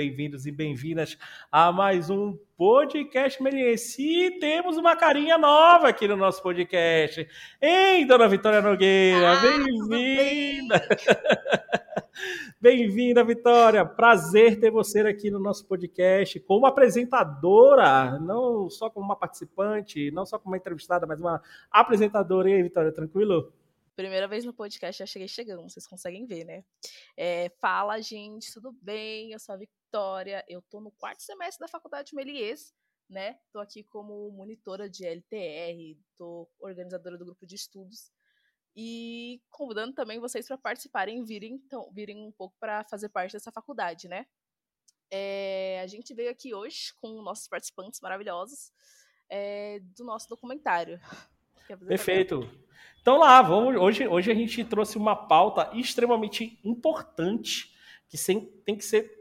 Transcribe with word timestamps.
Bem-vindos 0.00 0.46
e 0.46 0.50
bem-vindas 0.50 1.18
a 1.52 1.70
mais 1.70 2.08
um 2.08 2.34
podcast 2.56 3.42
Meliense. 3.42 4.00
E 4.00 4.38
temos 4.38 4.78
uma 4.78 4.96
carinha 4.96 5.36
nova 5.36 5.88
aqui 5.90 6.08
no 6.08 6.16
nosso 6.16 6.42
podcast. 6.42 7.28
Hein, 7.60 8.06
dona 8.06 8.26
Vitória 8.26 8.62
Nogueira? 8.62 9.32
Ah, 9.32 9.40
bem-vinda! 9.42 10.88
Bem-vinda, 12.58 13.22
Vitória. 13.22 13.84
Prazer 13.84 14.58
ter 14.58 14.70
você 14.70 15.00
aqui 15.00 15.30
no 15.30 15.38
nosso 15.38 15.66
podcast 15.66 16.40
como 16.40 16.64
apresentadora, 16.64 18.18
não 18.18 18.70
só 18.70 18.88
como 18.88 19.04
uma 19.04 19.16
participante, 19.16 20.10
não 20.12 20.24
só 20.24 20.38
como 20.38 20.54
uma 20.54 20.58
entrevistada, 20.58 21.06
mas 21.06 21.20
uma 21.20 21.42
apresentadora. 21.70 22.48
E 22.48 22.54
aí, 22.54 22.62
Vitória, 22.62 22.90
tranquilo? 22.90 23.52
Primeira 24.00 24.26
vez 24.26 24.46
no 24.46 24.54
podcast, 24.54 24.98
já 25.00 25.04
cheguei 25.04 25.28
chegando, 25.28 25.68
vocês 25.68 25.86
conseguem 25.86 26.24
ver, 26.24 26.44
né? 26.44 26.64
É, 27.14 27.50
fala, 27.60 28.00
gente, 28.00 28.50
tudo 28.50 28.72
bem? 28.80 29.32
Eu 29.32 29.38
sou 29.38 29.54
a 29.54 29.58
Vitória, 29.58 29.79
eu 30.48 30.62
tô 30.62 30.80
no 30.80 30.90
quarto 30.92 31.22
semestre 31.22 31.60
da 31.60 31.68
Faculdade 31.68 32.10
de 32.10 32.14
Melies, 32.14 32.74
né? 33.08 33.38
Tô 33.52 33.58
aqui 33.58 33.82
como 33.84 34.30
monitora 34.30 34.88
de 34.88 35.04
LTR, 35.04 35.98
tô 36.16 36.48
organizadora 36.58 37.18
do 37.18 37.24
grupo 37.24 37.46
de 37.46 37.56
estudos 37.56 38.12
e 38.76 39.42
convidando 39.50 39.94
também 39.94 40.20
vocês 40.20 40.46
para 40.46 40.56
participarem 40.56 41.24
virem, 41.24 41.54
então, 41.54 41.90
virem 41.92 42.24
um 42.24 42.32
pouco 42.32 42.56
para 42.60 42.84
fazer 42.84 43.08
parte 43.08 43.32
dessa 43.32 43.50
faculdade, 43.50 44.08
né? 44.08 44.26
É, 45.10 45.80
a 45.82 45.86
gente 45.88 46.14
veio 46.14 46.30
aqui 46.30 46.54
hoje 46.54 46.94
com 47.00 47.20
nossos 47.20 47.48
participantes 47.48 48.00
maravilhosos 48.00 48.72
é, 49.28 49.80
do 49.96 50.04
nosso 50.04 50.28
documentário. 50.28 51.00
Perfeito. 51.86 52.48
Então 53.00 53.18
lá, 53.18 53.42
vamos, 53.42 53.76
hoje, 53.76 54.06
hoje 54.06 54.30
a 54.30 54.34
gente 54.34 54.64
trouxe 54.64 54.96
uma 54.96 55.16
pauta 55.16 55.70
extremamente 55.76 56.60
importante 56.64 57.74
que 58.08 58.16
sem, 58.16 58.46
tem 58.64 58.76
que 58.76 58.84
ser 58.84 59.19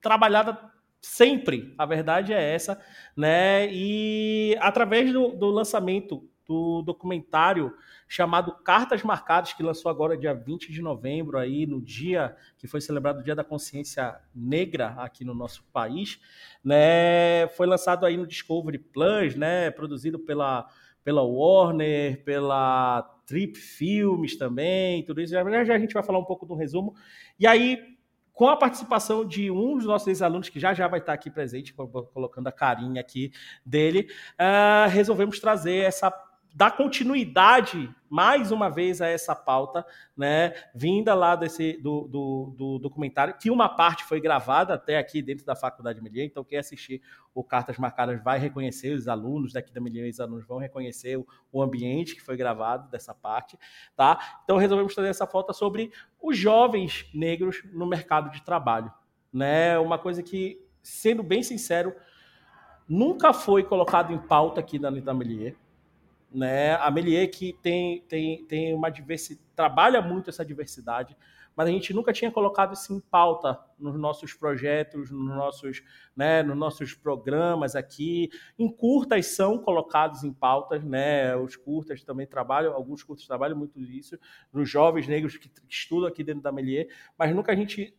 trabalhada 0.00 0.58
sempre. 1.00 1.74
A 1.78 1.86
verdade 1.86 2.32
é 2.32 2.54
essa, 2.54 2.80
né? 3.16 3.68
E 3.72 4.56
através 4.60 5.12
do, 5.12 5.28
do 5.28 5.50
lançamento 5.50 6.28
do 6.46 6.80
documentário 6.80 7.74
chamado 8.08 8.52
Cartas 8.64 9.02
Marcadas, 9.02 9.52
que 9.52 9.62
lançou 9.62 9.90
agora 9.90 10.16
dia 10.16 10.32
20 10.32 10.72
de 10.72 10.80
novembro, 10.80 11.36
aí 11.36 11.66
no 11.66 11.78
dia 11.78 12.34
que 12.56 12.66
foi 12.66 12.80
celebrado 12.80 13.20
o 13.20 13.22
Dia 13.22 13.34
da 13.34 13.44
Consciência 13.44 14.18
Negra 14.34 14.94
aqui 14.96 15.24
no 15.24 15.34
nosso 15.34 15.62
país, 15.70 16.18
né? 16.64 17.46
Foi 17.48 17.66
lançado 17.66 18.06
aí 18.06 18.16
no 18.16 18.26
Discovery 18.26 18.78
Plus, 18.78 19.34
né? 19.34 19.70
Produzido 19.70 20.18
pela 20.18 20.66
pela 21.04 21.22
Warner, 21.22 22.22
pela 22.22 23.00
Trip 23.24 23.56
Filmes 23.56 24.36
também, 24.36 25.02
tudo 25.04 25.22
isso. 25.22 25.32
Já, 25.32 25.64
já 25.64 25.74
a 25.74 25.78
gente 25.78 25.94
vai 25.94 26.02
falar 26.02 26.18
um 26.18 26.24
pouco 26.24 26.44
do 26.44 26.54
resumo. 26.54 26.94
E 27.38 27.46
aí, 27.46 27.97
com 28.38 28.46
a 28.46 28.56
participação 28.56 29.26
de 29.26 29.50
um 29.50 29.76
dos 29.76 29.84
nossos 29.84 30.06
ex-alunos, 30.06 30.48
que 30.48 30.60
já 30.60 30.72
já 30.72 30.86
vai 30.86 31.00
estar 31.00 31.12
aqui 31.12 31.28
presente, 31.28 31.74
colocando 31.74 32.46
a 32.46 32.52
carinha 32.52 33.00
aqui 33.00 33.32
dele, 33.66 34.08
uh, 34.34 34.88
resolvemos 34.88 35.40
trazer 35.40 35.78
essa 35.78 36.08
dar 36.54 36.72
continuidade 36.72 37.94
mais 38.10 38.50
uma 38.50 38.70
vez 38.70 39.02
a 39.02 39.06
essa 39.06 39.34
pauta, 39.34 39.84
né, 40.16 40.54
vinda 40.74 41.14
lá 41.14 41.36
desse 41.36 41.74
do, 41.74 42.08
do, 42.08 42.54
do, 42.56 42.78
documentário, 42.78 43.36
que 43.38 43.50
uma 43.50 43.68
parte 43.68 44.04
foi 44.04 44.20
gravada 44.20 44.74
até 44.74 44.96
aqui 44.96 45.20
dentro 45.20 45.44
da 45.44 45.54
Faculdade 45.54 46.00
Melier, 46.00 46.24
então 46.24 46.42
quem 46.42 46.58
assistir 46.58 47.02
o 47.34 47.44
Cartas 47.44 47.76
Marcadas 47.76 48.22
vai 48.22 48.38
reconhecer, 48.38 48.94
os 48.94 49.08
alunos 49.08 49.52
daqui 49.52 49.72
da 49.72 49.80
Melier, 49.80 50.08
os 50.08 50.20
alunos 50.20 50.46
vão 50.46 50.58
reconhecer 50.58 51.18
o, 51.18 51.26
o, 51.52 51.62
ambiente 51.62 52.14
que 52.14 52.22
foi 52.22 52.36
gravado 52.36 52.90
dessa 52.90 53.14
parte, 53.14 53.58
tá? 53.94 54.40
Então 54.42 54.56
resolvemos 54.56 54.94
trazer 54.94 55.10
essa 55.10 55.26
pauta 55.26 55.52
sobre 55.52 55.92
os 56.20 56.36
jovens 56.36 57.06
negros 57.12 57.62
no 57.72 57.86
mercado 57.86 58.30
de 58.30 58.42
trabalho, 58.42 58.92
né, 59.32 59.78
uma 59.78 59.98
coisa 59.98 60.22
que, 60.22 60.58
sendo 60.82 61.22
bem 61.22 61.42
sincero, 61.42 61.94
nunca 62.88 63.34
foi 63.34 63.62
colocado 63.62 64.12
em 64.12 64.18
pauta 64.18 64.60
aqui 64.60 64.78
na, 64.78 64.90
Melier, 64.90 65.54
né? 66.30 66.74
A 66.76 66.90
Melier 66.90 67.30
que 67.30 67.52
tem, 67.62 68.02
tem, 68.02 68.44
tem 68.44 68.74
uma 68.74 68.90
diversidade, 68.90 69.46
trabalha 69.54 70.00
muito 70.00 70.30
essa 70.30 70.44
diversidade, 70.44 71.16
mas 71.58 71.66
a 71.66 71.72
gente 71.72 71.92
nunca 71.92 72.12
tinha 72.12 72.30
colocado 72.30 72.74
isso 72.74 72.94
em 72.94 73.00
pauta 73.00 73.58
nos 73.76 73.98
nossos 73.98 74.32
projetos, 74.32 75.10
nos 75.10 75.26
nossos, 75.26 75.82
né, 76.14 76.40
nos 76.40 76.56
nossos 76.56 76.94
programas 76.94 77.74
aqui. 77.74 78.30
Em 78.56 78.70
curtas 78.70 79.26
são 79.26 79.58
colocados 79.58 80.22
em 80.22 80.32
pautas, 80.32 80.84
né? 80.84 81.34
Os 81.34 81.56
curtas 81.56 82.04
também 82.04 82.28
trabalham, 82.28 82.72
alguns 82.72 83.02
curtas 83.02 83.26
trabalham 83.26 83.56
muito 83.56 83.80
isso, 83.80 84.16
nos 84.52 84.70
jovens 84.70 85.08
negros 85.08 85.36
que 85.36 85.50
estudam 85.68 86.08
aqui 86.08 86.22
dentro 86.22 86.42
da 86.42 86.52
Melier, 86.52 86.86
mas 87.18 87.34
nunca 87.34 87.50
a 87.50 87.56
gente 87.56 87.92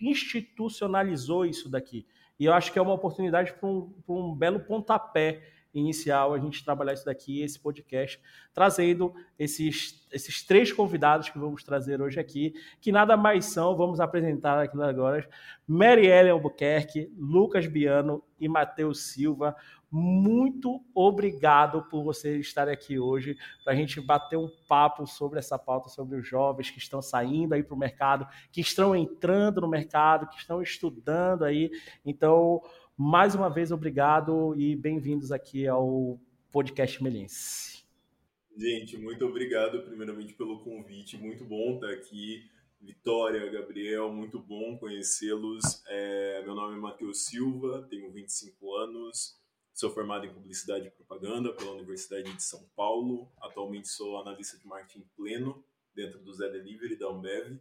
institucionalizou 0.00 1.44
isso 1.44 1.68
daqui. 1.68 2.06
E 2.38 2.44
eu 2.44 2.52
acho 2.52 2.72
que 2.72 2.78
é 2.78 2.82
uma 2.82 2.94
oportunidade 2.94 3.52
para 3.52 3.68
um, 3.68 3.92
um 4.08 4.32
belo 4.32 4.60
pontapé 4.60 5.42
inicial 5.74 6.34
a 6.34 6.38
gente 6.38 6.64
trabalhar 6.64 6.92
isso 6.92 7.04
daqui, 7.04 7.42
esse 7.42 7.58
podcast, 7.58 8.20
trazendo 8.52 9.14
esses, 9.38 10.06
esses 10.12 10.44
três 10.44 10.72
convidados 10.72 11.30
que 11.30 11.38
vamos 11.38 11.62
trazer 11.62 12.00
hoje 12.00 12.20
aqui, 12.20 12.54
que 12.80 12.92
nada 12.92 13.16
mais 13.16 13.46
são, 13.46 13.76
vamos 13.76 14.00
apresentar 14.00 14.58
aqui 14.58 14.80
agora, 14.82 15.28
Mary 15.66 16.06
Ellen 16.06 16.32
Albuquerque, 16.32 17.10
Lucas 17.16 17.66
Biano 17.66 18.22
e 18.38 18.48
Matheus 18.48 19.12
Silva. 19.12 19.56
Muito 19.94 20.82
obrigado 20.94 21.82
por 21.90 22.02
vocês 22.02 22.46
estarem 22.46 22.72
aqui 22.72 22.98
hoje 22.98 23.36
para 23.62 23.74
a 23.74 23.76
gente 23.76 24.00
bater 24.00 24.38
um 24.38 24.48
papo 24.66 25.06
sobre 25.06 25.38
essa 25.38 25.58
pauta, 25.58 25.90
sobre 25.90 26.18
os 26.18 26.26
jovens 26.26 26.70
que 26.70 26.78
estão 26.78 27.02
saindo 27.02 27.52
aí 27.52 27.62
para 27.62 27.74
o 27.74 27.78
mercado, 27.78 28.26
que 28.50 28.62
estão 28.62 28.96
entrando 28.96 29.60
no 29.60 29.68
mercado, 29.68 30.26
que 30.28 30.38
estão 30.38 30.62
estudando 30.62 31.44
aí. 31.44 31.70
Então, 32.06 32.62
mais 32.96 33.34
uma 33.34 33.48
vez, 33.48 33.72
obrigado 33.72 34.54
e 34.56 34.76
bem-vindos 34.76 35.32
aqui 35.32 35.66
ao 35.66 36.20
podcast 36.50 37.02
Melense. 37.02 37.84
Gente, 38.56 38.98
muito 38.98 39.24
obrigado, 39.24 39.82
primeiramente, 39.82 40.34
pelo 40.34 40.60
convite. 40.60 41.16
Muito 41.16 41.44
bom 41.44 41.74
estar 41.74 41.90
aqui. 41.90 42.48
Vitória, 42.80 43.50
Gabriel, 43.50 44.12
muito 44.12 44.38
bom 44.38 44.76
conhecê-los. 44.76 45.82
É, 45.86 46.42
meu 46.44 46.54
nome 46.54 46.76
é 46.76 46.80
Matheus 46.80 47.24
Silva, 47.24 47.86
tenho 47.88 48.10
25 48.12 48.74
anos, 48.74 49.38
sou 49.72 49.90
formado 49.90 50.26
em 50.26 50.34
Publicidade 50.34 50.88
e 50.88 50.90
Propaganda 50.90 51.52
pela 51.52 51.72
Universidade 51.72 52.30
de 52.32 52.42
São 52.42 52.62
Paulo. 52.76 53.30
Atualmente 53.40 53.88
sou 53.88 54.20
analista 54.20 54.58
de 54.58 54.66
marketing 54.66 55.04
pleno 55.16 55.64
dentro 55.94 56.20
do 56.20 56.32
Zé 56.34 56.50
Delivery 56.50 56.96
da 56.96 57.08
Ambev. 57.08 57.58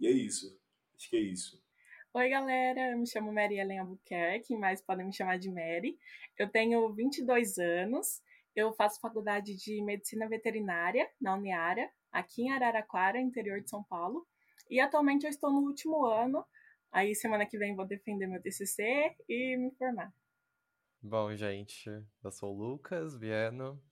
E 0.00 0.06
é 0.06 0.10
isso. 0.10 0.58
Acho 0.96 1.10
que 1.10 1.16
é 1.16 1.20
isso. 1.20 1.63
Oi, 2.16 2.28
galera. 2.28 2.92
Eu 2.92 2.98
me 2.98 3.08
chamo 3.08 3.32
Mary 3.32 3.58
Ellen 3.58 3.80
Albuquerque, 3.80 4.56
mas 4.56 4.80
podem 4.80 5.04
me 5.04 5.12
chamar 5.12 5.36
de 5.36 5.50
Mary. 5.50 5.98
Eu 6.38 6.48
tenho 6.48 6.94
22 6.94 7.58
anos. 7.58 8.22
Eu 8.54 8.72
faço 8.72 9.00
faculdade 9.00 9.56
de 9.56 9.82
Medicina 9.82 10.28
Veterinária 10.28 11.10
na 11.20 11.34
Uniara, 11.34 11.90
aqui 12.12 12.42
em 12.42 12.52
Araraquara, 12.52 13.20
interior 13.20 13.60
de 13.60 13.68
São 13.68 13.82
Paulo. 13.82 14.24
E 14.70 14.78
atualmente 14.78 15.24
eu 15.24 15.28
estou 15.28 15.50
no 15.50 15.66
último 15.66 16.06
ano. 16.06 16.46
Aí 16.92 17.16
semana 17.16 17.44
que 17.46 17.58
vem 17.58 17.74
vou 17.74 17.84
defender 17.84 18.28
meu 18.28 18.40
TCC 18.40 19.16
e 19.28 19.56
me 19.56 19.72
formar. 19.72 20.14
Bom, 21.02 21.34
gente, 21.34 21.90
eu 22.22 22.30
sou 22.30 22.54
o 22.54 22.56
Lucas 22.56 23.18
Viano. 23.18 23.82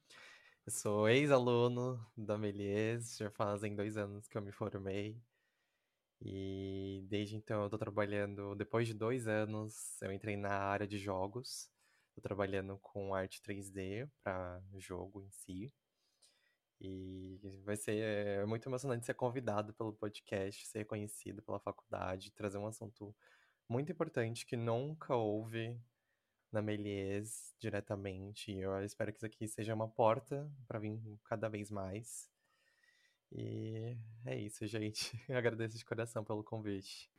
Eu 0.65 0.71
sou 0.71 1.09
ex-aluno 1.09 1.99
da 2.17 2.39
Melies, 2.39 3.17
já 3.17 3.33
fazem 3.33 3.75
dois 3.75 3.97
anos 3.97 4.29
que 4.29 4.39
eu 4.39 4.43
me 4.43 4.53
formei. 4.53 5.21
E 6.25 7.05
desde 7.09 7.37
então 7.37 7.65
eu 7.65 7.71
tô 7.71 7.77
trabalhando, 7.77 8.55
depois 8.55 8.87
de 8.87 8.95
dois 8.95 9.27
anos, 9.27 10.01
eu 10.01 10.13
entrei 10.13 10.37
na 10.37 10.51
área 10.51 10.87
de 10.87 10.97
jogos. 10.99 11.69
Tô 12.15 12.21
trabalhando 12.21 12.79
com 12.79 13.15
arte 13.15 13.43
3D 13.43 14.09
para 14.23 14.63
jogo 14.79 15.23
em 15.23 15.31
si. 15.31 15.75
E 16.81 17.41
vai 17.65 17.77
ser 17.77 17.97
é 18.03 18.47
muito 18.47 18.69
emocionante 18.69 19.07
ser 19.07 19.15
convidado 19.15 19.73
pelo 19.75 19.93
podcast, 19.93 20.67
ser 20.67 20.79
reconhecido 20.81 21.43
pela 21.43 21.59
faculdade, 21.61 22.33
trazer 22.33 22.59
um 22.59 22.67
assunto 22.67 23.15
muito 23.69 23.91
importante 23.91 24.47
que 24.47 24.57
nunca 24.57 25.17
houve 25.17 25.81
na 26.53 26.63
Melies 26.63 27.55
diretamente. 27.59 28.53
Eu 28.53 28.85
espero 28.85 29.13
que 29.13 29.19
isso 29.19 29.27
aqui 29.27 29.49
seja 29.49 29.75
uma 29.75 29.89
porta 29.89 30.49
para 30.69 30.79
vir 30.79 31.01
cada 31.25 31.49
vez 31.49 31.71
mais. 31.71 32.31
E 33.31 33.72
é 34.27 34.39
isso, 34.39 34.67
gente. 34.67 35.13
Eu 35.29 35.37
agradeço 35.37 35.77
de 35.77 35.85
coração 35.85 36.25
pelo 36.25 36.43
convite. 36.43 37.11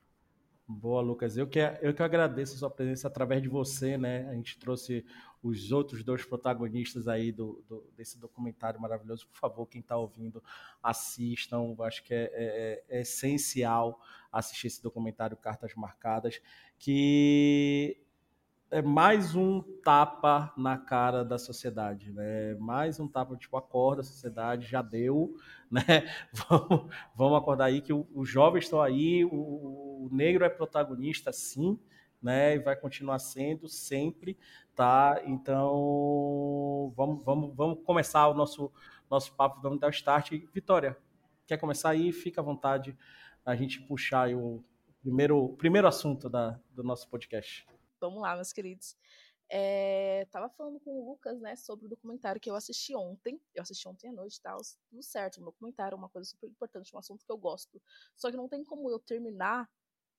Boa, 0.66 1.02
Lucas. 1.02 1.36
Eu 1.36 1.46
que, 1.46 1.60
eu 1.82 1.94
que 1.94 2.02
agradeço 2.02 2.56
a 2.56 2.58
sua 2.58 2.70
presença 2.70 3.08
através 3.08 3.42
de 3.42 3.50
você, 3.50 3.98
né? 3.98 4.28
A 4.30 4.34
gente 4.34 4.58
trouxe 4.58 5.06
os 5.42 5.74
outros 5.74 6.06
dois 6.06 6.24
protagonistas 6.24 7.06
aí 7.10 7.34
do, 7.34 7.62
do 7.68 7.92
desse 7.98 8.18
documentário 8.18 8.80
maravilhoso. 8.80 9.28
Por 9.28 9.38
favor, 9.38 9.68
quem 9.68 9.82
está 9.82 9.98
ouvindo, 9.98 10.42
assistam. 10.82 11.76
Acho 11.82 12.02
que 12.04 12.14
é, 12.14 12.32
é, 12.34 12.84
é, 12.88 13.02
essencial 13.02 14.00
assistir 14.32 14.68
esse 14.68 14.82
documentário 14.82 15.36
Cartas 15.36 15.76
Marcadas, 15.76 16.42
que 16.80 17.98
é 18.74 18.82
mais 18.82 19.36
um 19.36 19.62
tapa 19.62 20.52
na 20.58 20.80
cara 20.80 21.24
da 21.24 21.38
sociedade, 21.38 22.12
né? 22.12 22.56
Mais 22.56 23.00
um 23.00 23.08
tapa, 23.08 23.36
tipo, 23.38 23.56
acorda 23.56 24.02
a 24.02 24.04
sociedade, 24.04 24.66
já 24.66 24.82
deu, 24.82 25.36
né? 25.70 26.12
Vamos, 26.34 26.92
vamos 27.16 27.38
acordar 27.38 27.66
aí 27.66 27.82
que 27.82 27.94
os 27.94 28.28
jovens 28.28 28.64
estão 28.64 28.82
aí, 28.82 29.24
o, 29.26 29.30
o 29.30 30.10
negro 30.12 30.44
é 30.44 30.50
protagonista, 30.50 31.32
sim, 31.32 31.80
né? 32.20 32.56
E 32.56 32.60
vai 32.60 32.76
continuar 32.76 33.20
sendo 33.20 33.68
sempre, 33.68 34.36
tá? 34.76 35.22
Então, 35.24 36.92
vamos, 36.96 37.24
vamos, 37.24 37.56
vamos 37.56 37.80
começar 37.84 38.28
o 38.28 38.34
nosso, 38.34 38.72
nosso 39.08 39.36
papo, 39.36 39.62
vamos 39.62 39.80
dar 39.80 39.88
o 39.88 39.92
start. 39.92 40.32
Vitória, 40.52 40.98
quer 41.46 41.58
começar 41.58 41.92
aí? 41.92 42.12
Fica 42.12 42.42
à 42.42 42.44
vontade 42.44 42.98
a 43.46 43.56
gente 43.56 43.80
puxar 43.84 44.34
o 44.34 44.64
primeiro, 45.00 45.50
primeiro 45.60 45.88
assunto 45.88 46.28
da, 46.28 46.60
do 46.72 46.82
nosso 46.82 47.08
podcast. 47.08 47.72
Vamos 48.04 48.22
lá, 48.22 48.36
meus 48.36 48.52
queridos. 48.52 48.98
É, 49.50 50.26
tava 50.30 50.50
falando 50.50 50.78
com 50.82 50.92
o 50.92 51.12
Lucas, 51.12 51.40
né, 51.40 51.56
sobre 51.56 51.86
o 51.86 51.90
documentário 51.90 52.42
que 52.42 52.50
eu 52.50 52.56
assisti 52.56 52.94
ontem. 52.94 53.42
Eu 53.56 53.62
assisti 53.62 53.88
ontem 53.88 54.10
à 54.10 54.12
noite 54.12 54.36
e 54.36 54.42
tal, 54.42 54.60
tudo 54.90 55.02
certo. 55.02 55.40
Um 55.40 55.46
documentário 55.46 55.96
é 55.96 55.98
uma 55.98 56.10
coisa 56.10 56.30
super 56.30 56.50
importante, 56.50 56.94
um 56.94 57.00
assunto 57.00 57.26
que 57.26 57.32
eu 57.32 57.38
gosto. 57.38 57.82
Só 58.18 58.30
que 58.30 58.36
não 58.36 58.50
tem 58.50 58.62
como 58.62 58.90
eu 58.90 59.00
terminar 59.00 59.70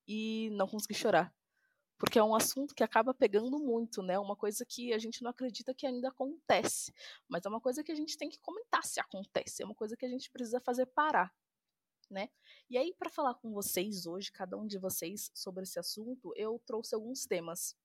e 0.08 0.48
não 0.52 0.66
conseguir 0.66 0.94
chorar. 0.94 1.34
Porque 1.98 2.19
é 2.19 2.25
um 2.25 2.34
assunto 2.34 2.75
que 2.75 2.82
acaba 2.82 3.12
pegando 3.12 3.58
muito, 3.58 4.02
né? 4.02 4.19
Uma 4.19 4.34
coisa 4.34 4.64
que 4.66 4.94
a 4.94 4.98
gente 4.98 5.22
não 5.22 5.31
acredita 5.31 5.75
que 5.75 5.86
ainda 5.86 6.08
acontece. 6.08 6.92
Mas 7.28 7.44
é 7.44 7.48
uma 7.50 7.60
coisa 7.60 7.84
que 7.84 7.92
a 7.92 7.94
gente 7.94 8.16
tem 8.16 8.31
que 8.31 8.40
comentar 8.40 8.82
se 8.84 8.98
acontece. 8.98 9.62
É 9.62 9.66
uma 9.66 9.75
coisa 9.75 9.94
que 9.94 10.06
a 10.06 10.08
gente 10.08 10.31
precisa 10.31 10.60
fazer 10.60 10.86
parar 10.86 11.31
né? 12.10 12.28
E 12.68 12.78
aí, 12.78 12.94
para 12.98 13.10
falar 13.10 13.34
com 13.34 13.52
vocês 13.52 14.06
hoje, 14.06 14.32
cada 14.32 14.56
um 14.56 14.66
de 14.66 14.78
vocês, 14.78 15.30
sobre 15.34 15.62
esse 15.64 15.78
assunto, 15.78 16.32
eu 16.36 16.60
trouxe 16.66 16.94
alguns 16.94 17.26
temas. 17.26 17.76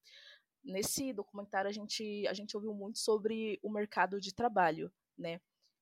Nesse 0.63 1.13
documentário, 1.13 1.69
a 1.69 1.73
gente, 1.73 2.27
a 2.27 2.33
gente 2.33 2.55
ouviu 2.55 2.73
muito 2.73 2.99
sobre 2.99 3.59
o 3.63 3.71
mercado 3.71 4.19
de 4.19 4.33
trabalho, 4.33 4.91
né? 5.17 5.39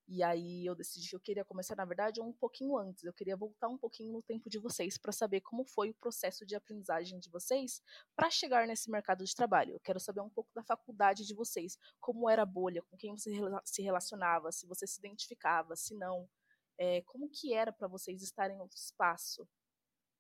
E 0.10 0.24
aí 0.24 0.66
eu 0.66 0.74
decidi 0.74 1.10
que 1.10 1.16
eu 1.18 1.20
queria 1.20 1.44
começar, 1.44 1.76
na 1.76 1.84
verdade, 1.84 2.22
um 2.22 2.32
pouquinho 2.32 2.78
antes. 2.78 3.04
Eu 3.04 3.12
queria 3.12 3.36
voltar 3.36 3.68
um 3.68 3.78
pouquinho 3.78 4.14
no 4.14 4.22
tempo 4.22 4.50
de 4.50 4.58
vocês 4.58 4.98
para 4.98 5.12
saber 5.12 5.42
como 5.42 5.66
foi 5.66 5.90
o 5.90 5.94
processo 5.96 6.46
de 6.46 6.56
aprendizagem 6.56 7.20
de 7.20 7.30
vocês 7.30 7.82
para 8.16 8.30
chegar 8.30 8.66
nesse 8.66 8.90
mercado 8.90 9.26
de 9.26 9.36
trabalho. 9.36 9.74
Eu 9.74 9.82
quero 9.82 10.00
saber 10.00 10.22
um 10.22 10.30
pouco 10.30 10.50
da 10.56 10.64
faculdade 10.64 11.26
de 11.26 11.34
vocês, 11.34 11.78
como 12.00 12.30
era 12.30 12.44
a 12.44 12.46
bolha, 12.46 12.82
com 12.84 12.96
quem 12.96 13.18
você 13.18 13.32
se 13.66 13.82
relacionava, 13.82 14.50
se 14.50 14.66
você 14.66 14.88
se 14.88 14.98
identificava, 14.98 15.76
se 15.76 15.94
não, 15.94 16.30
é, 16.78 17.02
como 17.04 17.30
que 17.30 17.54
era 17.54 17.72
para 17.72 17.88
vocês 17.88 18.22
estarem 18.22 18.58
em 18.58 18.60
outro 18.60 18.78
espaço, 18.78 19.48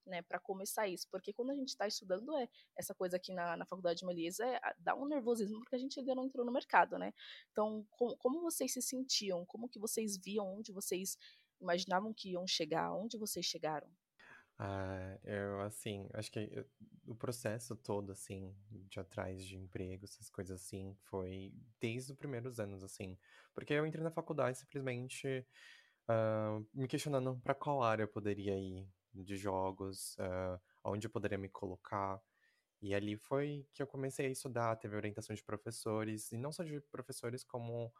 né, 0.06 0.22
para 0.22 0.40
começar 0.40 0.88
isso, 0.88 1.08
porque 1.12 1.34
quando 1.34 1.52
a 1.52 1.56
gente 1.56 1.70
está 1.70 1.86
estudando 1.86 2.34
é 2.38 2.48
essa 2.78 2.96
coisa 2.96 3.18
aqui 3.18 3.34
na, 3.34 3.58
na 3.58 3.66
faculdade 3.66 4.00
de 4.00 4.06
Melisa 4.06 4.46
é, 4.46 4.60
dá 4.80 4.96
um 4.96 5.06
nervosismo 5.06 5.60
porque 5.60 5.76
a 5.76 5.80
gente 5.80 6.00
ainda 6.00 6.16
não 6.16 6.26
entrou 6.26 6.46
no 6.46 6.52
mercado, 6.52 6.98
né? 6.98 7.14
Então, 7.52 7.86
com, 7.92 8.16
como 8.18 8.42
vocês 8.42 8.72
se 8.72 8.82
sentiam? 8.82 9.46
Como 9.46 9.68
que 9.68 9.78
vocês 9.78 10.18
viam 10.18 10.48
onde 10.58 10.72
vocês 10.72 11.18
imaginavam 11.60 12.14
que 12.14 12.32
iam 12.32 12.48
chegar? 12.48 12.94
Onde 12.94 13.18
vocês 13.18 13.46
chegaram? 13.46 13.90
Ah, 14.60 15.20
eu, 15.24 15.62
assim, 15.62 16.10
acho 16.14 16.32
que 16.32 16.40
eu, 16.52 16.66
o 17.06 17.16
processo 17.16 17.76
todo, 17.76 18.12
assim, 18.12 18.56
de 18.72 19.00
atrás 19.00 19.46
de 19.46 19.56
emprego, 19.56 20.04
essas 20.04 20.30
coisas 20.30 20.62
assim, 20.62 20.96
foi 21.04 21.54
desde 21.80 22.12
os 22.12 22.18
primeiros 22.18 22.60
anos, 22.60 22.84
assim. 22.84 23.18
Porque 23.54 23.74
eu 23.74 23.86
entrei 23.86 24.04
na 24.04 24.10
faculdade 24.10 24.58
simplesmente 24.58 25.46
uh, 26.10 26.66
me 26.74 26.88
questionando 26.88 27.40
para 27.44 27.54
qual 27.56 27.84
área 27.84 28.04
eu 28.04 28.08
poderia 28.08 28.58
ir 28.58 28.88
de 29.14 29.36
jogos, 29.36 30.16
uh, 30.20 30.60
onde 30.84 31.08
eu 31.08 31.12
poderia 31.12 31.38
me 31.38 31.50
colocar. 31.50 32.22
E 32.82 32.94
ali 32.94 33.16
foi 33.18 33.68
que 33.74 33.82
eu 33.82 33.88
comecei 33.88 34.28
a 34.28 34.30
estudar, 34.30 34.76
teve 34.76 34.96
orientação 34.96 35.36
de 35.36 35.44
professores, 35.44 36.32
e 36.32 36.38
não 36.38 36.52
só 36.52 36.64
de 36.64 36.80
professores, 36.92 37.44
como 37.44 37.92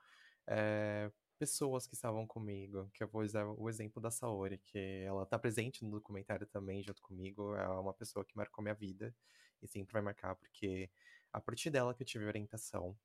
é, 0.46 1.12
pessoas 1.38 1.88
que 1.88 1.96
estavam 1.96 2.28
comigo, 2.28 2.90
que 2.94 3.04
eu 3.04 3.08
vou 3.08 3.24
usar 3.24 3.46
o 3.46 3.70
exemplo 3.70 4.02
da 4.02 4.12
Saori, 4.12 4.60
que 4.60 5.04
ela 5.06 5.24
está 5.24 5.38
presente 5.40 5.84
no 5.84 5.92
documentário 5.92 6.46
também, 6.48 6.84
junto 6.84 7.02
comigo, 7.02 7.56
é 7.56 7.68
uma 7.68 7.94
pessoa 7.94 8.24
que 8.24 8.38
marcou 8.38 8.64
minha 8.64 8.76
vida, 8.76 9.16
e 9.62 9.68
sempre 9.68 9.94
vai 9.94 10.02
marcar, 10.02 10.36
porque 10.36 10.90
a 11.34 11.42
partir 11.42 11.72
dela 11.72 11.94
que 11.94 12.04
eu 12.04 12.08
tive 12.08 12.26
orientação 12.26 12.96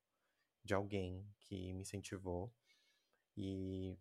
de 0.63 0.73
alguém 0.73 1.27
que 1.39 1.73
me 1.73 1.81
incentivou, 1.81 2.53
e 3.35 3.97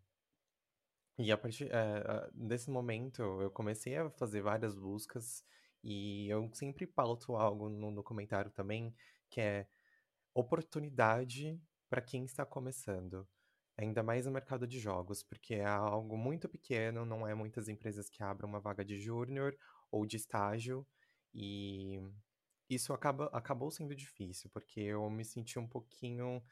e 1.18 1.30
a 1.30 1.36
partir 1.36 1.68
eh, 1.70 2.30
desse 2.34 2.70
momento, 2.70 3.22
eu 3.42 3.50
comecei 3.50 3.96
a 3.96 4.10
fazer 4.10 4.42
várias 4.42 4.74
buscas 4.74 5.44
e 5.84 6.28
eu 6.28 6.50
sempre 6.54 6.86
pauto 6.86 7.36
algo 7.36 7.68
no 7.68 7.94
documentário 7.94 8.50
também, 8.50 8.94
que 9.30 9.40
é 9.40 9.66
oportunidade 10.34 11.60
para 11.90 12.00
quem 12.00 12.24
está 12.24 12.46
começando. 12.46 13.28
Ainda 13.76 14.02
mais 14.02 14.26
no 14.26 14.32
mercado 14.32 14.66
de 14.66 14.78
jogos, 14.78 15.22
porque 15.22 15.54
é 15.54 15.64
algo 15.64 16.16
muito 16.16 16.48
pequeno, 16.48 17.04
não 17.04 17.26
é 17.26 17.34
muitas 17.34 17.68
empresas 17.68 18.08
que 18.08 18.22
abrem 18.22 18.48
uma 18.48 18.60
vaga 18.60 18.84
de 18.84 18.98
júnior 18.98 19.56
ou 19.90 20.06
de 20.06 20.16
estágio, 20.16 20.86
e 21.34 22.00
isso 22.68 22.92
acaba, 22.92 23.26
acabou 23.32 23.70
sendo 23.70 23.94
difícil, 23.94 24.50
porque 24.50 24.80
eu 24.80 25.08
me 25.10 25.24
senti 25.24 25.58
um 25.58 25.66
pouquinho 25.66 26.42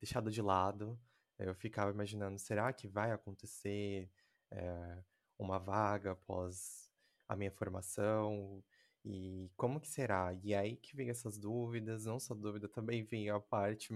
deixado 0.00 0.30
de 0.30 0.40
lado. 0.42 0.98
Eu 1.40 1.54
ficava 1.54 1.90
imaginando, 1.90 2.38
será 2.38 2.72
que 2.72 2.86
vai 2.86 3.12
acontecer 3.12 4.10
é, 4.50 5.02
uma 5.38 5.58
vaga 5.58 6.12
após 6.12 6.90
a 7.28 7.34
minha 7.34 7.50
formação? 7.50 8.62
E 9.04 9.50
como 9.56 9.80
que 9.80 9.88
será? 9.88 10.36
E 10.42 10.54
aí 10.54 10.76
que 10.76 10.94
vem 10.94 11.08
essas 11.08 11.38
dúvidas, 11.38 12.04
não 12.04 12.20
só 12.20 12.34
dúvida, 12.34 12.68
também 12.68 13.02
vem 13.04 13.30
a 13.30 13.40
parte 13.40 13.90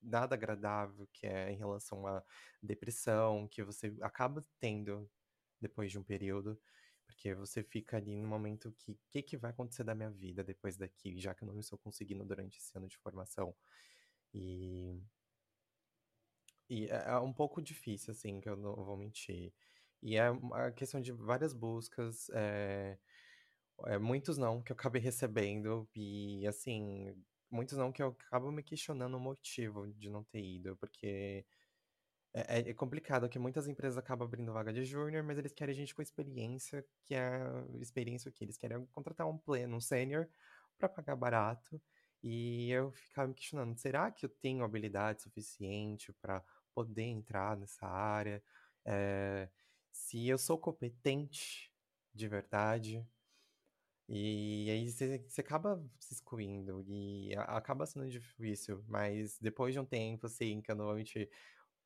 nada 0.00 0.34
agradável, 0.34 1.06
que 1.12 1.26
é 1.26 1.50
em 1.50 1.56
relação 1.56 2.06
à 2.06 2.22
depressão, 2.62 3.48
que 3.48 3.62
você 3.62 3.94
acaba 4.00 4.44
tendo 4.58 5.10
depois 5.60 5.90
de 5.90 5.98
um 5.98 6.02
período, 6.02 6.60
porque 7.06 7.34
você 7.34 7.62
fica 7.62 7.96
ali 7.96 8.16
no 8.16 8.28
momento 8.28 8.72
que 8.72 8.92
o 8.92 8.98
que, 9.10 9.22
que 9.22 9.36
vai 9.36 9.50
acontecer 9.50 9.84
da 9.84 9.94
minha 9.94 10.10
vida 10.10 10.42
depois 10.44 10.76
daqui, 10.76 11.18
já 11.20 11.34
que 11.34 11.44
eu 11.44 11.48
não 11.48 11.60
estou 11.60 11.78
conseguindo 11.78 12.24
durante 12.24 12.58
esse 12.58 12.76
ano 12.76 12.88
de 12.88 12.96
formação. 12.98 13.54
E 14.32 15.00
e 16.68 16.86
é 16.86 17.04
é 17.08 17.18
um 17.18 17.32
pouco 17.32 17.62
difícil, 17.62 18.12
assim, 18.12 18.40
que 18.40 18.48
eu 18.48 18.56
não 18.56 18.74
vou 18.84 18.96
mentir. 18.96 19.52
E 20.02 20.16
é 20.16 20.30
uma 20.30 20.70
questão 20.72 21.00
de 21.00 21.12
várias 21.12 21.52
buscas, 21.54 22.28
é, 22.34 22.98
é, 23.86 23.98
muitos 23.98 24.38
não 24.38 24.62
que 24.62 24.72
eu 24.72 24.76
acabei 24.76 25.00
recebendo, 25.02 25.88
e 25.94 26.46
assim, 26.46 27.14
muitos 27.50 27.76
não 27.78 27.92
que 27.92 28.02
eu 28.02 28.08
acabo 28.08 28.50
me 28.52 28.62
questionando 28.62 29.16
o 29.16 29.20
motivo 29.20 29.86
de 29.94 30.10
não 30.10 30.24
ter 30.24 30.42
ido, 30.44 30.76
porque 30.76 31.44
é, 32.34 32.58
é, 32.60 32.70
é 32.70 32.74
complicado 32.74 33.28
que 33.28 33.38
muitas 33.38 33.68
empresas 33.68 33.96
acabam 33.98 34.26
abrindo 34.26 34.52
vaga 34.52 34.72
de 34.72 34.84
júnior, 34.84 35.22
mas 35.22 35.38
eles 35.38 35.52
querem 35.52 35.74
gente 35.74 35.94
com 35.94 36.02
experiência, 36.02 36.84
que 37.04 37.14
é 37.14 37.40
experiência 37.80 38.30
que 38.32 38.44
eles 38.44 38.56
querem 38.58 38.84
contratar 38.86 39.28
um 39.28 39.38
pleno, 39.38 39.76
um 39.76 39.80
sênior, 39.80 40.28
para 40.78 40.88
pagar 40.88 41.16
barato. 41.16 41.80
E 42.22 42.70
eu 42.70 42.90
ficava 42.92 43.28
me 43.28 43.34
questionando, 43.34 43.76
será 43.78 44.10
que 44.10 44.24
eu 44.26 44.30
tenho 44.30 44.64
habilidade 44.64 45.22
suficiente 45.22 46.12
para 46.14 46.42
poder 46.74 47.04
entrar 47.04 47.56
nessa 47.56 47.86
área? 47.86 48.42
É, 48.84 49.48
se 49.92 50.28
eu 50.28 50.38
sou 50.38 50.58
competente 50.58 51.72
de 52.14 52.28
verdade? 52.28 53.06
E 54.08 54.70
aí 54.70 54.90
você, 54.90 55.24
acaba 55.40 55.82
se 55.98 56.12
excluindo 56.14 56.84
e 56.86 57.34
acaba 57.36 57.86
sendo 57.86 58.08
difícil, 58.10 58.84
mas 58.86 59.38
depois 59.38 59.72
de 59.72 59.80
um 59.80 59.84
tempo, 59.84 60.26
assim, 60.26 60.60
que 60.60 60.74
normalmente 60.74 61.30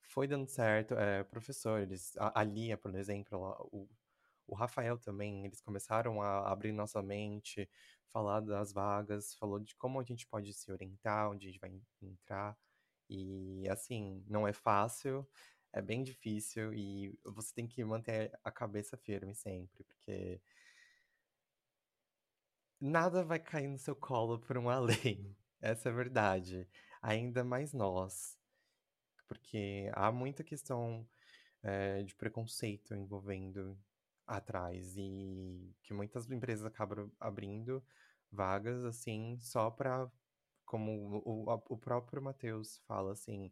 foi 0.03 0.27
dando 0.27 0.49
certo, 0.49 0.95
é, 0.95 1.23
professores, 1.25 2.17
a, 2.19 2.41
a 2.41 2.45
Lia, 2.45 2.77
por 2.77 2.95
exemplo, 2.97 3.39
o, 3.73 3.89
o 4.49 4.55
Rafael 4.57 4.99
também, 4.99 5.47
eles 5.47 5.61
começaram 5.61 6.23
a 6.23 6.51
abrir 6.51 6.73
nossa 6.73 7.03
mente, 7.03 7.69
falar 8.13 8.41
das 8.41 8.73
vagas, 8.73 9.35
falou 9.35 9.61
de 9.61 9.77
como 9.77 10.01
a 10.01 10.05
gente 10.05 10.27
pode 10.27 10.53
se 10.55 10.73
orientar, 10.73 11.31
onde 11.31 11.47
a 11.47 11.51
gente 11.51 11.61
vai 11.61 11.73
entrar. 12.03 12.57
E 13.09 13.69
assim, 13.71 14.23
não 14.27 14.47
é 14.47 14.53
fácil, 14.53 15.27
é 15.73 15.81
bem 15.83 16.03
difícil 16.03 16.73
e 16.75 17.19
você 17.25 17.55
tem 17.55 17.67
que 17.67 17.85
manter 17.85 18.33
a 18.45 18.51
cabeça 18.51 18.97
firme 18.97 19.35
sempre, 19.35 19.85
porque 19.85 20.41
nada 22.81 23.25
vai 23.25 23.39
cair 23.39 23.69
no 23.69 23.79
seu 23.79 23.95
colo 23.97 24.39
por 24.39 24.57
um 24.59 24.69
além. 24.71 25.37
Essa 25.61 25.89
é 25.89 25.93
a 25.93 25.95
verdade. 25.95 26.69
Ainda 27.03 27.45
mais 27.45 27.73
nós. 27.73 28.37
Porque 29.27 29.91
há 29.95 30.11
muita 30.11 30.43
questão 30.45 31.07
é, 31.63 32.03
de 32.03 32.15
preconceito 32.15 32.95
envolvendo 32.95 33.79
atrás 34.27 34.95
e 34.97 35.75
que 35.83 35.93
muitas 35.95 36.31
empresas 36.31 36.65
acabam 36.65 37.11
abrindo 37.19 37.83
vagas 38.31 38.85
assim 38.85 39.39
só 39.41 39.71
para 39.71 40.11
como 40.69 41.23
o, 41.25 41.53
o 41.69 41.77
próprio 41.77 42.23
Matheus 42.23 42.79
fala 42.87 43.13
assim 43.13 43.51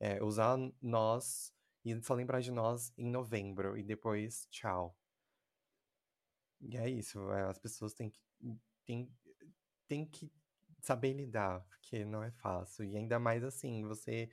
é, 0.00 0.22
usar 0.22 0.58
nós 0.82 1.52
e 1.84 2.00
só 2.02 2.14
lembrar 2.14 2.40
de 2.40 2.50
nós 2.50 2.92
em 2.98 3.10
novembro 3.10 3.76
e 3.78 3.82
depois 3.82 4.46
tchau 4.50 4.96
e 6.60 6.76
é 6.76 6.88
isso 6.90 7.30
é, 7.32 7.42
as 7.42 7.58
pessoas 7.58 7.94
têm 7.94 8.10
que 8.10 8.24
têm, 8.84 9.10
têm 9.88 10.06
que 10.06 10.30
saber 10.80 11.14
lidar, 11.14 11.60
porque 11.62 12.04
não 12.04 12.22
é 12.22 12.30
fácil. 12.30 12.84
E 12.84 12.96
ainda 12.96 13.18
mais 13.18 13.42
assim, 13.42 13.82
você 13.84 14.28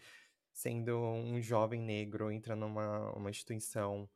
sendo 0.53 0.97
um 0.97 1.41
jovem 1.41 1.81
negro, 1.81 2.29
entra 2.29 2.55
numa 2.55 3.11
uma 3.15 3.29
instituição 3.29 4.09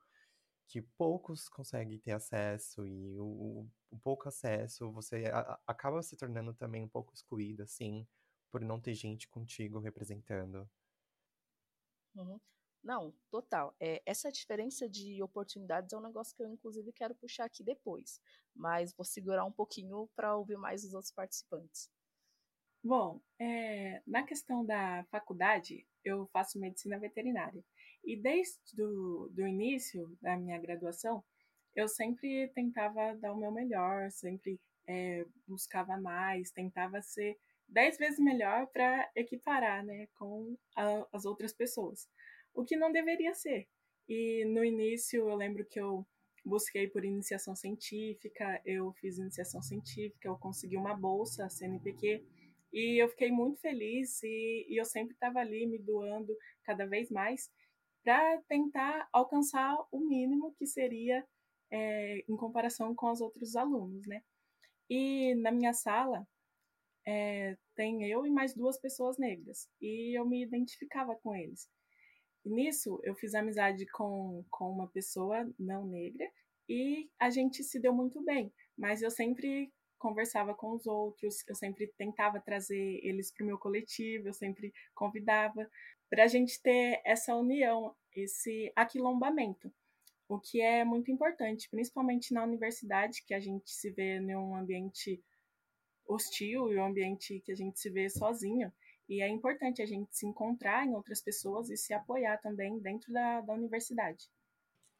que 0.67 0.81
poucos 0.81 1.47
conseguem 1.47 1.99
ter 1.99 2.11
acesso 2.11 2.85
e 2.87 3.19
o, 3.19 3.67
o 3.91 3.99
pouco 3.99 4.27
acesso 4.27 4.91
você 4.91 5.25
a, 5.27 5.59
acaba 5.67 6.01
se 6.01 6.17
tornando 6.17 6.53
também 6.53 6.83
um 6.83 6.89
pouco 6.89 7.13
excluído, 7.13 7.63
assim, 7.63 8.07
por 8.51 8.61
não 8.61 8.79
ter 8.79 8.93
gente 8.93 9.27
contigo 9.27 9.79
representando. 9.79 10.69
Uhum. 12.15 12.39
Não, 12.83 13.13
total. 13.31 13.75
É, 13.79 14.01
essa 14.05 14.31
diferença 14.31 14.87
de 14.87 15.21
oportunidades 15.21 15.91
é 15.91 15.97
um 15.97 16.01
negócio 16.01 16.35
que 16.35 16.43
eu, 16.43 16.47
inclusive, 16.47 16.93
quero 16.93 17.15
puxar 17.15 17.45
aqui 17.45 17.63
depois. 17.63 18.21
Mas 18.55 18.93
vou 18.93 19.03
segurar 19.03 19.43
um 19.43 19.51
pouquinho 19.51 20.07
para 20.15 20.35
ouvir 20.37 20.57
mais 20.57 20.83
os 20.83 20.93
outros 20.93 21.11
participantes. 21.11 21.89
Bom, 22.83 23.19
é, 23.39 24.03
na 24.05 24.21
questão 24.21 24.63
da 24.63 25.03
faculdade, 25.09 25.87
eu 26.03 26.27
faço 26.31 26.59
medicina 26.59 26.99
veterinária. 26.99 27.65
E 28.05 28.15
desde 28.15 28.59
do, 28.73 29.29
do 29.31 29.47
início 29.47 30.15
da 30.21 30.37
minha 30.37 30.59
graduação, 30.59 31.23
eu 31.75 31.87
sempre 31.87 32.49
tentava 32.53 33.15
dar 33.15 33.33
o 33.33 33.37
meu 33.37 33.51
melhor, 33.51 34.11
sempre 34.11 34.59
é, 34.87 35.25
buscava 35.47 35.97
mais, 35.97 36.51
tentava 36.51 37.01
ser 37.01 37.37
dez 37.67 37.97
vezes 37.97 38.19
melhor 38.19 38.67
para 38.67 39.09
equiparar 39.15 39.83
né, 39.83 40.07
com 40.13 40.55
a, 40.75 41.07
as 41.11 41.25
outras 41.25 41.51
pessoas 41.51 42.07
o 42.55 42.63
que 42.63 42.77
não 42.77 42.91
deveria 42.91 43.33
ser. 43.33 43.67
E 44.07 44.45
no 44.45 44.63
início 44.63 45.29
eu 45.29 45.35
lembro 45.35 45.65
que 45.65 45.79
eu 45.79 46.05
busquei 46.43 46.87
por 46.87 47.03
iniciação 47.03 47.55
científica, 47.55 48.61
eu 48.65 48.93
fiz 48.93 49.17
iniciação 49.17 49.61
científica, 49.61 50.27
eu 50.27 50.37
consegui 50.37 50.77
uma 50.77 50.95
bolsa 50.95 51.49
CNPq 51.49 52.23
e 52.71 53.01
eu 53.01 53.09
fiquei 53.09 53.31
muito 53.31 53.59
feliz 53.59 54.21
e, 54.23 54.65
e 54.69 54.79
eu 54.79 54.85
sempre 54.85 55.13
estava 55.13 55.39
ali 55.39 55.65
me 55.65 55.79
doando 55.79 56.35
cada 56.63 56.85
vez 56.85 57.09
mais 57.09 57.49
para 58.05 58.39
tentar 58.43 59.09
alcançar 59.11 59.75
o 59.91 59.99
mínimo 59.99 60.53
que 60.53 60.67
seria 60.67 61.25
é, 61.71 62.23
em 62.29 62.37
comparação 62.37 62.93
com 62.93 63.11
os 63.11 63.19
outros 63.19 63.55
alunos, 63.55 64.05
né? 64.05 64.21
E 64.87 65.33
na 65.35 65.51
minha 65.51 65.73
sala 65.73 66.25
é, 67.05 67.57
tem 67.75 68.07
eu 68.07 68.25
e 68.27 68.29
mais 68.29 68.53
duas 68.53 68.79
pessoas 68.79 69.17
negras 69.17 69.67
e 69.81 70.17
eu 70.17 70.23
me 70.23 70.43
identificava 70.43 71.15
com 71.15 71.35
eles. 71.35 71.67
E 72.45 72.49
nisso, 72.49 72.99
eu 73.03 73.15
fiz 73.15 73.33
amizade 73.33 73.87
com, 73.87 74.45
com 74.51 74.71
uma 74.71 74.87
pessoa 74.87 75.51
não 75.57 75.87
negra 75.87 76.31
e 76.69 77.09
a 77.19 77.31
gente 77.31 77.63
se 77.63 77.79
deu 77.79 77.91
muito 77.91 78.23
bem, 78.23 78.53
mas 78.77 79.01
eu 79.01 79.09
sempre 79.09 79.73
conversava 79.97 80.53
com 80.53 80.73
os 80.73 80.85
outros, 80.85 81.43
eu 81.47 81.55
sempre 81.55 81.87
tentava 81.97 82.39
trazer 82.39 82.99
eles 83.03 83.31
para 83.31 83.43
o 83.43 83.47
meu 83.47 83.57
coletivo, 83.57 84.27
eu 84.27 84.33
sempre 84.33 84.73
convidava 84.93 85.69
para 86.09 86.23
a 86.23 86.27
gente 86.27 86.61
ter 86.61 87.01
essa 87.03 87.35
união, 87.35 87.95
esse 88.15 88.71
aquilombamento, 88.75 89.71
o 90.27 90.39
que 90.39 90.61
é 90.61 90.83
muito 90.83 91.11
importante, 91.11 91.69
principalmente 91.69 92.33
na 92.33 92.43
universidade, 92.43 93.23
que 93.25 93.33
a 93.33 93.39
gente 93.39 93.69
se 93.69 93.91
vê 93.91 94.17
em 94.17 94.35
um 94.35 94.55
ambiente 94.55 95.23
hostil 96.07 96.71
e 96.71 96.77
um 96.77 96.85
ambiente 96.85 97.41
que 97.41 97.51
a 97.51 97.55
gente 97.55 97.79
se 97.79 97.89
vê 97.89 98.09
sozinho. 98.09 98.71
E 99.07 99.21
é 99.21 99.27
importante 99.27 99.81
a 99.81 99.85
gente 99.85 100.15
se 100.15 100.25
encontrar 100.25 100.85
em 100.85 100.95
outras 100.95 101.21
pessoas 101.21 101.69
e 101.69 101.77
se 101.77 101.93
apoiar 101.93 102.37
também 102.37 102.79
dentro 102.79 103.11
da, 103.13 103.41
da 103.41 103.53
universidade. 103.53 104.27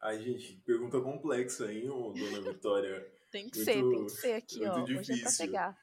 Ai, 0.00 0.20
gente, 0.20 0.56
pergunta 0.64 1.00
complexa, 1.00 1.72
hein, 1.72 1.88
dona 1.88 2.52
Vitória? 2.52 3.10
Tem 3.36 3.48
que 3.50 3.56
muito, 3.58 3.64
ser, 3.64 3.82
tem 3.82 4.04
que 4.06 4.12
ser 4.12 4.32
aqui, 4.32 4.64
ó. 4.64 4.80
Difícil. 4.84 4.98
Hoje 4.98 5.12
é 5.12 5.22
pra 5.22 5.46
pegar. 5.46 5.78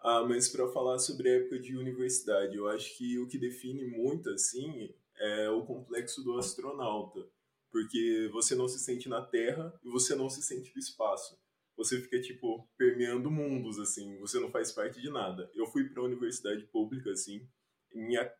Ah, 0.00 0.24
mas 0.24 0.48
para 0.48 0.68
falar 0.68 0.98
sobre 0.98 1.28
a 1.28 1.36
época 1.36 1.58
de 1.58 1.76
universidade, 1.76 2.56
eu 2.56 2.68
acho 2.68 2.96
que 2.96 3.18
o 3.18 3.26
que 3.26 3.38
define 3.38 3.84
muito, 3.86 4.30
assim, 4.30 4.94
é 5.18 5.50
o 5.50 5.64
complexo 5.64 6.22
do 6.22 6.38
astronauta. 6.38 7.26
Porque 7.70 8.30
você 8.32 8.54
não 8.54 8.68
se 8.68 8.78
sente 8.78 9.08
na 9.08 9.20
Terra 9.20 9.72
e 9.84 9.90
você 9.90 10.14
não 10.14 10.30
se 10.30 10.42
sente 10.42 10.72
no 10.74 10.78
espaço 10.78 11.36
você 11.76 12.00
fica, 12.00 12.18
tipo, 12.20 12.66
permeando 12.76 13.30
mundos, 13.30 13.78
assim, 13.78 14.18
você 14.18 14.40
não 14.40 14.50
faz 14.50 14.72
parte 14.72 15.00
de 15.00 15.10
nada. 15.10 15.50
Eu 15.54 15.66
fui 15.66 15.84
para 15.84 16.00
a 16.00 16.06
universidade 16.06 16.64
pública, 16.66 17.10
assim, 17.10 17.46
minha, 17.92 18.32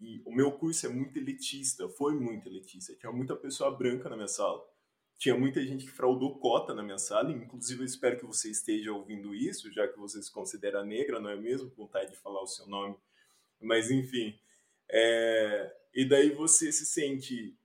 e 0.00 0.22
o 0.24 0.32
meu 0.32 0.52
curso 0.52 0.86
é 0.86 0.88
muito 0.88 1.18
elitista, 1.18 1.88
foi 1.88 2.14
muito 2.14 2.48
elitista. 2.48 2.94
Tinha 2.94 3.10
muita 3.10 3.34
pessoa 3.34 3.76
branca 3.76 4.08
na 4.08 4.16
minha 4.16 4.28
sala. 4.28 4.62
Tinha 5.18 5.36
muita 5.36 5.64
gente 5.64 5.86
que 5.86 5.90
fraudou 5.90 6.38
cota 6.38 6.74
na 6.74 6.82
minha 6.82 6.98
sala, 6.98 7.30
inclusive 7.30 7.80
eu 7.80 7.86
espero 7.86 8.18
que 8.18 8.26
você 8.26 8.50
esteja 8.50 8.92
ouvindo 8.92 9.34
isso, 9.34 9.72
já 9.72 9.86
que 9.88 9.98
você 9.98 10.22
se 10.22 10.30
considera 10.30 10.84
negra, 10.84 11.20
não 11.20 11.30
é 11.30 11.36
mesmo? 11.36 11.70
Vontade 11.76 12.10
de 12.10 12.16
falar 12.18 12.42
o 12.42 12.46
seu 12.46 12.66
nome. 12.66 12.96
Mas, 13.60 13.90
enfim. 13.90 14.38
É... 14.90 15.74
E 15.94 16.04
daí 16.04 16.30
você 16.30 16.72
se 16.72 16.84
sente 16.84 17.56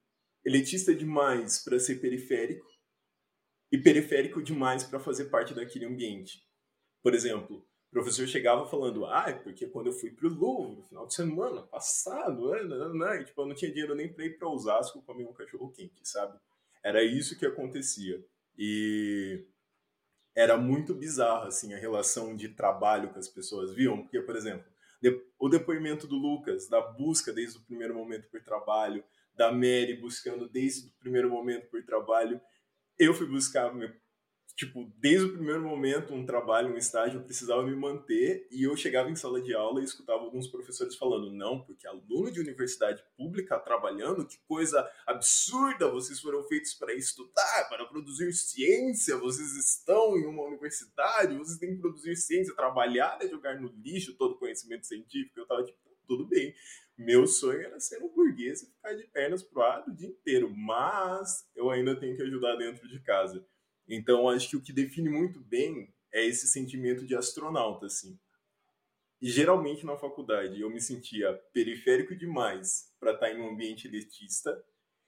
elitista 0.46 0.94
demais 0.94 1.64
para 1.64 1.80
ser 1.80 1.96
periférico, 1.96 2.70
e 3.72 3.78
periférico 3.78 4.42
demais 4.42 4.84
para 4.84 5.00
fazer 5.00 5.26
parte 5.26 5.54
daquele 5.54 5.86
ambiente. 5.86 6.44
Por 7.04 7.14
exemplo, 7.14 7.58
o 7.58 7.92
professor 7.92 8.28
chegava 8.28 8.66
falando, 8.68 9.06
ah, 9.06 9.26
é 9.28 9.34
porque 9.34 9.68
quando 9.68 9.88
eu 9.88 9.94
fui 9.94 10.12
para 10.12 10.28
o 10.28 10.34
Louvre 10.34 10.78
no 10.78 10.84
final 10.88 11.08
de 11.08 11.14
semana 11.14 11.62
passado, 11.64 12.52
né, 12.52 12.64
né, 12.64 12.90
né, 12.94 13.24
tipo, 13.24 13.42
eu 13.42 13.46
não 13.46 13.56
tinha 13.56 13.72
dinheiro 13.72 13.96
nem 13.96 14.12
para 14.12 14.26
ir 14.26 14.38
para 14.38 14.50
Osasco 14.50 15.02
comer 15.04 15.26
um 15.26 15.34
cachorro 15.34 15.72
quente, 15.72 16.08
sabe? 16.08 16.40
Era 16.84 17.04
isso 17.04 17.38
que 17.38 17.46
acontecia. 17.46 18.24
E 18.58 19.46
era 20.36 20.58
muito 20.58 20.94
bizarro 20.94 21.48
assim 21.48 21.74
a 21.74 21.78
relação 21.78 22.36
de 22.36 22.50
trabalho 22.50 23.12
que 23.12 23.20
as 23.20 23.28
pessoas 23.28 23.74
viam, 23.74 24.02
porque 24.02 24.22
por 24.22 24.36
exemplo, 24.36 24.66
o 25.38 25.50
depoimento 25.50 26.08
do 26.08 26.16
Lucas, 26.16 26.68
da 26.68 26.82
busca 26.82 27.32
desde 27.32 27.58
o 27.58 27.62
primeiro 27.62 27.94
momento 27.94 28.30
por 28.30 28.42
trabalho, 28.42 29.04
da 29.34 29.52
Mary 29.52 29.98
buscando 30.00 30.48
desde 30.50 30.88
o 30.88 30.92
primeiro 31.00 31.30
momento 31.30 31.68
por 31.70 31.84
trabalho, 31.84 32.40
eu 32.98 33.14
fui 33.14 33.26
buscar, 33.26 33.74
tipo, 34.60 34.92
desde 34.98 35.26
o 35.26 35.32
primeiro 35.32 35.64
momento, 35.64 36.14
um 36.14 36.26
trabalho, 36.26 36.74
um 36.74 36.78
estágio, 36.78 37.18
eu 37.18 37.24
precisava 37.24 37.64
me 37.64 37.74
manter 37.74 38.46
e 38.52 38.64
eu 38.64 38.76
chegava 38.76 39.10
em 39.10 39.16
sala 39.16 39.42
de 39.42 39.56
aula 39.56 39.80
e 39.80 39.86
escutava 39.86 40.22
alguns 40.22 40.50
professores 40.50 40.98
falando: 40.98 41.32
não, 41.32 41.62
porque 41.62 41.88
aluno 41.88 42.30
de 42.30 42.42
universidade 42.42 43.02
pública 43.16 43.58
trabalhando, 43.58 44.28
que 44.28 44.38
coisa 44.46 44.86
absurda, 45.08 45.90
vocês 45.90 46.20
foram 46.20 46.44
feitos 46.44 46.74
para 46.74 46.94
estudar, 46.94 47.70
para 47.70 47.86
produzir 47.86 48.34
ciência, 48.34 49.16
vocês 49.16 49.56
estão 49.56 50.18
em 50.18 50.26
uma 50.26 50.44
universidade, 50.44 51.38
vocês 51.38 51.58
têm 51.58 51.76
que 51.76 51.82
produzir 51.82 52.18
ciência, 52.18 52.54
trabalhar 52.54 53.18
é 53.22 53.30
jogar 53.30 53.62
no 53.62 53.70
lixo 53.70 54.18
todo 54.18 54.38
conhecimento 54.38 54.86
científico. 54.86 55.40
Eu 55.40 55.48
tava 55.48 55.64
tipo, 55.64 55.80
tudo 56.06 56.28
bem. 56.28 56.54
Meu 56.98 57.26
sonho 57.26 57.62
era 57.62 57.80
ser 57.80 58.04
um 58.04 58.10
burguês 58.10 58.62
e 58.62 58.66
ficar 58.66 58.94
de 58.94 59.08
pernas 59.08 59.42
pro 59.42 59.62
ar 59.62 59.88
o 59.88 59.96
dia 59.96 60.10
inteiro, 60.10 60.54
mas 60.54 61.50
eu 61.56 61.70
ainda 61.70 61.98
tenho 61.98 62.18
que 62.18 62.24
ajudar 62.24 62.58
dentro 62.58 62.86
de 62.90 63.00
casa. 63.00 63.48
Então, 63.90 64.30
acho 64.30 64.50
que 64.52 64.56
o 64.56 64.62
que 64.62 64.72
define 64.72 65.10
muito 65.10 65.40
bem 65.40 65.92
é 66.14 66.24
esse 66.24 66.48
sentimento 66.48 67.06
de 67.06 67.16
astronauta, 67.16 67.88
assim. 67.88 68.18
E 69.22 69.30
geralmente 69.30 69.86
na 69.86 69.98
faculdade 69.98 70.62
eu 70.62 70.70
me 70.70 70.80
sentia 70.80 71.34
periférico 71.52 72.16
demais 72.16 72.94
para 73.00 73.12
estar 73.12 73.32
em 73.32 73.42
um 73.42 73.50
ambiente 73.50 73.88
elitista, 73.88 74.64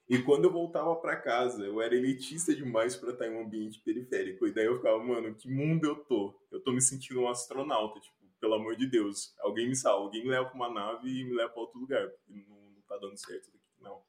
e 0.08 0.18
quando 0.20 0.44
eu 0.44 0.52
voltava 0.52 0.94
para 0.96 1.16
casa, 1.16 1.64
eu 1.64 1.80
era 1.80 1.94
elitista 1.94 2.54
demais 2.54 2.96
para 2.96 3.12
estar 3.12 3.26
em 3.26 3.34
um 3.34 3.46
ambiente 3.46 3.80
periférico. 3.80 4.46
E 4.46 4.52
daí 4.52 4.66
eu 4.66 4.76
ficava, 4.76 5.02
mano, 5.02 5.34
que 5.34 5.48
mundo 5.48 5.86
eu 5.86 5.96
tô? 6.04 6.38
Eu 6.50 6.60
tô 6.60 6.72
me 6.72 6.82
sentindo 6.82 7.20
um 7.20 7.28
astronauta, 7.28 8.00
tipo, 8.00 8.16
pelo 8.38 8.54
amor 8.54 8.76
de 8.76 8.86
Deus, 8.86 9.32
alguém 9.38 9.68
me 9.68 9.76
salva, 9.76 10.04
alguém 10.04 10.24
me 10.24 10.30
leva 10.30 10.46
para 10.46 10.56
uma 10.56 10.68
nave 10.68 11.08
e 11.08 11.24
me 11.24 11.32
leva 11.32 11.50
para 11.50 11.62
outro 11.62 11.78
lugar, 11.78 12.10
porque 12.10 12.32
não, 12.32 12.56
não 12.72 12.82
tá 12.82 12.98
dando 12.98 13.16
certo 13.16 13.48
aqui, 13.48 13.60
não. 13.80 14.02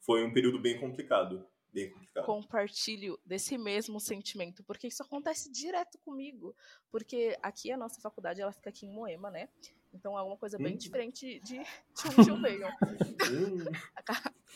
Foi 0.00 0.24
um 0.24 0.32
período 0.32 0.60
bem 0.60 0.78
complicado, 0.78 1.44
bem 1.72 1.90
complicado. 1.90 2.24
Compartilho 2.24 3.18
desse 3.24 3.56
mesmo 3.56 3.98
sentimento, 3.98 4.62
porque 4.64 4.86
isso 4.86 5.02
acontece 5.02 5.50
direto 5.50 5.98
comigo, 5.98 6.54
porque 6.90 7.38
aqui 7.42 7.72
a 7.72 7.76
nossa 7.76 8.00
faculdade, 8.00 8.40
ela 8.40 8.52
fica 8.52 8.70
aqui 8.70 8.86
em 8.86 8.92
Moema, 8.92 9.30
né? 9.30 9.48
Então 9.92 10.18
é 10.18 10.22
uma 10.22 10.36
coisa 10.36 10.58
bem 10.58 10.74
hum. 10.74 10.78
diferente 10.78 11.40
de, 11.40 11.58
de 11.94 12.20
onde 12.20 12.30
eu 12.30 12.40
venho. 12.40 12.66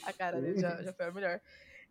A, 0.05 0.13
cara 0.13 0.41
dele 0.41 0.59
já, 0.61 0.83
já 0.83 0.93
foi 0.93 1.07
a 1.07 1.11
melhor. 1.11 1.41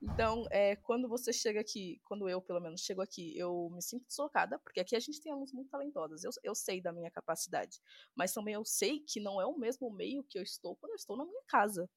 Então, 0.01 0.45
é, 0.51 0.75
quando 0.75 1.07
você 1.07 1.31
chega 1.31 1.59
aqui, 1.59 1.99
quando 2.03 2.27
eu, 2.29 2.41
pelo 2.41 2.59
menos, 2.59 2.81
chego 2.81 3.01
aqui, 3.01 3.35
eu 3.37 3.69
me 3.71 3.81
sinto 3.81 4.05
deslocada, 4.05 4.59
porque 4.59 4.79
aqui 4.79 4.95
a 4.95 4.99
gente 4.99 5.21
tem 5.21 5.31
alunos 5.31 5.53
muito 5.53 5.69
talentosos. 5.69 6.23
Eu, 6.23 6.31
eu 6.43 6.53
sei 6.53 6.81
da 6.81 6.91
minha 6.91 7.09
capacidade. 7.09 7.81
Mas 8.13 8.33
também 8.33 8.53
eu 8.53 8.65
sei 8.65 8.99
que 8.99 9.19
não 9.19 9.41
é 9.41 9.45
o 9.45 9.57
mesmo 9.57 9.89
meio 9.89 10.23
que 10.23 10.37
eu 10.37 10.43
estou 10.43 10.75
quando 10.75 10.91
eu 10.91 10.97
estou 10.97 11.17
na 11.17 11.25
minha 11.25 11.41
casa. 11.47 11.89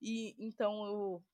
E 0.00 0.34
então 0.38 0.84
eu. 0.86 1.24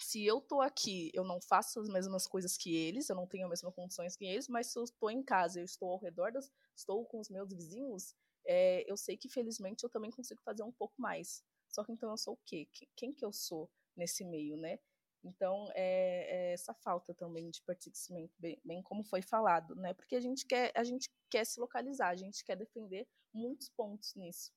Se 0.00 0.24
eu 0.24 0.40
tô 0.40 0.60
aqui, 0.60 1.10
eu 1.12 1.24
não 1.24 1.40
faço 1.40 1.80
as 1.80 1.88
mesmas 1.88 2.26
coisas 2.26 2.56
que 2.56 2.74
eles, 2.74 3.08
eu 3.08 3.16
não 3.16 3.26
tenho 3.26 3.44
as 3.46 3.50
mesmas 3.50 3.74
condições 3.74 4.16
que 4.16 4.24
eles, 4.24 4.48
mas 4.48 4.68
se 4.68 4.78
eu 4.78 4.84
estou 4.84 5.10
em 5.10 5.22
casa, 5.22 5.60
eu 5.60 5.64
estou 5.64 5.90
ao 5.90 5.98
redor 5.98 6.32
das. 6.32 6.50
estou 6.76 7.04
com 7.04 7.18
os 7.20 7.28
meus 7.28 7.52
vizinhos, 7.52 8.14
é, 8.46 8.90
eu 8.90 8.96
sei 8.96 9.16
que 9.16 9.28
felizmente 9.28 9.84
eu 9.84 9.90
também 9.90 10.10
consigo 10.10 10.40
fazer 10.42 10.62
um 10.62 10.72
pouco 10.72 10.94
mais. 11.00 11.44
Só 11.68 11.84
que 11.84 11.92
então 11.92 12.10
eu 12.10 12.16
sou 12.16 12.34
o 12.34 12.40
quê? 12.46 12.68
Quem 12.96 13.12
que 13.12 13.24
eu 13.24 13.32
sou 13.32 13.70
nesse 13.96 14.24
meio, 14.24 14.56
né? 14.56 14.78
Então, 15.24 15.68
é, 15.74 16.50
é 16.50 16.52
essa 16.52 16.72
falta 16.72 17.12
também 17.12 17.50
de 17.50 17.60
pertencimento, 17.62 18.32
bem, 18.38 18.58
bem, 18.64 18.82
como 18.82 19.02
foi 19.02 19.20
falado, 19.20 19.74
né? 19.74 19.92
Porque 19.94 20.14
a 20.14 20.20
gente, 20.20 20.46
quer, 20.46 20.72
a 20.74 20.84
gente 20.84 21.10
quer 21.28 21.44
se 21.44 21.60
localizar, 21.60 22.08
a 22.10 22.16
gente 22.16 22.44
quer 22.44 22.56
defender 22.56 23.06
muitos 23.34 23.68
pontos 23.68 24.14
nisso. 24.14 24.52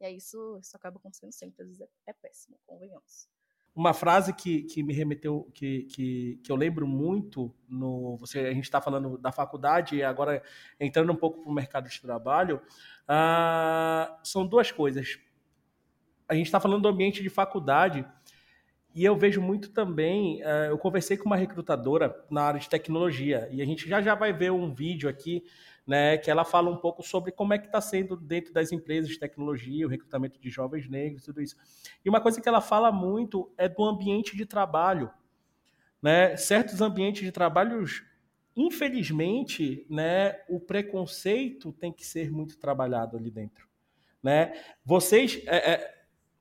E 0.00 0.06
aí 0.06 0.16
isso, 0.16 0.58
isso 0.58 0.76
acaba 0.76 0.98
acontecendo 0.98 1.32
sempre, 1.32 1.62
às 1.62 1.68
vezes 1.68 1.80
é, 1.82 1.88
é 2.06 2.12
péssimo, 2.12 2.58
convenhamos. 2.66 3.28
Uma 3.80 3.94
frase 3.94 4.34
que, 4.34 4.64
que 4.64 4.82
me 4.82 4.92
remeteu, 4.92 5.50
que, 5.54 5.84
que, 5.84 6.38
que 6.44 6.52
eu 6.52 6.56
lembro 6.56 6.86
muito, 6.86 7.50
no 7.66 8.18
você 8.18 8.40
a 8.40 8.52
gente 8.52 8.64
está 8.64 8.78
falando 8.78 9.16
da 9.16 9.32
faculdade 9.32 9.96
e 9.96 10.02
agora 10.02 10.42
entrando 10.78 11.10
um 11.10 11.16
pouco 11.16 11.40
para 11.40 11.50
o 11.50 11.54
mercado 11.54 11.88
de 11.88 11.98
trabalho, 11.98 12.60
uh, 13.08 14.14
são 14.22 14.46
duas 14.46 14.70
coisas. 14.70 15.18
A 16.28 16.34
gente 16.34 16.44
está 16.44 16.60
falando 16.60 16.82
do 16.82 16.88
ambiente 16.88 17.22
de 17.22 17.30
faculdade, 17.30 18.06
e 18.94 19.04
eu 19.04 19.16
vejo 19.16 19.40
muito 19.40 19.70
também, 19.70 20.42
uh, 20.42 20.70
eu 20.70 20.78
conversei 20.78 21.16
com 21.16 21.26
uma 21.26 21.36
recrutadora 21.36 22.24
na 22.30 22.42
área 22.42 22.60
de 22.60 22.68
tecnologia, 22.68 23.48
e 23.52 23.62
a 23.62 23.64
gente 23.64 23.88
já 23.88 24.02
já 24.02 24.14
vai 24.14 24.32
ver 24.32 24.50
um 24.50 24.74
vídeo 24.74 25.08
aqui, 25.08 25.44
né, 25.86 26.18
que 26.18 26.30
ela 26.30 26.44
fala 26.44 26.70
um 26.70 26.76
pouco 26.76 27.02
sobre 27.02 27.32
como 27.32 27.52
é 27.52 27.58
que 27.58 27.66
está 27.66 27.80
sendo 27.80 28.16
dentro 28.16 28.52
das 28.52 28.70
empresas 28.70 29.10
de 29.10 29.18
tecnologia, 29.18 29.86
o 29.86 29.88
recrutamento 29.88 30.40
de 30.40 30.50
jovens 30.50 30.88
negros, 30.88 31.24
tudo 31.24 31.40
isso. 31.40 31.56
E 32.04 32.08
uma 32.08 32.20
coisa 32.20 32.40
que 32.40 32.48
ela 32.48 32.60
fala 32.60 32.92
muito 32.92 33.52
é 33.56 33.68
do 33.68 33.82
ambiente 33.84 34.36
de 34.36 34.46
trabalho. 34.46 35.10
Né? 36.00 36.36
Certos 36.36 36.80
ambientes 36.80 37.22
de 37.22 37.32
trabalho, 37.32 37.84
infelizmente, 38.56 39.84
né, 39.90 40.36
o 40.48 40.60
preconceito 40.60 41.72
tem 41.72 41.92
que 41.92 42.06
ser 42.06 42.30
muito 42.30 42.58
trabalhado 42.58 43.16
ali 43.16 43.30
dentro. 43.30 43.66
Né? 44.22 44.52
Vocês... 44.84 45.42
É, 45.46 45.72
é, 45.72 45.99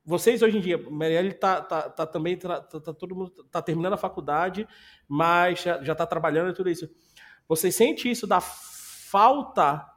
vocês 0.09 0.41
hoje 0.41 0.57
em 0.57 0.59
dia, 0.59 0.75
Marielle 0.89 1.33
tá, 1.33 1.61
tá, 1.61 1.87
tá 1.87 2.03
também, 2.03 2.35
tá, 2.35 2.61
tá, 2.61 2.91
todo 2.91 3.15
mundo 3.15 3.29
tá 3.51 3.61
terminando 3.61 3.93
a 3.93 3.97
faculdade, 3.97 4.67
mas 5.07 5.61
já, 5.61 5.83
já 5.83 5.93
tá 5.93 6.03
trabalhando 6.03 6.49
e 6.49 6.53
tudo 6.55 6.67
isso. 6.67 6.89
Você 7.47 7.71
sente 7.71 8.09
isso 8.09 8.25
da 8.25 8.41
falta 8.41 9.87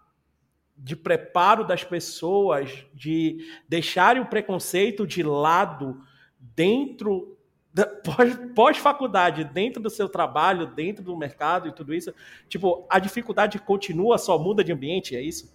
de 0.76 0.94
preparo 0.94 1.66
das 1.66 1.82
pessoas, 1.82 2.84
de 2.92 3.38
deixarem 3.66 4.20
o 4.20 4.28
preconceito 4.28 5.06
de 5.06 5.22
lado 5.22 5.98
dentro 6.38 7.38
pós-faculdade, 8.54 9.44
dentro 9.44 9.80
do 9.80 9.88
seu 9.88 10.10
trabalho, 10.10 10.66
dentro 10.66 11.02
do 11.02 11.16
mercado 11.16 11.68
e 11.68 11.72
tudo 11.72 11.94
isso, 11.94 12.14
tipo, 12.50 12.86
a 12.90 12.98
dificuldade 12.98 13.58
continua, 13.58 14.18
só 14.18 14.38
muda 14.38 14.62
de 14.62 14.72
ambiente, 14.72 15.16
é 15.16 15.22
isso? 15.22 15.50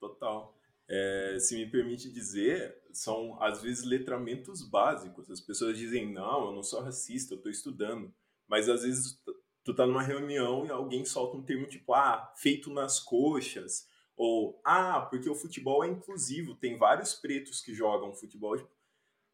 Total. 0.00 0.52
É, 0.90 1.36
se 1.38 1.54
me 1.54 1.66
permite 1.66 2.12
dizer, 2.12 2.82
são 2.94 3.42
às 3.42 3.60
vezes 3.60 3.84
letramentos 3.84 4.62
básicos. 4.62 5.30
As 5.30 5.40
pessoas 5.40 5.76
dizem, 5.76 6.12
não, 6.12 6.46
eu 6.46 6.52
não 6.52 6.62
sou 6.62 6.80
racista, 6.80 7.34
eu 7.34 7.38
estou 7.38 7.50
estudando. 7.50 8.14
Mas 8.46 8.68
às 8.68 8.82
vezes 8.82 9.20
tu 9.62 9.74
tá 9.74 9.86
numa 9.86 10.02
reunião 10.02 10.64
e 10.64 10.70
alguém 10.70 11.04
solta 11.04 11.36
um 11.36 11.42
termo 11.42 11.66
tipo, 11.66 11.92
ah, 11.94 12.32
feito 12.36 12.70
nas 12.70 13.00
coxas. 13.00 13.88
Ou, 14.16 14.60
ah, 14.64 15.00
porque 15.10 15.28
o 15.28 15.34
futebol 15.34 15.82
é 15.82 15.88
inclusivo, 15.88 16.54
tem 16.54 16.78
vários 16.78 17.14
pretos 17.14 17.60
que 17.60 17.74
jogam 17.74 18.14
futebol. 18.14 18.56
Tipo, 18.56 18.70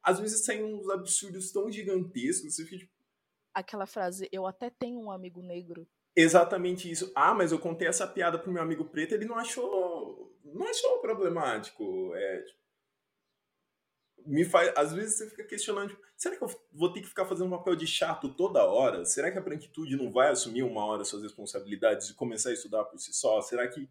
às 0.03 0.19
vezes 0.19 0.45
saem 0.45 0.65
uns 0.65 0.89
absurdos 0.89 1.53
tão 1.53 1.71
gigantescos, 1.71 2.55
você 2.55 2.65
fica 2.65 2.79
tipo... 2.79 2.93
Aquela 3.53 3.87
frase, 3.87 4.29
eu 4.33 4.47
até 4.47 4.71
tenho 4.71 5.01
um 5.01 5.11
amigo 5.11 5.43
negro. 5.43 5.87
Exatamente 6.15 6.91
isso. 6.91 7.11
Ah, 7.15 7.35
mas 7.35 7.53
eu 7.53 7.59
contei 7.59 7.89
essa 7.89 8.07
piada 8.07 8.39
pro 8.39 8.53
meu 8.53 8.63
amigo 8.63 8.85
preto, 8.85 9.15
ele 9.15 9.27
não 9.27 9.37
achou. 9.37 10.35
Não 10.45 10.67
achou 10.67 10.99
problemático. 11.01 12.15
É, 12.15 12.43
tipo, 12.43 12.59
me 14.27 14.45
faz. 14.45 14.73
Às 14.77 14.93
vezes 14.93 15.17
você 15.17 15.29
fica 15.29 15.45
questionando, 15.45 15.91
tipo, 15.91 16.03
será 16.17 16.37
que 16.37 16.43
eu 16.43 16.51
vou 16.73 16.93
ter 16.93 17.01
que 17.01 17.09
ficar 17.09 17.27
fazendo 17.27 17.47
um 17.47 17.57
papel 17.57 17.77
de 17.77 17.87
chato 17.87 18.29
toda 18.35 18.65
hora? 18.65 19.05
Será 19.05 19.31
que 19.31 19.39
a 19.39 19.43
branquitude 19.43 19.97
não 19.97 20.11
vai 20.11 20.31
assumir 20.31 20.63
uma 20.63 20.85
hora 20.85 21.05
suas 21.05 21.23
responsabilidades 21.23 22.09
e 22.09 22.15
começar 22.15 22.51
a 22.51 22.53
estudar 22.53 22.85
por 22.85 22.99
si 22.99 23.13
só? 23.13 23.41
Será 23.43 23.67
que 23.69 23.89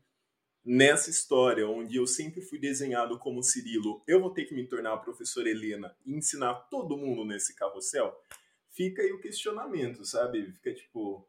nessa 0.63 1.09
história, 1.09 1.67
onde 1.67 1.97
eu 1.97 2.05
sempre 2.05 2.41
fui 2.41 2.59
desenhado 2.59 3.17
como 3.17 3.43
Cirilo, 3.43 4.03
eu 4.07 4.19
vou 4.19 4.31
ter 4.31 4.45
que 4.45 4.53
me 4.53 4.67
tornar 4.67 4.93
a 4.93 4.97
professora 4.97 5.49
Helena 5.49 5.95
e 6.05 6.13
ensinar 6.13 6.53
todo 6.69 6.97
mundo 6.97 7.23
nesse 7.25 7.55
carrossel? 7.55 8.13
Fica 8.71 9.01
aí 9.01 9.11
o 9.11 9.21
questionamento, 9.21 10.05
sabe? 10.05 10.51
Fica 10.53 10.73
tipo. 10.73 11.27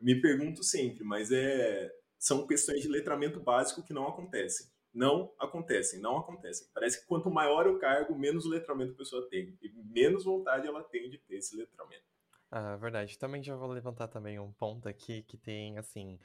Me 0.00 0.20
pergunto 0.20 0.62
sempre, 0.64 1.04
mas 1.04 1.30
é. 1.30 1.92
São 2.18 2.46
questões 2.46 2.82
de 2.82 2.88
letramento 2.88 3.40
básico 3.40 3.82
que 3.82 3.92
não 3.92 4.06
acontecem 4.06 4.71
não 4.94 5.32
acontecem, 5.38 6.00
não 6.00 6.18
acontecem. 6.18 6.68
Parece 6.74 7.00
que 7.00 7.06
quanto 7.06 7.30
maior 7.30 7.66
o 7.66 7.78
cargo, 7.78 8.18
menos 8.18 8.44
letramento 8.44 8.92
a 8.92 8.96
pessoa 8.96 9.28
tem. 9.28 9.56
E 9.62 9.70
menos 9.70 10.24
vontade 10.24 10.66
ela 10.66 10.82
tem 10.84 11.08
de 11.08 11.18
ter 11.18 11.36
esse 11.36 11.56
letramento. 11.56 12.04
Ah, 12.50 12.76
verdade. 12.76 13.18
Também 13.18 13.42
já 13.42 13.56
vou 13.56 13.68
levantar 13.68 14.08
também 14.08 14.38
um 14.38 14.52
ponto 14.52 14.88
aqui 14.88 15.22
que 15.22 15.38
tem, 15.38 15.78
assim, 15.78 16.18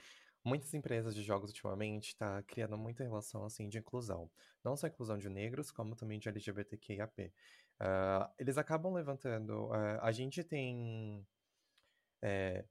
muitas 0.43 0.73
empresas 0.73 1.15
de 1.15 1.23
jogos 1.23 1.51
ultimamente 1.51 2.17
tá 2.17 2.43
criando 2.43 2.77
muita 2.77 3.03
relação, 3.03 3.45
assim, 3.45 3.69
de 3.69 3.77
inclusão. 3.77 4.30
Não 4.63 4.75
só 4.75 4.88
inclusão 4.88 5.17
de 5.17 5.30
negros, 5.30 5.71
como 5.71 5.95
também 5.95 6.19
de 6.19 6.27
LGBTQIAP. 6.27 7.19
Uh, 7.19 7.32
ah, 7.80 8.34
eles 8.38 8.58
acabam 8.58 8.93
levantando... 8.93 9.67
Uh, 9.67 9.99
a 10.01 10.12
gente 10.12 10.43
tem... 10.43 11.25
É, 12.21 12.65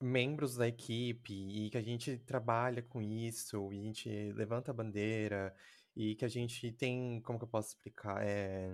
membros 0.00 0.56
da 0.56 0.68
equipe 0.68 1.32
e 1.34 1.70
que 1.70 1.78
a 1.78 1.82
gente 1.82 2.18
trabalha 2.18 2.82
com 2.82 3.02
isso, 3.02 3.72
e 3.72 3.80
a 3.80 3.82
gente 3.82 4.32
levanta 4.32 4.70
a 4.70 4.74
bandeira 4.74 5.54
e 5.96 6.14
que 6.14 6.24
a 6.24 6.28
gente 6.28 6.70
tem, 6.72 7.20
como 7.22 7.38
que 7.38 7.44
eu 7.44 7.48
posso 7.48 7.68
explicar, 7.68 8.22
é, 8.24 8.68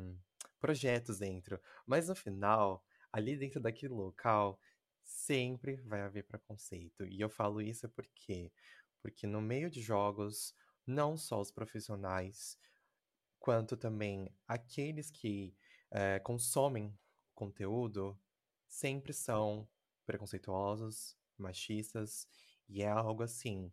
projetos 0.61 1.19
dentro. 1.19 1.61
Mas 1.87 2.09
no 2.09 2.15
final, 2.15 2.85
ali 3.13 3.37
dentro 3.37 3.61
daquele 3.61 3.95
local, 3.95 4.61
sempre 5.03 5.77
vai 5.83 6.03
haver 6.03 6.25
preconceito. 6.25 7.07
E 7.07 7.21
eu 7.21 7.29
falo 7.31 7.61
isso 7.61 7.89
porque 7.89 8.51
porque 9.05 9.27
no 9.27 9.43
meio 9.43 9.69
de 9.69 9.83
jogos, 9.83 10.55
não 10.87 11.15
só 11.15 11.39
os 11.39 11.51
profissionais, 11.51 12.59
quanto 13.39 13.77
também 13.77 14.35
aqueles 14.49 15.11
que 15.11 15.55
é, 15.91 16.19
consomem 16.21 16.99
conteúdo, 17.35 18.19
sempre 18.67 19.13
são 19.13 19.69
preconceituosos, 20.07 21.17
machistas, 21.39 22.29
e 22.69 22.83
é 22.83 22.89
algo 22.89 23.23
assim 23.23 23.73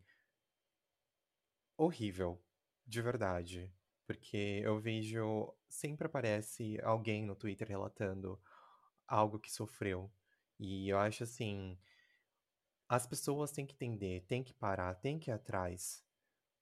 horrível, 1.78 2.42
de 2.86 3.02
verdade. 3.02 3.74
Porque 4.06 4.62
eu 4.64 4.80
vejo, 4.80 5.54
sempre 5.70 6.06
aparece 6.08 6.80
alguém 6.84 7.26
no 7.26 7.36
Twitter 7.36 7.68
relatando 7.68 8.40
algo 9.08 9.40
que 9.40 9.52
sofreu. 9.52 10.12
E 10.60 10.90
eu 10.90 10.98
acho 11.00 11.24
assim, 11.24 11.78
as 12.88 13.08
pessoas 13.08 13.52
têm 13.52 13.66
que 13.66 13.74
entender, 13.74 14.22
têm 14.28 14.44
que 14.44 14.54
parar, 14.54 14.94
têm 14.96 15.18
que 15.20 15.32
ir 15.32 15.34
atrás. 15.34 16.04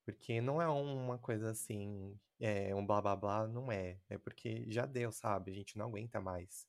Porque 0.06 0.42
não 0.42 0.62
é 0.62 0.70
uma 0.70 1.20
coisa 1.20 1.52
assim, 1.52 2.20
é 2.40 2.76
um 2.76 2.88
blá 2.88 3.02
blá 3.02 3.18
blá, 3.18 3.48
não 3.50 3.72
é. 3.74 4.02
É 4.10 4.20
porque 4.20 4.66
já 4.72 4.88
deu, 4.88 5.12
sabe? 5.14 5.52
A 5.54 5.56
gente 5.56 5.78
não 5.80 5.88
aguenta 5.88 6.22
mais. 6.22 6.69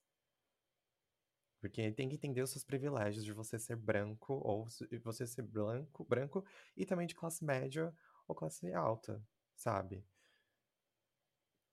Porque 1.61 1.93
tem 1.93 2.09
que 2.09 2.15
entender 2.17 2.43
os 2.43 2.51
seus 2.51 2.65
privilégios 2.65 3.25
de 3.25 3.33
você 3.33 3.59
ser 3.59 3.77
branco 3.77 4.35
ou 4.45 4.67
você 5.05 5.27
ser 5.27 5.43
branco, 5.43 6.05
branco 6.05 6.45
e 6.77 6.87
também 6.87 7.07
de 7.07 7.15
classe 7.15 7.45
média 7.45 7.95
ou 8.27 8.35
classe 8.35 8.73
alta, 8.73 9.23
sabe? 9.57 10.05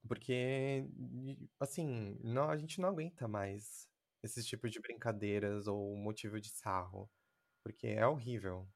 Porque, 0.07 0.85
assim, 1.59 2.17
não, 2.23 2.49
a 2.49 2.57
gente 2.57 2.79
não 2.79 2.89
aguenta 2.89 3.27
mais 3.27 3.89
esses 4.23 4.45
tipos 4.45 4.71
de 4.71 4.79
brincadeiras 4.79 5.67
ou 5.67 5.95
motivo 5.97 6.39
de 6.39 6.49
sarro. 6.49 7.09
Porque 7.63 7.87
é 7.87 8.07
horrível. 8.07 8.67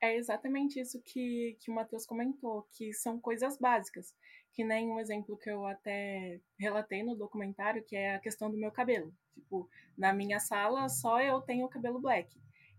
É 0.00 0.16
exatamente 0.16 0.80
isso 0.80 1.00
que, 1.02 1.56
que 1.60 1.70
o 1.70 1.74
Matheus 1.74 2.06
comentou, 2.06 2.66
que 2.72 2.92
são 2.92 3.20
coisas 3.20 3.58
básicas. 3.58 4.14
Que 4.52 4.64
nem 4.64 4.88
um 4.90 4.98
exemplo 4.98 5.36
que 5.36 5.50
eu 5.50 5.66
até 5.66 6.40
relatei 6.58 7.02
no 7.02 7.14
documentário, 7.14 7.84
que 7.84 7.94
é 7.94 8.14
a 8.14 8.18
questão 8.18 8.50
do 8.50 8.56
meu 8.56 8.72
cabelo. 8.72 9.14
Tipo, 9.34 9.68
na 9.96 10.12
minha 10.12 10.40
sala 10.40 10.88
só 10.88 11.20
eu 11.20 11.40
tenho 11.42 11.68
cabelo 11.68 12.00
black. 12.00 12.34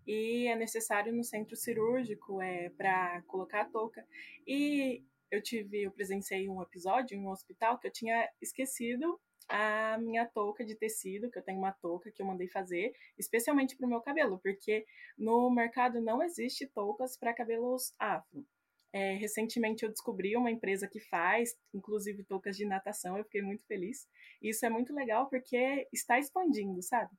E 0.05 0.47
é 0.47 0.55
necessário 0.55 1.13
no 1.13 1.23
centro 1.23 1.55
cirúrgico 1.55 2.41
é, 2.41 2.69
para 2.69 3.21
colocar 3.23 3.61
a 3.61 3.69
touca. 3.69 4.05
E 4.47 5.03
eu 5.29 5.41
tive, 5.41 5.83
eu 5.83 5.91
presenciei 5.91 6.49
um 6.49 6.61
episódio 6.61 7.15
em 7.15 7.25
um 7.25 7.29
hospital 7.29 7.77
que 7.77 7.87
eu 7.87 7.91
tinha 7.91 8.27
esquecido 8.41 9.19
a 9.51 9.97
minha 9.97 10.25
touca 10.25 10.63
de 10.63 10.75
tecido, 10.75 11.29
que 11.29 11.37
eu 11.37 11.43
tenho 11.43 11.59
uma 11.59 11.73
touca 11.73 12.09
que 12.09 12.21
eu 12.21 12.25
mandei 12.25 12.47
fazer, 12.47 12.93
especialmente 13.17 13.75
para 13.75 13.85
o 13.85 13.89
meu 13.89 13.99
cabelo, 14.01 14.39
porque 14.39 14.85
no 15.17 15.49
mercado 15.51 15.99
não 15.99 16.23
existe 16.23 16.65
toucas 16.67 17.17
para 17.17 17.33
cabelos 17.33 17.93
afro. 17.99 18.45
É, 18.93 19.13
recentemente 19.15 19.83
eu 19.83 19.89
descobri 19.89 20.35
uma 20.35 20.51
empresa 20.51 20.87
que 20.87 20.99
faz, 20.99 21.57
inclusive 21.73 22.23
toucas 22.23 22.55
de 22.55 22.65
natação, 22.65 23.17
eu 23.17 23.25
fiquei 23.25 23.41
muito 23.41 23.65
feliz. 23.65 24.07
Isso 24.41 24.65
é 24.65 24.69
muito 24.69 24.93
legal 24.93 25.29
porque 25.29 25.87
está 25.91 26.17
expandindo, 26.17 26.81
sabe? 26.81 27.11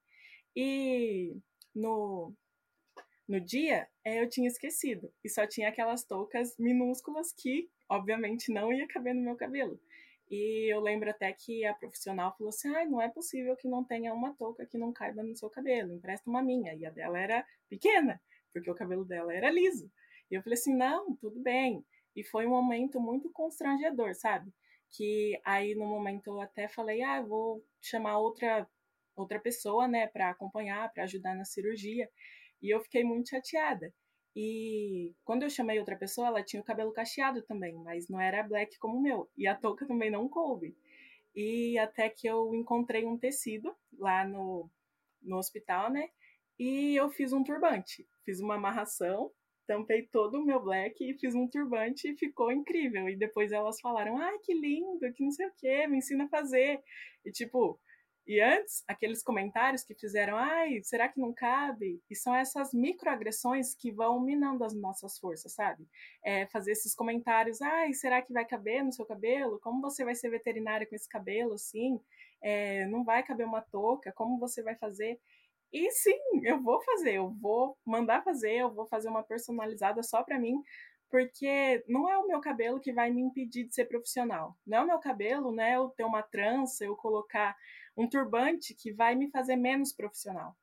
E 0.57 1.37
no, 1.75 2.35
no 3.29 3.40
dia 3.40 3.88
é, 4.05 4.23
eu 4.23 4.29
tinha 4.29 4.49
esquecido 4.49 5.12
e 5.23 5.29
só 5.29 5.47
tinha 5.47 5.68
aquelas 5.68 6.05
toucas 6.05 6.57
minúsculas 6.59 7.33
que, 7.33 7.71
obviamente, 7.88 8.53
não 8.53 8.73
ia 8.73 8.87
caber 8.88 9.14
no 9.14 9.23
meu 9.23 9.37
cabelo. 9.37 9.79
E 10.33 10.73
eu 10.73 10.81
lembro 10.81 11.11
até 11.11 11.31
que 11.31 11.62
a 11.66 11.75
profissional 11.75 12.35
falou 12.38 12.49
assim: 12.49 12.75
ah, 12.75 12.87
não 12.87 13.03
é 13.03 13.09
possível 13.11 13.55
que 13.55 13.68
não 13.68 13.85
tenha 13.85 14.14
uma 14.14 14.35
touca 14.35 14.64
que 14.64 14.79
não 14.79 14.90
caiba 14.90 15.23
no 15.23 15.37
seu 15.37 15.51
cabelo, 15.51 15.92
empresta 15.92 16.31
uma 16.31 16.42
minha. 16.42 16.75
E 16.75 16.87
a 16.87 16.90
dela 16.90 17.18
era 17.18 17.47
pequena, 17.68 18.18
porque 18.51 18.71
o 18.71 18.75
cabelo 18.75 19.05
dela 19.05 19.35
era 19.35 19.51
liso. 19.51 19.92
E 20.31 20.35
eu 20.35 20.42
falei 20.42 20.59
assim: 20.59 20.75
não, 20.75 21.14
tudo 21.16 21.38
bem. 21.42 21.85
E 22.16 22.25
foi 22.25 22.47
um 22.47 22.51
momento 22.51 22.99
muito 22.99 23.31
constrangedor, 23.31 24.14
sabe? 24.14 24.51
Que 24.90 25.38
aí 25.45 25.75
no 25.75 25.87
momento 25.87 26.29
eu 26.29 26.40
até 26.40 26.66
falei: 26.66 27.03
ah, 27.03 27.21
vou 27.21 27.62
chamar 27.83 28.18
outra 28.18 28.66
outra 29.14 29.38
pessoa, 29.38 29.87
né, 29.87 30.07
para 30.07 30.31
acompanhar, 30.31 30.90
para 30.95 31.05
ajudar 31.05 31.35
na 31.35 31.45
cirurgia. 31.45 32.09
E 32.62 32.75
eu 32.75 32.81
fiquei 32.81 33.05
muito 33.05 33.29
chateada. 33.29 33.92
E 34.35 35.14
quando 35.25 35.42
eu 35.42 35.51
chamei 35.51 35.79
outra 35.79 35.97
pessoa, 35.97 36.29
ela 36.29 36.42
tinha 36.42 36.61
o 36.61 36.64
cabelo 36.64 36.92
cacheado 36.92 37.42
também, 37.42 37.75
mas 37.75 38.09
não 38.09 38.21
era 38.21 38.42
black 38.42 38.79
como 38.79 38.97
o 38.97 39.03
meu. 39.03 39.31
E 39.37 39.47
a 39.47 39.55
touca 39.55 39.87
também 39.87 40.11
não 40.11 40.29
coube. 40.29 40.77
E 41.35 41.79
até 41.79 42.09
que 42.09 42.27
eu 42.27 42.55
encontrei 42.55 43.05
um 43.05 43.18
tecido 43.18 43.75
lá 43.99 44.27
no, 44.27 44.71
no 45.23 45.37
hospital, 45.37 45.90
né? 45.90 46.09
E 46.59 46.95
eu 46.97 47.11
fiz 47.11 47.33
um 47.33 47.42
turbante. 47.42 48.07
Fiz 48.25 48.40
uma 48.40 48.55
amarração, 48.55 49.31
tampei 49.66 50.03
todo 50.03 50.38
o 50.38 50.45
meu 50.45 50.61
black 50.62 51.03
e 51.03 51.14
fiz 51.18 51.35
um 51.35 51.49
turbante 51.49 52.09
e 52.09 52.16
ficou 52.16 52.53
incrível. 52.53 53.09
E 53.09 53.16
depois 53.16 53.53
elas 53.53 53.81
falaram: 53.81 54.16
ai, 54.18 54.38
que 54.38 54.55
lindo, 54.55 55.12
que 55.12 55.25
não 55.25 55.31
sei 55.31 55.47
o 55.47 55.53
que, 55.57 55.87
me 55.87 55.99
ensina 55.99 56.25
a 56.25 56.29
fazer. 56.29 56.81
E 57.25 57.31
tipo, 57.31 57.79
e 58.26 58.40
antes, 58.40 58.85
aqueles 58.87 59.22
comentários 59.22 59.82
que 59.82 59.94
fizeram, 59.94 60.37
ai, 60.37 60.80
será 60.82 61.08
que 61.08 61.20
não 61.20 61.32
cabe? 61.32 62.00
E 62.08 62.14
são 62.14 62.35
essas 62.35 62.72
microagressões 62.72 63.74
que 63.74 63.90
vão 63.90 64.20
minando 64.20 64.64
as 64.64 64.74
nossas 64.74 65.18
forças, 65.18 65.52
sabe? 65.52 65.87
É 66.24 66.46
fazer 66.46 66.72
esses 66.72 66.94
comentários, 66.94 67.61
ai, 67.61 67.92
será 67.94 68.22
que 68.22 68.32
vai 68.32 68.44
caber 68.44 68.85
no 68.85 68.92
seu 68.92 69.04
cabelo? 69.04 69.58
Como 69.61 69.80
você 69.80 70.04
vai 70.04 70.14
ser 70.14 70.30
veterinária 70.30 70.87
com 70.87 70.94
esse 70.94 71.08
cabelo 71.08 71.54
assim? 71.54 72.00
É, 72.40 72.87
não 72.87 73.04
vai 73.04 73.22
caber 73.22 73.46
uma 73.46 73.61
touca? 73.61 74.12
Como 74.12 74.38
você 74.38 74.62
vai 74.62 74.76
fazer? 74.76 75.20
E 75.72 75.90
sim, 75.90 76.20
eu 76.44 76.61
vou 76.62 76.82
fazer, 76.82 77.14
eu 77.14 77.30
vou 77.40 77.78
mandar 77.85 78.22
fazer, 78.22 78.56
eu 78.56 78.70
vou 78.70 78.87
fazer 78.87 79.08
uma 79.08 79.22
personalizada 79.22 80.02
só 80.02 80.22
para 80.22 80.38
mim, 80.38 80.62
porque 81.12 81.85
não 81.87 82.09
é 82.09 82.16
o 82.16 82.27
meu 82.27 82.40
cabelo 82.40 82.81
que 82.81 82.90
vai 82.90 83.11
me 83.11 83.20
impedir 83.20 83.64
de 83.64 83.75
ser 83.75 83.85
profissional. 83.85 84.57
Não 84.66 84.79
é 84.79 84.81
o 84.81 84.87
meu 84.87 84.98
cabelo, 84.98 85.53
né? 85.53 85.77
Eu 85.77 85.90
ter 85.90 86.05
uma 86.05 86.22
trança, 86.22 86.87
eu 86.87 86.96
colocar 86.96 87.55
um 87.94 88.09
turbante 88.09 88.75
que 88.75 88.90
vai 88.90 89.14
me 89.14 89.31
fazer 89.31 89.55
menos 89.55 89.92
profissional. 89.92 90.57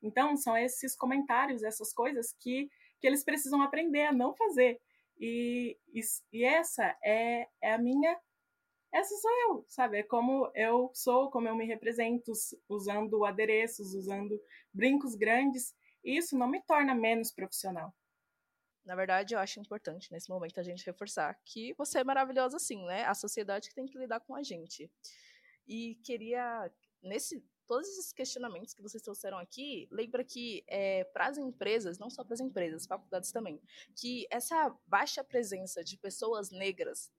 Então, 0.00 0.36
são 0.36 0.56
esses 0.56 0.94
comentários, 0.94 1.64
essas 1.64 1.92
coisas 1.92 2.32
que, 2.32 2.70
que 3.00 3.06
eles 3.08 3.24
precisam 3.24 3.60
aprender 3.60 4.06
a 4.06 4.12
não 4.12 4.36
fazer. 4.36 4.80
E, 5.18 5.76
e, 5.92 6.00
e 6.32 6.44
essa 6.44 6.96
é, 7.02 7.48
é 7.60 7.74
a 7.74 7.78
minha. 7.78 8.16
Essa 8.94 9.16
sou 9.16 9.30
eu, 9.48 9.64
sabe? 9.66 9.98
É 9.98 10.02
como 10.04 10.48
eu 10.54 10.92
sou, 10.94 11.28
como 11.28 11.48
eu 11.48 11.56
me 11.56 11.66
represento, 11.66 12.30
usando 12.68 13.24
adereços, 13.24 13.94
usando 13.94 14.40
brincos 14.72 15.16
grandes. 15.16 15.74
Isso 16.04 16.38
não 16.38 16.46
me 16.46 16.62
torna 16.62 16.94
menos 16.94 17.32
profissional. 17.32 17.92
Na 18.84 18.94
verdade, 18.94 19.34
eu 19.34 19.38
acho 19.38 19.60
importante 19.60 20.10
nesse 20.10 20.28
momento 20.28 20.58
a 20.58 20.62
gente 20.62 20.84
reforçar 20.84 21.34
que 21.44 21.74
você 21.74 22.00
é 22.00 22.04
maravilhosa 22.04 22.58
sim, 22.58 22.84
né? 22.86 23.04
A 23.04 23.14
sociedade 23.14 23.68
que 23.68 23.74
tem 23.74 23.86
que 23.86 23.98
lidar 23.98 24.20
com 24.20 24.34
a 24.34 24.42
gente. 24.42 24.90
E 25.66 25.96
queria, 26.02 26.72
nesse 27.02 27.44
todos 27.70 27.88
esses 27.88 28.12
questionamentos 28.12 28.74
que 28.74 28.82
vocês 28.82 29.00
trouxeram 29.00 29.38
aqui, 29.38 29.86
lembra 29.92 30.24
que 30.24 30.64
é, 30.66 31.04
para 31.04 31.28
as 31.28 31.38
empresas, 31.38 32.00
não 32.00 32.10
só 32.10 32.24
para 32.24 32.34
as 32.34 32.40
empresas, 32.40 32.84
faculdades 32.84 33.30
também, 33.30 33.62
que 33.94 34.26
essa 34.28 34.76
baixa 34.88 35.22
presença 35.22 35.84
de 35.84 35.96
pessoas 35.96 36.50
negras 36.50 37.12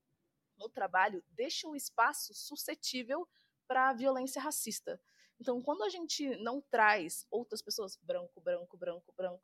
no 0.58 0.68
trabalho 0.68 1.24
deixa 1.30 1.70
o 1.70 1.76
espaço 1.76 2.34
suscetível 2.34 3.26
para 3.66 3.92
a 3.92 3.94
violência 3.94 4.42
racista. 4.42 5.00
Então, 5.40 5.62
quando 5.62 5.84
a 5.84 5.90
gente 5.90 6.36
não 6.36 6.60
traz 6.60 7.26
outras 7.32 7.62
pessoas, 7.62 7.96
branco, 8.04 8.42
branco, 8.42 8.76
branco, 8.76 9.14
branco, 9.16 9.42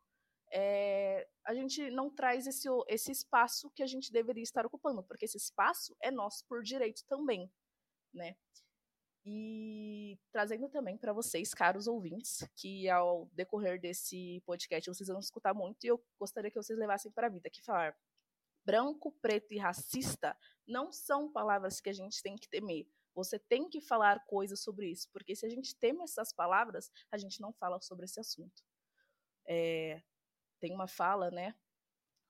é, 0.50 1.28
a 1.44 1.54
gente 1.54 1.90
não 1.90 2.10
traz 2.10 2.46
esse, 2.46 2.68
esse 2.86 3.12
espaço 3.12 3.70
que 3.70 3.82
a 3.82 3.86
gente 3.86 4.12
deveria 4.12 4.42
estar 4.42 4.64
ocupando, 4.66 5.02
porque 5.02 5.24
esse 5.24 5.36
espaço 5.36 5.96
é 6.00 6.10
nosso 6.10 6.44
por 6.46 6.62
direito 6.62 7.04
também, 7.06 7.50
né? 8.12 8.36
E 9.24 10.18
trazendo 10.32 10.68
também 10.68 10.96
para 10.96 11.12
vocês, 11.12 11.52
caros 11.52 11.86
ouvintes, 11.86 12.48
que 12.56 12.88
ao 12.88 13.26
decorrer 13.32 13.78
desse 13.78 14.42
podcast 14.46 14.88
vocês 14.88 15.08
vão 15.08 15.18
escutar 15.18 15.52
muito 15.52 15.84
e 15.84 15.88
eu 15.88 16.02
gostaria 16.18 16.50
que 16.50 16.56
vocês 16.56 16.78
levassem 16.78 17.12
para 17.12 17.26
a 17.26 17.30
vida, 17.30 17.50
que 17.50 17.62
falar 17.62 17.94
branco, 18.64 19.12
preto 19.20 19.52
e 19.52 19.58
racista 19.58 20.36
não 20.66 20.92
são 20.92 21.30
palavras 21.30 21.80
que 21.80 21.88
a 21.88 21.92
gente 21.92 22.22
tem 22.22 22.36
que 22.36 22.48
temer. 22.48 22.86
Você 23.14 23.38
tem 23.38 23.68
que 23.68 23.80
falar 23.80 24.24
coisas 24.26 24.60
sobre 24.60 24.90
isso, 24.90 25.08
porque 25.12 25.34
se 25.34 25.44
a 25.44 25.48
gente 25.48 25.74
teme 25.74 26.02
essas 26.04 26.32
palavras, 26.32 26.90
a 27.10 27.18
gente 27.18 27.40
não 27.40 27.52
fala 27.52 27.80
sobre 27.80 28.04
esse 28.04 28.20
assunto. 28.20 28.62
É, 29.46 30.02
tem 30.60 30.74
uma 30.74 30.88
fala, 30.88 31.30
né, 31.30 31.54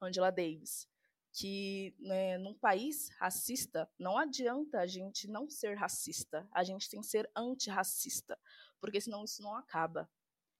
Angela 0.00 0.30
Davis, 0.30 0.88
que 1.32 1.94
né, 1.98 2.38
num 2.38 2.54
país 2.54 3.08
racista 3.18 3.90
não 3.98 4.16
adianta 4.16 4.80
a 4.80 4.86
gente 4.86 5.28
não 5.28 5.48
ser 5.48 5.74
racista, 5.76 6.48
a 6.52 6.64
gente 6.64 6.88
tem 6.88 7.00
que 7.00 7.06
ser 7.06 7.30
antirracista, 7.36 8.38
porque 8.80 9.00
senão 9.00 9.24
isso 9.24 9.42
não 9.42 9.54
acaba. 9.54 10.10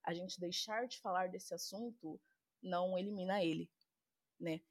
A 0.03 0.13
gente 0.13 0.39
deixar 0.39 0.87
de 0.87 0.99
falar 0.99 1.29
desse 1.29 1.53
assunto 1.53 2.19
não 2.61 2.97
elimina 2.97 3.43
ele, 3.43 3.69
né? 4.39 4.61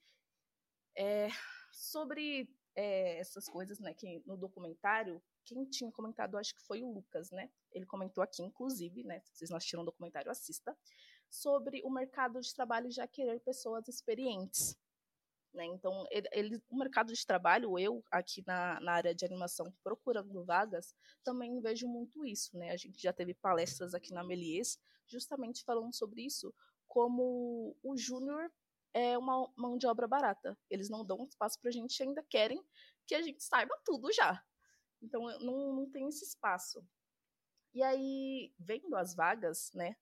É, 0.96 1.28
sobre 1.72 2.50
é, 2.74 3.18
essas 3.18 3.48
coisas, 3.48 3.78
né, 3.78 3.94
que 3.94 4.22
no 4.26 4.36
documentário, 4.36 5.22
quem 5.44 5.64
tinha 5.64 5.90
comentado, 5.90 6.36
acho 6.36 6.54
que 6.54 6.62
foi 6.62 6.82
o 6.82 6.92
Lucas, 6.92 7.30
né? 7.30 7.50
Ele 7.72 7.86
comentou 7.86 8.22
aqui, 8.22 8.42
inclusive, 8.42 9.02
né? 9.04 9.20
Se 9.20 9.36
vocês 9.36 9.50
não 9.50 9.56
assistiram 9.56 9.82
o 9.82 9.86
documentário, 9.86 10.30
assista, 10.30 10.76
sobre 11.28 11.82
o 11.84 11.90
mercado 11.90 12.40
de 12.40 12.54
trabalho 12.54 12.90
já 12.90 13.06
querer 13.06 13.40
pessoas 13.40 13.86
experientes. 13.88 14.76
Né? 15.52 15.64
Então, 15.66 16.06
ele, 16.10 16.62
o 16.68 16.76
mercado 16.76 17.12
de 17.12 17.26
trabalho, 17.26 17.78
eu 17.78 18.04
aqui 18.10 18.42
na, 18.46 18.78
na 18.80 18.92
área 18.92 19.14
de 19.14 19.24
animação 19.24 19.72
procurando 19.82 20.44
vagas, 20.44 20.94
também 21.24 21.60
vejo 21.60 21.88
muito 21.88 22.24
isso. 22.24 22.56
Né? 22.56 22.70
A 22.70 22.76
gente 22.76 23.00
já 23.00 23.12
teve 23.12 23.34
palestras 23.34 23.94
aqui 23.94 24.12
na 24.12 24.24
Melies, 24.24 24.78
justamente 25.06 25.64
falando 25.64 25.94
sobre 25.94 26.22
isso, 26.22 26.54
como 26.86 27.76
o 27.82 27.96
júnior 27.96 28.50
é 28.94 29.16
uma 29.16 29.50
mão 29.56 29.76
de 29.76 29.86
obra 29.86 30.06
barata. 30.06 30.56
Eles 30.70 30.88
não 30.88 31.04
dão 31.04 31.26
espaço 31.26 31.58
para 31.60 31.70
a 31.70 31.72
gente, 31.72 32.02
ainda 32.02 32.22
querem 32.28 32.62
que 33.06 33.14
a 33.14 33.22
gente 33.22 33.42
saiba 33.42 33.74
tudo 33.84 34.12
já. 34.12 34.42
Então, 35.00 35.22
não, 35.40 35.72
não 35.72 35.90
tem 35.90 36.08
esse 36.08 36.24
espaço. 36.24 36.84
E 37.74 37.82
aí, 37.82 38.52
vendo 38.58 38.96
as 38.96 39.14
vagas, 39.14 39.70
né, 39.74 39.96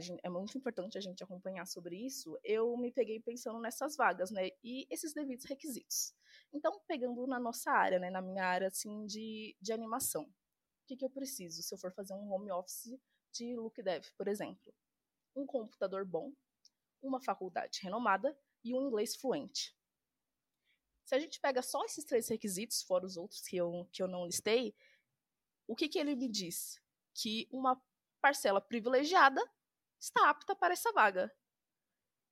gente, 0.00 0.20
é 0.22 0.28
muito 0.28 0.56
importante 0.56 0.98
a 0.98 1.00
gente 1.00 1.22
acompanhar 1.22 1.66
sobre 1.66 1.96
isso, 1.96 2.38
eu 2.42 2.76
me 2.76 2.90
peguei 2.90 3.20
pensando 3.20 3.58
nessas 3.60 3.96
vagas, 3.96 4.30
né? 4.30 4.50
E 4.62 4.86
esses 4.90 5.12
devidos 5.12 5.44
requisitos. 5.44 6.14
Então, 6.52 6.80
pegando 6.86 7.26
na 7.26 7.38
nossa 7.38 7.70
área, 7.70 7.98
né? 7.98 8.10
Na 8.10 8.22
minha 8.22 8.44
área, 8.44 8.68
assim, 8.68 9.06
de, 9.06 9.56
de 9.60 9.72
animação. 9.72 10.24
O 10.24 10.86
que, 10.86 10.96
que 10.96 11.04
eu 11.04 11.10
preciso 11.10 11.62
se 11.62 11.74
eu 11.74 11.78
for 11.78 11.92
fazer 11.92 12.14
um 12.14 12.32
home 12.32 12.50
office 12.50 12.98
de 13.32 13.54
look 13.56 13.82
dev, 13.82 14.04
por 14.16 14.26
exemplo? 14.26 14.74
Um 15.36 15.46
computador 15.46 16.04
bom, 16.04 16.32
uma 17.02 17.20
faculdade 17.20 17.80
renomada 17.82 18.36
e 18.64 18.74
um 18.74 18.86
inglês 18.86 19.14
fluente. 19.14 19.76
Se 21.04 21.14
a 21.14 21.18
gente 21.18 21.40
pega 21.40 21.62
só 21.62 21.84
esses 21.84 22.04
três 22.04 22.28
requisitos, 22.28 22.82
fora 22.82 23.06
os 23.06 23.16
outros 23.16 23.40
que 23.42 23.56
eu, 23.56 23.88
que 23.92 24.02
eu 24.02 24.08
não 24.08 24.26
listei, 24.26 24.74
o 25.66 25.76
que, 25.76 25.88
que 25.88 25.98
ele 25.98 26.14
me 26.14 26.28
diz? 26.28 26.80
Que 27.14 27.48
uma 27.50 27.80
parcela 28.20 28.60
privilegiada 28.60 29.40
está 29.98 30.30
apta 30.30 30.54
para 30.54 30.72
essa 30.72 30.92
vaga. 30.92 31.32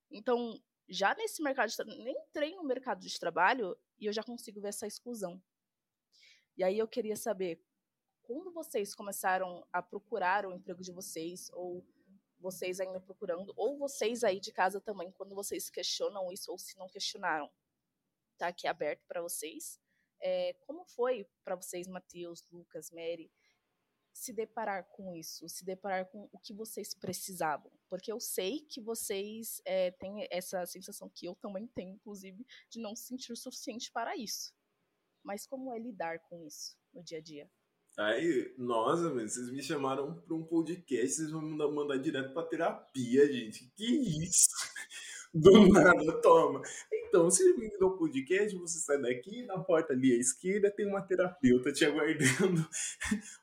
Então, 0.09 0.61
já 0.87 1.13
nesse 1.15 1.41
mercado 1.41 1.69
de 1.69 1.83
nem 2.03 2.15
entrei 2.15 2.55
no 2.55 2.63
mercado 2.63 3.01
de 3.01 3.19
trabalho 3.19 3.77
e 3.99 4.05
eu 4.05 4.13
já 4.13 4.23
consigo 4.23 4.61
ver 4.61 4.69
essa 4.69 4.87
exclusão. 4.87 5.41
E 6.55 6.63
aí 6.63 6.77
eu 6.77 6.87
queria 6.87 7.15
saber, 7.15 7.61
quando 8.23 8.51
vocês 8.51 8.95
começaram 8.95 9.67
a 9.71 9.81
procurar 9.81 10.45
o 10.45 10.53
emprego 10.53 10.81
de 10.81 10.91
vocês, 10.91 11.49
ou 11.53 11.85
vocês 12.39 12.79
ainda 12.79 12.99
procurando, 12.99 13.53
ou 13.55 13.77
vocês 13.77 14.23
aí 14.23 14.39
de 14.39 14.51
casa 14.51 14.79
também, 14.79 15.11
quando 15.11 15.35
vocês 15.35 15.69
questionam 15.69 16.31
isso, 16.31 16.51
ou 16.51 16.57
se 16.57 16.77
não 16.77 16.87
questionaram, 16.87 17.51
tá 18.37 18.47
aqui 18.47 18.67
aberto 18.67 19.05
para 19.07 19.21
vocês. 19.21 19.79
É, 20.19 20.53
como 20.65 20.85
foi 20.85 21.27
para 21.43 21.55
vocês, 21.55 21.87
Matheus, 21.87 22.47
Lucas, 22.51 22.89
Mary, 22.91 23.31
se 24.17 24.33
deparar 24.33 24.83
com 24.93 25.15
isso, 25.15 25.47
se 25.47 25.63
deparar 25.63 26.09
com 26.09 26.27
o 26.31 26.39
que 26.39 26.53
vocês 26.53 26.93
precisavam. 26.95 27.71
Porque 27.87 28.11
eu 28.11 28.19
sei 28.19 28.61
que 28.61 28.81
vocês 28.81 29.61
é, 29.63 29.91
têm 29.91 30.27
essa 30.31 30.65
sensação 30.65 31.07
que 31.13 31.27
eu 31.27 31.35
também 31.35 31.67
tenho, 31.67 31.93
inclusive, 31.93 32.45
de 32.69 32.79
não 32.79 32.95
se 32.95 33.03
sentir 33.03 33.31
o 33.31 33.37
suficiente 33.37 33.91
para 33.91 34.17
isso. 34.17 34.53
Mas 35.23 35.45
como 35.45 35.71
é 35.71 35.77
lidar 35.77 36.19
com 36.27 36.43
isso 36.43 36.75
no 36.91 37.03
dia 37.03 37.19
a 37.19 37.21
dia? 37.21 37.49
Aí, 37.95 38.53
nossa, 38.57 39.09
vocês 39.09 39.51
me 39.51 39.61
chamaram 39.61 40.19
para 40.21 40.35
um 40.35 40.43
podcast, 40.43 41.15
vocês 41.15 41.31
vão 41.31 41.41
mandar, 41.41 41.67
mandar 41.67 41.97
direto 41.97 42.33
para 42.33 42.47
terapia, 42.47 43.31
gente. 43.31 43.71
Que 43.75 43.85
isso? 44.23 44.49
Do 45.33 45.67
nada, 45.67 46.21
toma. 46.21 46.61
Então, 47.07 47.23
você 47.23 47.53
vindo 47.53 47.83
ao 47.83 47.97
podcast, 47.97 48.57
você 48.57 48.79
sai 48.79 49.01
daqui, 49.01 49.43
na 49.43 49.59
porta 49.59 49.93
ali 49.93 50.13
à 50.13 50.17
esquerda 50.17 50.69
tem 50.69 50.85
uma 50.85 51.01
terapeuta 51.01 51.71
te 51.71 51.85
aguardando. 51.85 52.67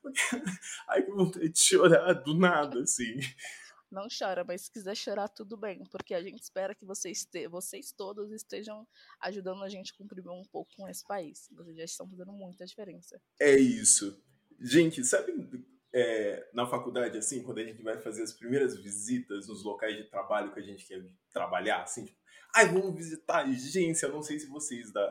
Ai, 0.88 1.02
que 1.02 1.10
vontade 1.10 1.48
de 1.48 1.58
chorar 1.58 2.12
do 2.12 2.34
nada, 2.34 2.82
assim. 2.82 3.16
Não 3.90 4.06
chora, 4.08 4.44
mas 4.44 4.62
se 4.62 4.70
quiser 4.70 4.96
chorar, 4.96 5.28
tudo 5.28 5.56
bem, 5.56 5.84
porque 5.90 6.14
a 6.14 6.22
gente 6.22 6.42
espera 6.42 6.74
que 6.74 6.84
vocês, 6.84 7.24
te, 7.24 7.46
vocês 7.48 7.92
todos 7.92 8.32
estejam 8.32 8.86
ajudando 9.20 9.62
a 9.62 9.68
gente 9.68 9.92
a 9.92 9.96
contribuir 9.96 10.32
um 10.32 10.44
pouco 10.44 10.72
com 10.76 10.88
esse 10.88 11.06
país. 11.06 11.48
Vocês 11.52 11.76
já 11.76 11.84
estão 11.84 12.08
fazendo 12.08 12.32
muita 12.32 12.66
diferença. 12.66 13.20
É 13.40 13.56
isso. 13.56 14.20
Gente, 14.60 15.04
sabe 15.04 15.32
é, 15.94 16.50
na 16.52 16.66
faculdade, 16.66 17.16
assim, 17.16 17.40
quando 17.40 17.58
a 17.58 17.64
gente 17.64 17.80
vai 17.80 17.96
fazer 18.00 18.24
as 18.24 18.32
primeiras 18.32 18.76
visitas 18.76 19.46
nos 19.46 19.62
locais 19.62 19.96
de 19.96 20.02
trabalho 20.04 20.52
que 20.52 20.58
a 20.58 20.62
gente 20.62 20.84
quer 20.84 21.00
trabalhar, 21.32 21.82
assim, 21.82 22.04
tipo, 22.04 22.18
ai, 22.54 22.68
vamos 22.68 22.94
visitar 22.94 23.38
a 23.38 23.48
agência. 23.48 24.08
Não 24.08 24.22
sei 24.22 24.38
se 24.38 24.46
vocês 24.46 24.92
da, 24.92 25.06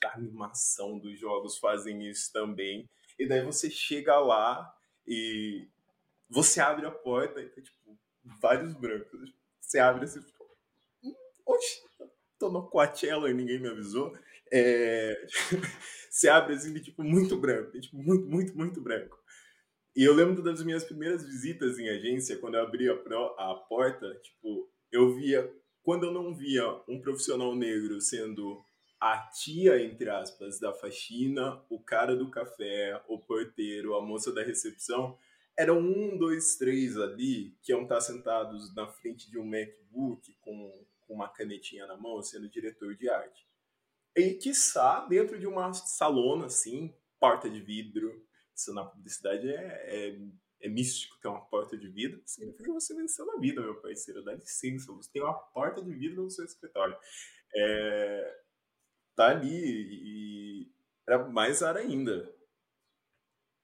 da 0.00 0.14
animação 0.14 0.98
dos 0.98 1.18
jogos 1.18 1.58
fazem 1.58 2.08
isso 2.08 2.32
também. 2.32 2.88
E 3.18 3.28
daí 3.28 3.44
você 3.44 3.70
chega 3.70 4.18
lá 4.18 4.74
e 5.06 5.68
você 6.28 6.60
abre 6.60 6.86
a 6.86 6.90
porta 6.90 7.40
e 7.40 7.48
tem, 7.50 7.62
tipo, 7.62 7.98
vários 8.40 8.72
brancos. 8.74 9.34
Você 9.60 9.78
abre 9.78 10.04
assim, 10.04 10.20
hum, 11.04 11.14
oxe, 11.46 11.82
tô 12.38 12.50
no 12.50 12.68
Coachella 12.68 13.30
e 13.30 13.34
ninguém 13.34 13.60
me 13.60 13.68
avisou. 13.68 14.16
É... 14.50 15.26
você 16.10 16.28
abre 16.28 16.54
assim, 16.54 16.72
tipo, 16.80 17.02
muito 17.02 17.36
branco, 17.36 17.78
tipo, 17.78 17.96
muito, 17.96 18.26
muito, 18.26 18.56
muito 18.56 18.80
branco. 18.80 19.20
E 19.94 20.04
eu 20.04 20.14
lembro 20.14 20.42
das 20.42 20.62
minhas 20.64 20.84
primeiras 20.84 21.22
visitas 21.22 21.78
em 21.78 21.88
agência, 21.90 22.38
quando 22.38 22.54
eu 22.54 22.62
abri 22.62 22.88
a, 22.88 22.94
a 22.94 23.54
porta, 23.68 24.14
tipo, 24.22 24.72
eu 24.90 25.14
via 25.14 25.50
quando 25.82 26.06
eu 26.06 26.12
não 26.12 26.34
via 26.34 26.64
um 26.88 27.00
profissional 27.00 27.54
negro 27.54 28.00
sendo 28.00 28.62
a 29.00 29.18
tia, 29.18 29.82
entre 29.82 30.08
aspas, 30.08 30.60
da 30.60 30.72
faxina, 30.72 31.60
o 31.68 31.80
cara 31.80 32.14
do 32.14 32.30
café, 32.30 33.02
o 33.08 33.18
porteiro, 33.18 33.96
a 33.96 34.00
moça 34.00 34.32
da 34.32 34.44
recepção, 34.44 35.18
eram 35.58 35.80
um, 35.80 36.16
dois, 36.16 36.56
três 36.56 36.96
ali 36.96 37.56
que 37.62 37.72
iam 37.72 37.82
estar 37.82 38.00
sentados 38.00 38.72
na 38.74 38.86
frente 38.86 39.28
de 39.28 39.38
um 39.38 39.44
MacBook 39.44 40.32
com, 40.40 40.86
com 41.00 41.14
uma 41.14 41.28
canetinha 41.28 41.86
na 41.86 41.96
mão, 41.96 42.22
sendo 42.22 42.48
diretor 42.48 42.94
de 42.94 43.08
arte. 43.08 43.44
E, 44.16 44.34
quiçá, 44.34 45.04
dentro 45.08 45.38
de 45.38 45.46
uma 45.46 45.72
salona, 45.72 46.46
assim, 46.46 46.94
porta 47.18 47.50
de 47.50 47.60
vidro, 47.60 48.24
isso 48.54 48.72
na 48.72 48.84
publicidade 48.84 49.48
é, 49.48 49.84
é 49.88 50.18
é 50.62 50.68
místico 50.68 51.18
ter 51.20 51.28
uma 51.28 51.40
porta 51.40 51.76
de 51.76 51.88
vidro, 51.88 52.22
significa 52.24 52.64
que 52.64 52.70
você 52.70 52.94
venceu 52.94 53.26
na 53.26 53.36
vida, 53.36 53.60
meu 53.60 53.80
parceiro. 53.80 54.24
Dá 54.24 54.32
licença, 54.32 54.92
você 54.92 55.10
tem 55.12 55.22
uma 55.22 55.34
porta 55.34 55.82
de 55.82 55.92
vidro 55.92 56.22
no 56.22 56.30
seu 56.30 56.44
escritório. 56.44 56.96
É, 57.54 58.40
tá 59.16 59.28
ali 59.28 59.50
e 59.50 60.72
era 61.06 61.28
mais 61.28 61.60
raro 61.60 61.78
ainda. 61.78 62.32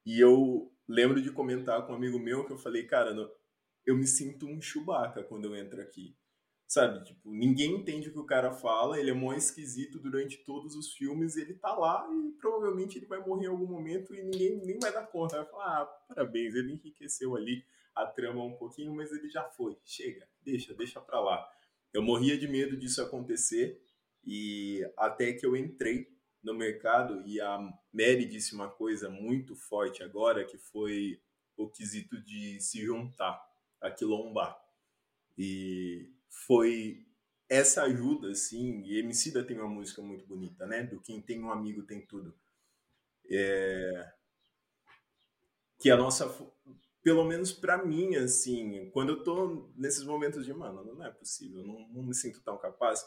E 0.04 0.20
eu 0.20 0.72
lembro 0.88 1.22
de 1.22 1.30
comentar 1.30 1.86
com 1.86 1.92
um 1.92 1.96
amigo 1.96 2.18
meu 2.18 2.44
que 2.44 2.52
eu 2.52 2.58
falei, 2.58 2.86
cara, 2.86 3.14
eu 3.86 3.96
me 3.96 4.06
sinto 4.06 4.46
um 4.46 4.60
Chewbacca 4.60 5.22
quando 5.22 5.44
eu 5.44 5.56
entro 5.56 5.80
aqui. 5.80 6.16
Sabe, 6.68 7.02
tipo, 7.02 7.32
ninguém 7.32 7.76
entende 7.76 8.10
o 8.10 8.12
que 8.12 8.18
o 8.18 8.26
cara 8.26 8.52
fala, 8.52 9.00
ele 9.00 9.10
é 9.10 9.14
mó 9.14 9.32
esquisito 9.32 9.98
durante 9.98 10.36
todos 10.44 10.76
os 10.76 10.92
filmes, 10.92 11.34
ele 11.34 11.54
tá 11.54 11.74
lá 11.74 12.06
e 12.12 12.32
provavelmente 12.32 12.98
ele 12.98 13.06
vai 13.06 13.18
morrer 13.26 13.46
em 13.46 13.48
algum 13.48 13.66
momento 13.66 14.14
e 14.14 14.22
ninguém 14.22 14.58
nem 14.58 14.78
vai 14.78 14.92
dar 14.92 15.06
conta. 15.06 15.38
Vai 15.38 15.46
falar, 15.46 15.80
ah, 15.80 15.86
parabéns, 16.06 16.54
ele 16.54 16.74
enriqueceu 16.74 17.34
ali 17.34 17.64
a 17.94 18.04
trama 18.04 18.44
um 18.44 18.52
pouquinho, 18.52 18.94
mas 18.94 19.10
ele 19.10 19.30
já 19.30 19.44
foi. 19.44 19.78
Chega, 19.82 20.28
deixa, 20.42 20.74
deixa 20.74 21.00
pra 21.00 21.18
lá. 21.18 21.50
Eu 21.90 22.02
morria 22.02 22.36
de 22.36 22.46
medo 22.46 22.76
disso 22.76 23.00
acontecer 23.00 23.82
e 24.22 24.86
até 24.98 25.32
que 25.32 25.46
eu 25.46 25.56
entrei 25.56 26.06
no 26.42 26.52
mercado 26.52 27.26
e 27.26 27.40
a 27.40 27.58
Mary 27.90 28.26
disse 28.26 28.54
uma 28.54 28.68
coisa 28.68 29.08
muito 29.08 29.56
forte 29.56 30.02
agora, 30.02 30.44
que 30.44 30.58
foi 30.58 31.18
o 31.56 31.66
quesito 31.66 32.20
de 32.22 32.60
se 32.60 32.84
juntar, 32.84 33.42
a 33.80 33.90
quilombar. 33.90 34.54
E 35.38 36.12
foi 36.28 37.04
essa 37.48 37.82
ajuda, 37.84 38.30
assim, 38.30 38.82
e 38.82 38.98
Emicida 38.98 39.42
tem 39.42 39.58
uma 39.58 39.68
música 39.68 40.02
muito 40.02 40.26
bonita, 40.26 40.66
né? 40.66 40.82
Do 40.82 41.00
quem 41.00 41.20
tem 41.22 41.42
um 41.42 41.50
amigo 41.50 41.82
tem 41.82 42.04
tudo. 42.06 42.34
É... 43.30 44.12
Que 45.78 45.90
a 45.90 45.96
nossa, 45.96 46.28
pelo 47.02 47.24
menos 47.24 47.52
para 47.52 47.84
mim, 47.84 48.16
assim, 48.16 48.90
quando 48.90 49.10
eu 49.10 49.22
tô 49.22 49.70
nesses 49.76 50.04
momentos 50.04 50.44
de, 50.44 50.52
mano, 50.52 50.84
não 50.84 51.04
é 51.04 51.10
possível, 51.10 51.64
não, 51.64 51.88
não 51.88 52.02
me 52.02 52.14
sinto 52.14 52.42
tão 52.42 52.58
capaz, 52.58 53.04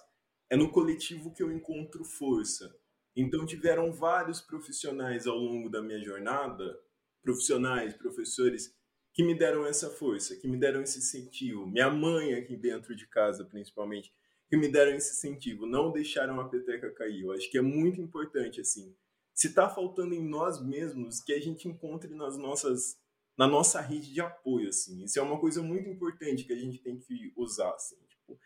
é 0.49 0.55
no 0.55 0.71
coletivo 0.71 1.33
que 1.33 1.43
eu 1.43 1.51
encontro 1.51 2.03
força. 2.03 2.75
Então 3.15 3.45
tiveram 3.45 3.91
vários 3.91 4.41
profissionais 4.41 5.27
ao 5.27 5.37
longo 5.37 5.69
da 5.69 5.81
minha 5.81 6.01
jornada, 6.03 6.79
profissionais, 7.21 7.93
professores, 7.93 8.75
que 9.13 9.23
me 9.23 9.35
deram 9.35 9.65
essa 9.65 9.89
força, 9.89 10.35
que 10.35 10.47
me 10.47 10.57
deram 10.57 10.81
esse 10.81 10.99
incentivo. 10.99 11.67
Minha 11.67 11.89
mãe 11.89 12.33
aqui 12.33 12.55
dentro 12.55 12.95
de 12.95 13.05
casa, 13.07 13.43
principalmente, 13.43 14.13
que 14.49 14.57
me 14.57 14.67
deram 14.67 14.93
esse 14.93 15.13
incentivo, 15.13 15.65
não 15.65 15.91
deixaram 15.91 16.39
a 16.39 16.47
peteca 16.47 16.91
cair. 16.91 17.21
Eu 17.21 17.31
acho 17.31 17.49
que 17.49 17.57
é 17.57 17.61
muito 17.61 18.01
importante, 18.01 18.61
assim. 18.61 18.95
Se 19.33 19.47
está 19.47 19.69
faltando 19.69 20.13
em 20.13 20.21
nós 20.21 20.61
mesmos, 20.61 21.21
que 21.21 21.33
a 21.33 21.39
gente 21.39 21.67
encontre 21.67 22.13
nas 22.13 22.37
nossas, 22.37 22.97
na 23.37 23.47
nossa 23.47 23.81
rede 23.81 24.13
de 24.13 24.21
apoio, 24.21 24.69
assim. 24.69 25.03
Isso 25.03 25.19
é 25.19 25.21
uma 25.21 25.39
coisa 25.39 25.61
muito 25.61 25.89
importante 25.89 26.43
que 26.43 26.53
a 26.53 26.57
gente 26.57 26.79
tem 26.79 26.97
que 26.97 27.33
usar, 27.35 27.71
assim. 27.71 27.97
Tipo, 28.07 28.39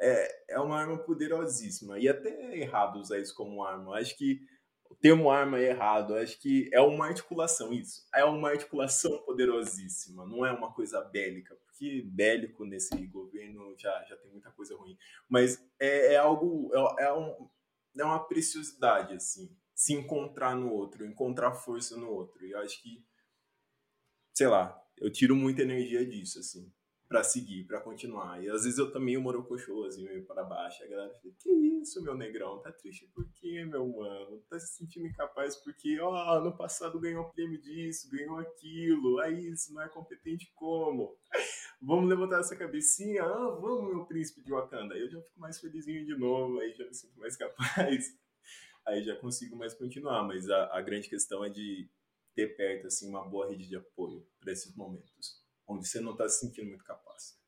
é, 0.00 0.54
é 0.54 0.58
uma 0.58 0.78
arma 0.78 0.98
poderosíssima. 0.98 1.98
E 1.98 2.08
até 2.08 2.30
é 2.30 2.60
errado 2.60 2.98
usar 2.98 3.18
isso 3.18 3.34
como 3.34 3.62
arma. 3.62 3.90
Eu 3.90 3.94
acho 3.94 4.16
que 4.16 4.40
termo 5.00 5.30
arma 5.30 5.58
é 5.58 5.70
errado. 5.70 6.14
acho 6.14 6.38
que 6.38 6.70
é 6.72 6.80
uma 6.80 7.06
articulação 7.06 7.72
isso. 7.72 8.06
É 8.14 8.24
uma 8.24 8.50
articulação 8.50 9.18
poderosíssima, 9.24 10.26
não 10.26 10.44
é 10.44 10.52
uma 10.52 10.72
coisa 10.72 11.00
bélica, 11.00 11.56
porque 11.56 12.02
bélico 12.02 12.64
nesse 12.64 12.94
governo 13.06 13.74
já, 13.78 14.04
já 14.04 14.16
tem 14.16 14.30
muita 14.30 14.50
coisa 14.50 14.76
ruim. 14.76 14.96
Mas 15.28 15.64
é, 15.78 16.14
é 16.14 16.16
algo, 16.16 16.70
é, 16.74 17.04
é, 17.04 17.12
um, 17.12 17.48
é 17.98 18.04
uma 18.04 18.20
preciosidade, 18.26 19.14
assim, 19.14 19.56
se 19.74 19.94
encontrar 19.94 20.54
no 20.54 20.70
outro, 20.72 21.06
encontrar 21.06 21.52
força 21.52 21.96
no 21.96 22.10
outro. 22.10 22.44
E 22.44 22.52
eu 22.52 22.58
acho 22.60 22.82
que, 22.82 23.04
sei 24.34 24.48
lá, 24.48 24.78
eu 24.98 25.10
tiro 25.10 25.34
muita 25.34 25.62
energia 25.62 26.04
disso, 26.04 26.38
assim 26.38 26.70
para 27.10 27.24
seguir, 27.24 27.64
para 27.64 27.80
continuar. 27.80 28.40
E 28.40 28.48
às 28.48 28.62
vezes 28.62 28.78
eu 28.78 28.92
também 28.92 29.16
o 29.16 29.20
morocochô, 29.20 29.84
assim, 29.84 30.04
meio 30.04 30.24
para 30.26 30.44
baixo. 30.44 30.84
A 30.84 30.86
galera 30.86 31.12
fica, 31.14 31.34
que 31.40 31.50
isso, 31.50 32.00
meu 32.04 32.14
negrão? 32.14 32.62
Tá 32.62 32.70
triste 32.70 33.10
por 33.12 33.28
quê, 33.32 33.64
meu 33.64 33.84
mano? 33.88 34.40
Tá 34.48 34.60
se 34.60 34.76
sentindo 34.76 35.08
incapaz 35.08 35.56
porque, 35.56 35.98
ó, 35.98 36.14
ano 36.38 36.56
passado 36.56 37.00
ganhou 37.00 37.26
um 37.26 37.30
prêmio 37.30 37.60
disso, 37.60 38.08
ganhou 38.12 38.38
aquilo, 38.38 39.18
aí 39.18 39.48
isso, 39.48 39.74
não 39.74 39.82
é 39.82 39.88
competente 39.88 40.52
como? 40.54 41.18
Vamos 41.82 42.08
levantar 42.08 42.38
essa 42.40 42.54
cabecinha? 42.54 43.24
Ah, 43.24 43.58
vamos, 43.60 43.92
meu 43.92 44.04
príncipe 44.04 44.44
de 44.44 44.52
Wakanda. 44.52 44.94
Eu 44.94 45.10
já 45.10 45.20
fico 45.20 45.40
mais 45.40 45.58
felizinho 45.58 46.04
de 46.04 46.16
novo, 46.16 46.60
aí 46.60 46.72
já 46.74 46.84
me 46.84 46.94
sinto 46.94 47.18
mais 47.18 47.34
capaz. 47.36 48.06
Aí 48.86 49.02
já 49.02 49.16
consigo 49.16 49.56
mais 49.56 49.74
continuar, 49.74 50.22
mas 50.22 50.48
a, 50.48 50.76
a 50.76 50.80
grande 50.80 51.08
questão 51.08 51.44
é 51.44 51.48
de 51.48 51.90
ter 52.36 52.54
perto, 52.54 52.86
assim, 52.86 53.08
uma 53.08 53.26
boa 53.28 53.48
rede 53.48 53.66
de 53.66 53.76
apoio 53.76 54.24
para 54.38 54.52
esses 54.52 54.76
momentos 54.76 55.39
onde 55.70 55.88
você 55.88 56.00
não 56.00 56.12
está 56.12 56.28
se 56.28 56.40
sentindo 56.40 56.68
muito 56.68 56.84
capaz. 56.84 57.38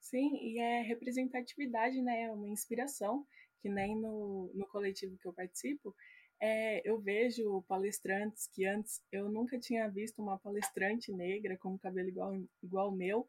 Sim, 0.00 0.36
e 0.36 0.58
é 0.58 0.82
representatividade, 0.82 2.02
né? 2.02 2.22
É 2.22 2.32
uma 2.32 2.48
inspiração, 2.48 3.26
que 3.60 3.68
nem 3.68 3.96
no, 3.96 4.50
no 4.54 4.66
coletivo 4.66 5.16
que 5.16 5.26
eu 5.26 5.32
participo, 5.32 5.94
é, 6.40 6.80
eu 6.88 6.98
vejo 6.98 7.62
palestrantes 7.68 8.48
que 8.48 8.64
antes 8.64 9.02
eu 9.12 9.28
nunca 9.28 9.58
tinha 9.58 9.88
visto 9.88 10.20
uma 10.20 10.38
palestrante 10.38 11.12
negra 11.12 11.56
com 11.58 11.78
cabelo 11.78 12.08
igual, 12.08 12.32
igual 12.62 12.90
meu. 12.90 13.28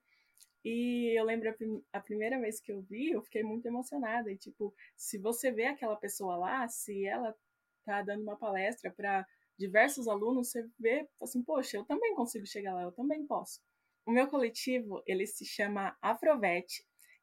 E 0.63 1.17
eu 1.17 1.25
lembro 1.25 1.49
a, 1.49 1.53
prim 1.53 1.83
a, 1.91 1.99
primeira 1.99 2.39
vez 2.39 2.61
que 2.61 2.71
eu 2.71 2.81
vi, 2.81 3.11
eu 3.11 3.21
fiquei 3.21 3.43
muito 3.43 3.65
emocionada. 3.65 4.31
E, 4.31 4.37
tipo, 4.37 4.73
se 4.95 5.17
você 5.17 5.51
vê 5.51 5.65
aquela 5.65 5.95
pessoa 5.95 6.35
lá, 6.37 6.67
se 6.67 7.05
ela 7.05 7.35
tá 7.83 8.01
dando 8.01 8.23
uma 8.23 8.37
palestra 8.37 8.91
para 8.91 9.27
diversos 9.61 10.07
alunos, 10.07 10.49
você 10.49 10.67
vê 10.79 11.07
assim, 11.21 11.43
poxa, 11.43 11.77
eu 11.77 11.85
também 11.85 12.15
consigo 12.15 12.45
chegar 12.47 12.73
lá, 12.73 12.81
eu 12.81 12.91
também 12.91 13.25
posso. 13.27 13.61
O 14.05 14.11
meu 14.11 14.27
coletivo, 14.27 15.03
ele 15.05 15.27
se 15.27 15.45
chama 15.45 15.95
Afrovet, 16.01 16.65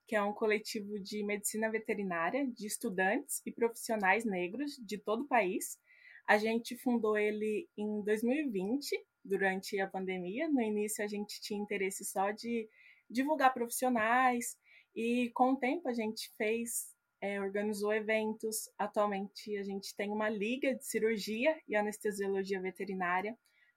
que 0.06 0.14
é 0.14 0.22
um 0.22 0.32
coletivo 0.32 1.00
de 1.00 1.24
medicina 1.24 1.68
veterinária 1.68 2.46
de 2.46 2.66
estudantes 2.66 3.42
e 3.44 3.50
profissionais 3.50 4.24
negros 4.24 4.76
de 4.78 4.96
todo 4.96 5.24
o 5.24 5.28
país. 5.28 5.78
A 6.26 6.38
gente 6.38 6.76
fundou 6.76 7.18
ele 7.18 7.68
em 7.76 8.02
2020, 8.04 9.04
durante 9.24 9.80
a 9.80 9.88
pandemia. 9.88 10.48
No 10.48 10.62
início, 10.62 11.04
a 11.04 11.08
gente 11.08 11.40
tinha 11.40 11.60
interesse 11.60 12.04
só 12.04 12.30
de 12.30 12.68
divulgar 13.10 13.52
profissionais, 13.52 14.56
e 14.94 15.30
com 15.34 15.52
o 15.52 15.56
tempo 15.56 15.88
a 15.88 15.92
gente 15.92 16.32
fez 16.36 16.94
é, 17.20 17.40
organizou 17.40 17.92
eventos. 17.92 18.70
Atualmente 18.78 19.56
a 19.56 19.62
gente 19.62 19.94
tem 19.94 20.10
uma 20.10 20.28
liga 20.28 20.74
de 20.74 20.84
cirurgia 20.84 21.56
e 21.66 21.76
anestesiologia 21.76 22.60
veterinária. 22.60 23.36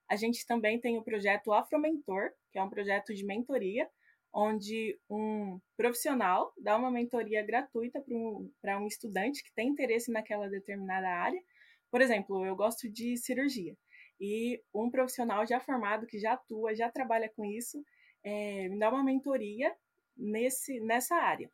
A 0.10 0.15
gente 0.15 0.45
também 0.45 0.80
tem 0.80 0.97
o 0.97 1.04
projeto 1.04 1.54
Afromentor, 1.54 2.32
que 2.51 2.60
é 2.60 2.63
um 2.63 2.69
projeto 2.69 3.13
de 3.13 3.25
mentoria, 3.25 3.89
onde 4.34 4.99
um 5.10 5.60
profissional 5.75 6.54
dá 6.58 6.77
uma 6.77 6.91
mentoria 6.91 7.43
gratuita 7.43 8.01
para 8.62 8.77
um, 8.80 8.84
um 8.84 8.88
estudante 8.88 9.43
que 9.43 9.54
tem 9.54 9.69
interesse 9.69 10.12
naquela 10.12 10.49
determinada 10.49 11.08
área. 11.08 11.41
Por 11.89 12.01
exemplo, 12.01 12.45
eu 12.45 12.56
gosto 12.56 12.89
de 12.89 13.17
cirurgia 13.17 13.75
e 14.19 14.62
um 14.73 14.89
profissional 14.91 15.45
já 15.47 15.60
formado, 15.60 16.06
que 16.06 16.19
já 16.19 16.34
atua, 16.34 16.75
já 16.75 16.91
trabalha 16.91 17.27
com 17.36 17.43
isso, 17.43 17.84
é, 18.23 18.69
me 18.69 18.77
dá 18.77 18.89
uma 18.89 19.04
mentoria 19.04 19.75
nesse, 20.15 20.80
nessa 20.82 21.15
área. 21.15 21.51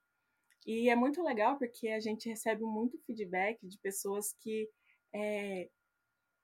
E 0.68 0.90
é 0.90 0.96
muito 0.98 1.24
legal 1.24 1.58
porque 1.58 1.88
a 1.88 2.00
gente 2.02 2.28
recebe 2.28 2.62
muito 2.62 3.00
feedback 3.06 3.66
de 3.66 3.78
pessoas 3.80 4.36
que 4.42 4.70
é, 5.16 5.70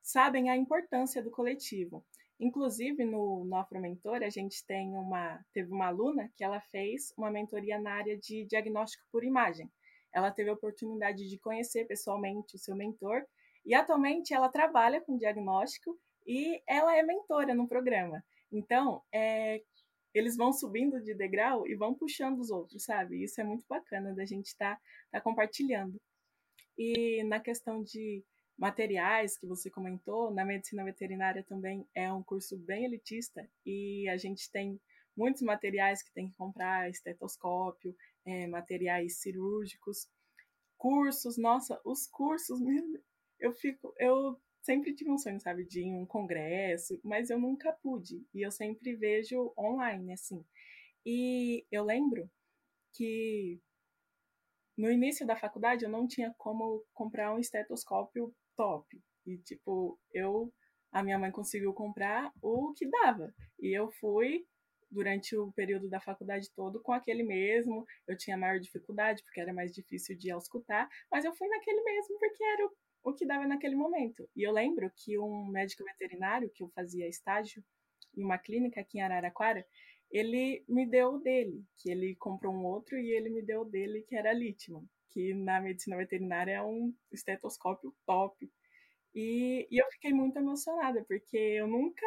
sabem 0.02 0.50
a 0.50 0.56
importância 0.56 1.22
do 1.22 1.30
coletivo. 1.30 2.06
Inclusive, 2.40 3.04
no, 3.04 3.44
no 3.44 3.56
Afromentor, 3.58 4.24
a 4.24 4.30
gente 4.30 4.66
tem 4.66 4.94
uma, 4.94 5.44
teve 5.54 5.70
uma 5.70 5.88
aluna 5.88 6.32
que 6.38 6.44
ela 6.44 6.62
fez 6.62 7.14
uma 7.18 7.30
mentoria 7.30 7.78
na 7.78 7.96
área 7.96 8.18
de 8.18 8.46
diagnóstico 8.46 9.04
por 9.12 9.26
imagem. 9.26 9.70
Ela 10.14 10.32
teve 10.32 10.50
a 10.50 10.54
oportunidade 10.54 11.28
de 11.28 11.38
conhecer 11.38 11.86
pessoalmente 11.86 12.56
o 12.56 12.60
seu 12.60 12.78
mentor 12.78 13.26
e 13.66 13.76
atualmente 13.76 14.34
ela 14.34 14.48
trabalha 14.48 15.02
com 15.02 15.18
diagnóstico 15.18 16.00
e 16.26 16.62
ela 16.66 16.96
é 16.96 17.04
mentora 17.04 17.54
no 17.54 17.68
programa. 17.68 18.24
Então, 18.50 19.02
é, 19.12 19.62
eles 20.14 20.38
vão 20.38 20.54
subindo 20.54 21.02
de 21.02 21.14
degrau 21.14 21.68
e 21.68 21.76
vão 21.76 21.94
puxando 21.94 22.40
os 22.40 22.50
outros, 22.50 22.84
sabe? 22.84 23.24
Isso 23.24 23.42
é 23.42 23.44
muito 23.44 23.66
bacana 23.68 24.14
da 24.14 24.26
gente 24.26 24.48
estar 24.48 24.76
tá, 24.76 24.82
tá 25.12 25.22
compartilhando. 25.22 26.00
E 26.78 27.24
na 27.24 27.40
questão 27.40 27.84
de 27.84 28.24
materiais 28.58 29.38
que 29.38 29.48
você 29.48 29.70
comentou, 29.70 30.32
na 30.32 30.46
medicina 30.46 30.84
veterinária 30.84 31.44
também 31.44 31.88
é 31.96 32.12
um 32.12 32.24
curso 32.24 32.58
bem 32.58 32.86
elitista 32.86 33.48
e 33.66 34.08
a 34.10 34.18
gente 34.18 34.50
tem 34.52 34.80
muitos 35.16 35.42
materiais 35.42 36.04
que 36.04 36.14
tem 36.14 36.30
que 36.30 36.36
comprar, 36.36 36.90
estetoscópio, 36.90 37.96
é, 38.26 38.48
materiais 38.48 39.18
cirúrgicos, 39.18 40.08
cursos, 40.78 41.38
nossa, 41.38 41.80
os 41.84 42.08
cursos, 42.08 42.60
eu 43.40 43.54
fico, 43.54 43.94
eu 43.98 44.40
sempre 44.64 44.96
tive 44.96 45.12
um 45.12 45.18
sonho, 45.18 45.40
sabe, 45.40 45.66
de 45.66 45.82
ir 45.82 45.86
em 45.86 45.96
um 45.96 46.06
congresso, 46.06 47.00
mas 47.04 47.30
eu 47.30 47.38
nunca 47.38 47.72
pude 47.74 48.26
e 48.34 48.42
eu 48.42 48.52
sempre 48.52 48.96
vejo 48.96 49.54
online, 49.58 50.14
assim. 50.14 50.44
E 51.06 51.66
eu 51.70 51.84
lembro 51.84 52.30
que 52.94 53.60
no 54.78 54.90
início 54.90 55.28
da 55.28 55.36
faculdade 55.36 55.84
eu 55.84 55.90
não 55.90 56.08
tinha 56.08 56.34
como 56.38 56.84
comprar 56.94 57.34
um 57.34 57.40
estetoscópio 57.40 58.34
top. 58.56 59.02
E, 59.26 59.38
tipo, 59.38 60.00
eu. 60.12 60.52
A 60.92 61.02
minha 61.02 61.18
mãe 61.18 61.32
conseguiu 61.32 61.74
comprar 61.74 62.32
o 62.40 62.72
que 62.74 62.88
dava. 62.88 63.34
E 63.60 63.76
eu 63.76 63.92
fui 63.94 64.46
durante 64.92 65.36
o 65.36 65.52
período 65.54 65.90
da 65.90 66.00
faculdade 66.00 66.52
todo 66.56 66.82
com 66.82 66.92
aquele 66.94 67.24
mesmo. 67.24 67.84
Eu 68.08 68.16
tinha 68.16 68.38
maior 68.38 68.60
dificuldade, 68.60 69.24
porque 69.24 69.42
era 69.42 69.52
mais 69.52 69.74
difícil 69.74 70.16
de 70.16 70.30
auscultar, 70.30 70.88
mas 71.12 71.26
eu 71.26 71.34
fui 71.34 71.48
naquele 71.48 71.82
mesmo 71.82 72.20
porque 72.20 72.44
era 72.44 72.66
o, 72.68 72.72
o 73.04 73.14
que 73.14 73.26
dava 73.26 73.48
naquele 73.48 73.76
momento. 73.76 74.30
E 74.36 74.44
eu 74.44 74.52
lembro 74.52 74.92
que 74.96 75.18
um 75.20 75.46
médico 75.48 75.84
veterinário, 75.84 76.50
que 76.50 76.64
eu 76.64 76.70
fazia 76.70 77.08
estágio 77.08 77.64
em 78.16 78.24
uma 78.24 78.38
clínica 78.38 78.82
aqui 78.82 78.98
em 79.00 79.02
Araraquara, 79.02 79.66
ele 80.12 80.64
me 80.68 80.86
deu 80.86 81.16
o 81.16 81.20
dele, 81.20 81.66
que 81.78 81.90
ele 81.90 82.16
comprou 82.16 82.54
um 82.54 82.66
outro 82.66 82.98
e 82.98 83.12
ele 83.12 83.30
me 83.30 83.42
deu 83.42 83.62
o 83.62 83.66
dele, 83.66 84.04
que 84.04 84.16
era 84.16 84.32
Litman 84.32 84.88
que 85.14 85.34
na 85.36 85.62
medicina 85.62 85.96
veterinária 85.96 86.54
é 86.54 86.64
um 86.64 86.92
estetoscópio 87.12 87.96
top. 88.06 88.52
E, 89.14 89.68
e 89.70 89.78
eu 89.78 89.86
fiquei 89.92 90.12
muito 90.12 90.38
emocionada, 90.38 91.06
porque 91.08 91.38
eu 91.38 91.68
nunca 91.68 92.06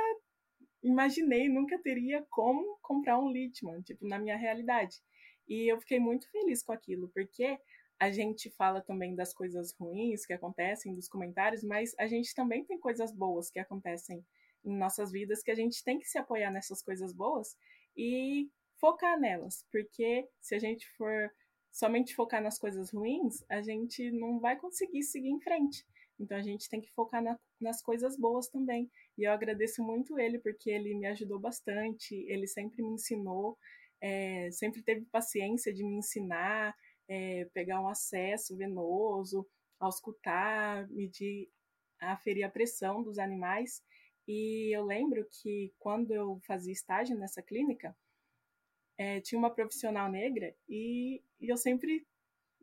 imaginei, 0.82 1.48
nunca 1.48 1.78
teria 1.78 2.26
como 2.28 2.78
comprar 2.82 3.18
um 3.18 3.30
Litman, 3.30 3.80
tipo, 3.82 4.06
na 4.06 4.18
minha 4.18 4.36
realidade. 4.36 4.96
E 5.48 5.70
eu 5.70 5.80
fiquei 5.80 6.00
muito 6.00 6.28
feliz 6.32 6.64
com 6.64 6.72
aquilo, 6.72 7.08
porque 7.14 7.56
a 7.98 8.10
gente 8.10 8.50
fala 8.50 8.80
também 8.80 9.14
das 9.14 9.32
coisas 9.32 9.72
ruins 9.78 10.26
que 10.26 10.32
acontecem, 10.32 10.94
dos 10.94 11.08
comentários, 11.08 11.62
mas 11.62 11.94
a 11.98 12.06
gente 12.06 12.34
também 12.34 12.64
tem 12.64 12.78
coisas 12.78 13.12
boas 13.12 13.50
que 13.50 13.58
acontecem 13.58 14.24
em 14.64 14.76
nossas 14.76 15.10
vidas 15.10 15.42
que 15.42 15.50
a 15.50 15.54
gente 15.54 15.82
tem 15.82 15.98
que 15.98 16.08
se 16.08 16.18
apoiar 16.18 16.50
nessas 16.50 16.82
coisas 16.82 17.12
boas 17.12 17.56
e 17.96 18.50
focar 18.78 19.18
nelas, 19.18 19.64
porque 19.70 20.28
se 20.40 20.54
a 20.54 20.58
gente 20.58 20.86
for 20.96 21.30
somente 21.72 22.14
focar 22.14 22.42
nas 22.42 22.58
coisas 22.58 22.90
ruins, 22.90 23.44
a 23.48 23.62
gente 23.62 24.10
não 24.10 24.38
vai 24.40 24.56
conseguir 24.56 25.02
seguir 25.02 25.28
em 25.28 25.40
frente. 25.40 25.86
Então 26.18 26.36
a 26.36 26.42
gente 26.42 26.68
tem 26.68 26.80
que 26.80 26.90
focar 26.92 27.22
na, 27.22 27.38
nas 27.60 27.82
coisas 27.82 28.16
boas 28.18 28.48
também. 28.48 28.90
E 29.16 29.24
eu 29.24 29.32
agradeço 29.32 29.82
muito 29.82 30.18
ele, 30.18 30.38
porque 30.38 30.70
ele 30.70 30.94
me 30.94 31.06
ajudou 31.06 31.38
bastante, 31.38 32.14
ele 32.28 32.46
sempre 32.46 32.82
me 32.82 32.94
ensinou, 32.94 33.58
é, 34.00 34.50
sempre 34.50 34.82
teve 34.82 35.04
paciência 35.06 35.72
de 35.72 35.84
me 35.84 35.96
ensinar, 35.96 36.74
é, 37.08 37.46
pegar 37.52 37.80
um 37.80 37.88
acesso 37.88 38.56
venoso, 38.56 39.46
auscultar, 39.78 40.88
medir, 40.90 41.48
aferir 42.00 42.44
a 42.44 42.50
pressão 42.50 43.02
dos 43.02 43.18
animais. 43.18 43.82
E 44.26 44.74
eu 44.76 44.84
lembro 44.84 45.26
que 45.30 45.72
quando 45.78 46.12
eu 46.12 46.40
fazia 46.46 46.72
estágio 46.72 47.16
nessa 47.16 47.42
clínica, 47.42 47.96
é, 48.98 49.20
tinha 49.20 49.38
uma 49.38 49.54
profissional 49.54 50.10
negra 50.10 50.54
e, 50.68 51.22
e 51.40 51.48
eu 51.48 51.56
sempre 51.56 52.06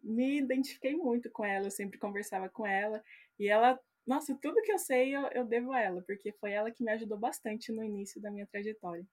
me 0.04 0.40
identifiquei 0.40 0.96
muito 0.96 1.30
com 1.32 1.46
ela, 1.46 1.68
eu 1.68 1.72
sempre 1.72 1.98
conversava 1.98 2.50
com 2.50 2.66
ela 2.66 3.02
e 3.40 3.48
ela, 3.48 3.80
nossa, 4.06 4.38
tudo 4.42 4.62
que 4.62 4.72
eu 4.72 4.80
sei 4.80 5.16
eu, 5.16 5.28
eu 5.28 5.46
devo 5.46 5.72
a 5.72 5.80
ela, 5.80 6.02
porque 6.02 6.34
foi 6.34 6.52
ela 6.52 6.72
que 6.72 6.84
me 6.84 6.92
ajudou 6.92 7.18
bastante 7.18 7.72
no 7.72 7.84
início 7.84 8.20
da 8.20 8.32
minha 8.32 8.48
trajetória. 8.48 9.06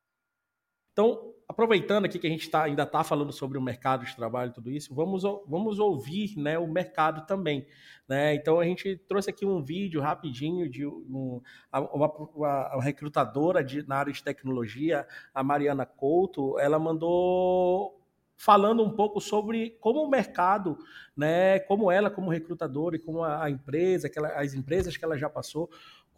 Então, 0.92 1.34
aproveitando 1.48 2.04
aqui 2.04 2.18
que 2.18 2.26
a 2.26 2.30
gente 2.30 2.48
tá, 2.48 2.62
ainda 2.64 2.84
está 2.84 3.02
falando 3.02 3.32
sobre 3.32 3.58
o 3.58 3.62
mercado 3.62 4.04
de 4.04 4.14
trabalho 4.14 4.50
e 4.50 4.54
tudo 4.54 4.70
isso, 4.70 4.94
vamos, 4.94 5.22
vamos 5.46 5.78
ouvir 5.78 6.36
né, 6.36 6.58
o 6.58 6.66
mercado 6.66 7.26
também. 7.26 7.66
Né? 8.08 8.34
Então, 8.34 8.60
a 8.60 8.64
gente 8.64 8.96
trouxe 9.08 9.30
aqui 9.30 9.44
um 9.44 9.62
vídeo 9.62 10.00
rapidinho 10.00 10.68
de 10.68 10.86
um, 10.86 11.40
uma, 11.72 12.08
uma, 12.34 12.82
recrutadora 12.82 13.64
de, 13.64 13.86
na 13.86 13.96
área 13.96 14.12
de 14.12 14.22
tecnologia, 14.22 15.06
a 15.34 15.42
Mariana 15.42 15.84
Couto, 15.84 16.58
ela 16.58 16.78
mandou 16.78 18.00
falando 18.40 18.82
um 18.82 18.90
pouco 18.90 19.20
sobre 19.20 19.76
como 19.80 20.02
o 20.02 20.08
mercado, 20.08 20.78
né, 21.14 21.58
como 21.60 21.90
ela 21.90 22.08
como 22.08 22.30
recrutadora 22.30 22.96
e 22.96 22.98
como 22.98 23.22
a, 23.22 23.44
a 23.44 23.50
empresa, 23.50 24.10
ela, 24.16 24.28
as 24.28 24.54
empresas 24.54 24.96
que 24.96 25.04
ela 25.04 25.18
já 25.18 25.28
passou, 25.28 25.68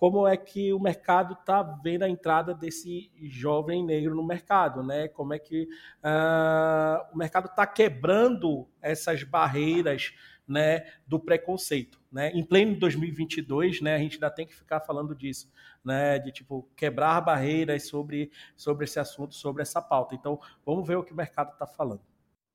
como 0.03 0.27
é 0.27 0.37
que 0.37 0.73
o 0.73 0.81
mercado 0.81 1.35
está 1.35 1.63
vendo 1.63 2.03
a 2.03 2.09
entrada 2.09 2.53
desse 2.53 3.09
jovem 3.21 3.85
negro 3.85 4.17
no 4.17 4.27
mercado, 4.27 4.83
né? 4.83 5.07
Como 5.07 5.33
é 5.33 5.39
que 5.39 5.63
uh, 6.03 7.15
o 7.15 7.17
mercado 7.17 7.47
está 7.47 7.65
quebrando 7.69 8.69
essas 8.81 9.23
barreiras, 9.23 10.13
né, 10.45 10.85
do 11.07 11.21
preconceito, 11.21 12.01
né? 12.11 12.33
Em 12.33 12.45
pleno 12.45 12.77
2022, 12.81 13.81
né, 13.81 13.95
a 13.95 13.99
gente 13.99 14.15
ainda 14.15 14.29
tem 14.29 14.45
que 14.45 14.57
ficar 14.57 14.81
falando 14.81 15.15
disso, 15.15 15.49
né, 15.85 16.19
de 16.19 16.33
tipo 16.33 16.69
quebrar 16.75 17.21
barreiras 17.21 17.87
sobre 17.87 18.33
sobre 18.57 18.87
esse 18.87 18.99
assunto, 18.99 19.37
sobre 19.37 19.63
essa 19.63 19.81
pauta. 19.81 20.17
Então, 20.17 20.41
vamos 20.67 20.85
ver 20.85 20.97
o 20.97 21.05
que 21.05 21.13
o 21.13 21.17
mercado 21.17 21.53
está 21.53 21.65
falando. 21.65 22.03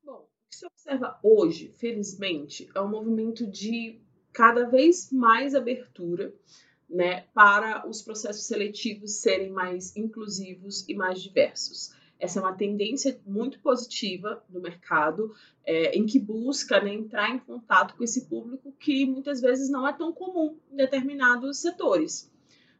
Bom, 0.04 0.18
o 0.18 0.50
que 0.50 0.54
se 0.54 0.66
observa 0.66 1.18
hoje, 1.22 1.72
felizmente, 1.78 2.70
é 2.74 2.80
um 2.82 2.90
movimento 2.90 3.46
de 3.46 4.02
cada 4.34 4.68
vez 4.68 5.10
mais 5.10 5.54
abertura 5.54 6.34
né, 6.88 7.26
para 7.34 7.86
os 7.88 8.02
processos 8.02 8.46
seletivos 8.46 9.20
serem 9.20 9.50
mais 9.50 9.94
inclusivos 9.96 10.88
e 10.88 10.94
mais 10.94 11.22
diversos. 11.22 11.92
Essa 12.18 12.40
é 12.40 12.42
uma 12.42 12.56
tendência 12.56 13.20
muito 13.24 13.60
positiva 13.60 14.42
do 14.48 14.60
mercado, 14.60 15.32
é, 15.64 15.96
em 15.96 16.04
que 16.04 16.18
busca 16.18 16.80
né, 16.80 16.92
entrar 16.92 17.30
em 17.30 17.38
contato 17.38 17.94
com 17.96 18.02
esse 18.02 18.26
público 18.26 18.72
que 18.72 19.06
muitas 19.06 19.40
vezes 19.40 19.70
não 19.70 19.86
é 19.86 19.92
tão 19.92 20.12
comum 20.12 20.58
em 20.70 20.76
determinados 20.76 21.58
setores. 21.58 22.32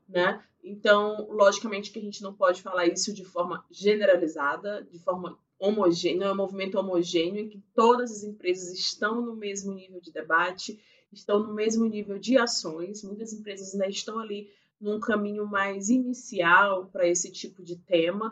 Né? 0.09 0.43
Então, 0.65 1.29
logicamente 1.31 1.93
que 1.93 1.99
a 1.99 2.03
gente 2.03 2.23
não 2.23 2.35
pode 2.35 2.63
falar 2.63 2.87
isso 2.87 3.13
de 3.13 3.25
forma 3.25 3.65
generalizada, 3.71 4.87
de 4.91 4.99
forma 4.99 5.39
homogênea, 5.59 6.27
é 6.27 6.33
um 6.33 6.37
movimento 6.37 6.79
homogêneo 6.79 7.41
em 7.41 7.49
que 7.49 7.63
todas 7.75 8.11
as 8.11 8.23
empresas 8.23 8.73
estão 8.73 9.21
no 9.21 9.37
mesmo 9.37 9.73
nível 9.73 10.01
de 10.01 10.13
debate 10.13 10.81
estão 11.13 11.41
no 11.41 11.55
mesmo 11.55 11.85
nível 11.87 12.19
de 12.19 12.39
ações. 12.39 13.03
Muitas 13.03 13.33
empresas 13.33 13.73
ainda 13.73 13.89
estão 13.89 14.19
ali 14.19 14.51
num 14.81 15.01
caminho 15.01 15.47
mais 15.47 15.89
inicial 15.89 16.87
para 16.87 17.07
esse 17.07 17.33
tipo 17.33 17.63
de 17.63 17.77
tema, 17.77 18.29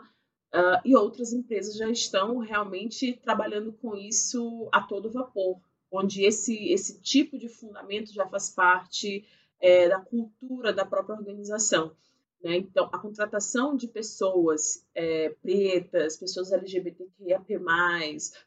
uh, 0.53 0.81
e 0.85 0.95
outras 0.95 1.33
empresas 1.33 1.75
já 1.75 1.89
estão 1.89 2.37
realmente 2.37 3.19
trabalhando 3.23 3.73
com 3.73 3.95
isso 3.95 4.69
a 4.71 4.81
todo 4.81 5.11
vapor, 5.11 5.59
onde 5.91 6.23
esse, 6.23 6.71
esse 6.71 7.01
tipo 7.01 7.37
de 7.37 7.49
fundamento 7.49 8.13
já 8.13 8.25
faz 8.27 8.49
parte 8.49 9.25
é, 9.59 9.89
da 9.89 9.99
cultura 9.99 10.71
da 10.71 10.85
própria 10.85 11.15
organização. 11.15 11.95
Né? 12.41 12.57
Então, 12.57 12.89
a 12.91 12.99
contratação 12.99 13.75
de 13.75 13.87
pessoas 13.87 14.85
é, 14.93 15.29
pretas, 15.41 16.17
pessoas 16.17 16.51
LGBTQIAP+, 16.51 17.59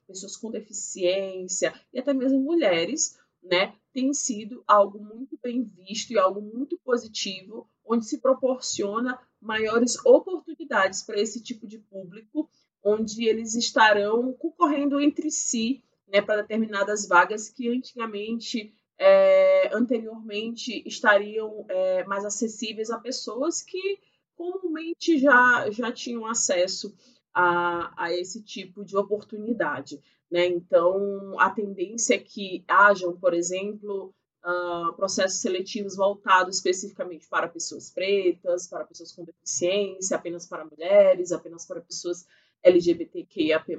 pessoas 0.07 0.37
com 0.37 0.51
deficiência 0.51 1.75
e 1.93 1.99
até 1.99 2.13
mesmo 2.13 2.41
mulheres, 2.41 3.19
né, 3.43 3.75
tem 3.93 4.13
sido 4.15 4.63
algo 4.67 4.99
muito 4.99 5.39
bem 5.43 5.63
visto 5.63 6.13
e 6.13 6.19
algo 6.19 6.41
muito 6.41 6.79
positivo, 6.85 7.69
onde 7.85 8.07
se 8.07 8.21
proporciona 8.21 9.19
maiores 9.41 9.97
oportunidades 10.05 11.03
para 11.03 11.21
esse 11.21 11.43
tipo 11.43 11.67
de 11.67 11.79
público 11.79 12.49
onde 12.83 13.27
eles 13.27 13.55
estarão 13.55 14.33
concorrendo 14.33 15.01
entre 15.01 15.31
si 15.31 15.83
né, 16.09 16.21
para 16.21 16.43
determinadas 16.43 17.07
vagas 17.07 17.49
que 17.49 17.69
antigamente, 17.69 18.75
é, 18.99 19.75
anteriormente, 19.75 20.83
estariam 20.87 21.65
é, 21.69 22.05
mais 22.05 22.25
acessíveis 22.25 22.91
a 22.91 22.99
pessoas 22.99 23.63
que 23.63 23.99
comumente 24.35 25.19
já, 25.19 25.71
já 25.71 25.93
tinham 25.93 26.27
acesso 26.27 26.95
a, 27.33 27.93
a 28.05 28.13
esse 28.13 28.43
tipo 28.43 28.85
de 28.85 28.97
oportunidade. 28.97 30.01
Né? 30.31 30.47
Então, 30.47 31.35
a 31.39 31.51
tendência 31.51 32.15
é 32.15 32.19
que 32.19 32.65
hajam, 32.69 33.17
por 33.17 33.35
exemplo, 33.35 34.15
uh, 34.45 34.93
processos 34.95 35.41
seletivos 35.41 35.97
voltados 35.97 36.57
especificamente 36.57 37.29
para 37.29 37.49
pessoas 37.49 37.91
pretas, 37.91 38.69
para 38.69 38.85
pessoas 38.85 39.13
com 39.13 39.25
deficiência, 39.25 40.17
apenas 40.17 40.47
para 40.47 40.65
mulheres, 40.65 41.33
apenas 41.33 41.67
para 41.67 41.81
pessoas 41.81 42.27
LGBTQIAP+, 42.63 43.79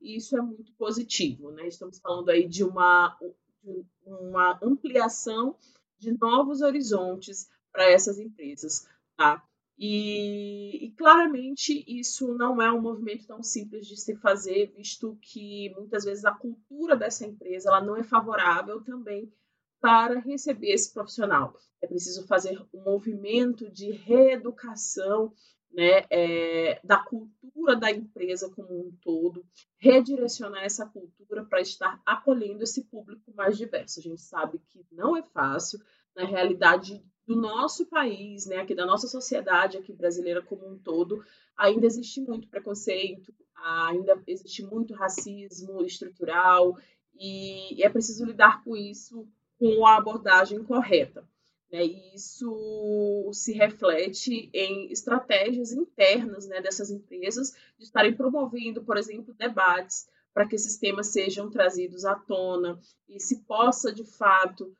e 0.00 0.16
isso 0.16 0.36
é 0.36 0.40
muito 0.40 0.72
positivo, 0.72 1.50
né? 1.50 1.68
Estamos 1.68 1.98
falando 1.98 2.30
aí 2.30 2.48
de 2.48 2.64
uma, 2.64 3.16
uma 4.06 4.58
ampliação 4.62 5.56
de 5.98 6.16
novos 6.18 6.62
horizontes 6.62 7.50
para 7.70 7.90
essas 7.90 8.18
empresas, 8.18 8.88
tá? 9.16 9.44
E, 9.78 10.86
e, 10.86 10.90
claramente 10.90 11.84
isso 11.86 12.34
não 12.34 12.60
é 12.60 12.72
um 12.72 12.80
movimento 12.80 13.28
tão 13.28 13.44
simples 13.44 13.86
de 13.86 13.96
se 13.96 14.16
fazer, 14.16 14.72
visto 14.76 15.16
que 15.22 15.72
muitas 15.76 16.04
vezes 16.04 16.24
a 16.24 16.32
cultura 16.32 16.96
dessa 16.96 17.24
empresa 17.24 17.68
ela 17.68 17.80
não 17.80 17.96
é 17.96 18.02
favorável 18.02 18.82
também 18.82 19.32
para 19.80 20.18
receber 20.18 20.72
esse 20.72 20.92
profissional. 20.92 21.54
É 21.80 21.86
preciso 21.86 22.26
fazer 22.26 22.60
um 22.74 22.82
movimento 22.82 23.70
de 23.70 23.92
reeducação 23.92 25.32
né, 25.72 26.04
é, 26.10 26.80
da 26.82 26.98
cultura 26.98 27.76
da 27.76 27.90
empresa 27.90 28.50
como 28.50 28.88
um 28.88 28.90
todo, 29.00 29.46
redirecionar 29.76 30.64
essa 30.64 30.86
cultura 30.86 31.44
para 31.44 31.60
estar 31.60 32.00
acolhendo 32.04 32.64
esse 32.64 32.82
público 32.84 33.32
mais 33.32 33.56
diverso. 33.56 34.00
A 34.00 34.02
gente 34.02 34.22
sabe 34.22 34.58
que 34.70 34.84
não 34.90 35.16
é 35.16 35.22
fácil, 35.22 35.78
na 36.16 36.24
realidade 36.24 37.00
do 37.28 37.36
nosso 37.36 37.84
país, 37.84 38.46
né, 38.46 38.56
aqui 38.56 38.74
da 38.74 38.86
nossa 38.86 39.06
sociedade 39.06 39.76
aqui 39.76 39.92
brasileira 39.92 40.40
como 40.40 40.66
um 40.66 40.78
todo, 40.78 41.22
ainda 41.54 41.84
existe 41.84 42.22
muito 42.22 42.48
preconceito, 42.48 43.34
ainda 43.54 44.18
existe 44.26 44.64
muito 44.64 44.94
racismo 44.94 45.84
estrutural 45.84 46.74
e 47.14 47.82
é 47.84 47.90
preciso 47.90 48.24
lidar 48.24 48.64
com 48.64 48.74
isso 48.74 49.28
com 49.58 49.86
a 49.86 49.98
abordagem 49.98 50.64
correta. 50.64 51.22
Né? 51.70 51.84
E 51.84 52.14
isso 52.14 53.30
se 53.34 53.52
reflete 53.52 54.48
em 54.54 54.90
estratégias 54.90 55.70
internas 55.70 56.46
né, 56.46 56.62
dessas 56.62 56.90
empresas 56.90 57.54
de 57.76 57.84
estarem 57.84 58.14
promovendo, 58.14 58.82
por 58.82 58.96
exemplo, 58.96 59.34
debates 59.34 60.08
para 60.32 60.48
que 60.48 60.54
esses 60.54 60.78
temas 60.78 61.08
sejam 61.08 61.50
trazidos 61.50 62.06
à 62.06 62.14
tona 62.14 62.80
e 63.06 63.20
se 63.20 63.40
possa 63.40 63.92
de 63.92 64.04
fato 64.04 64.74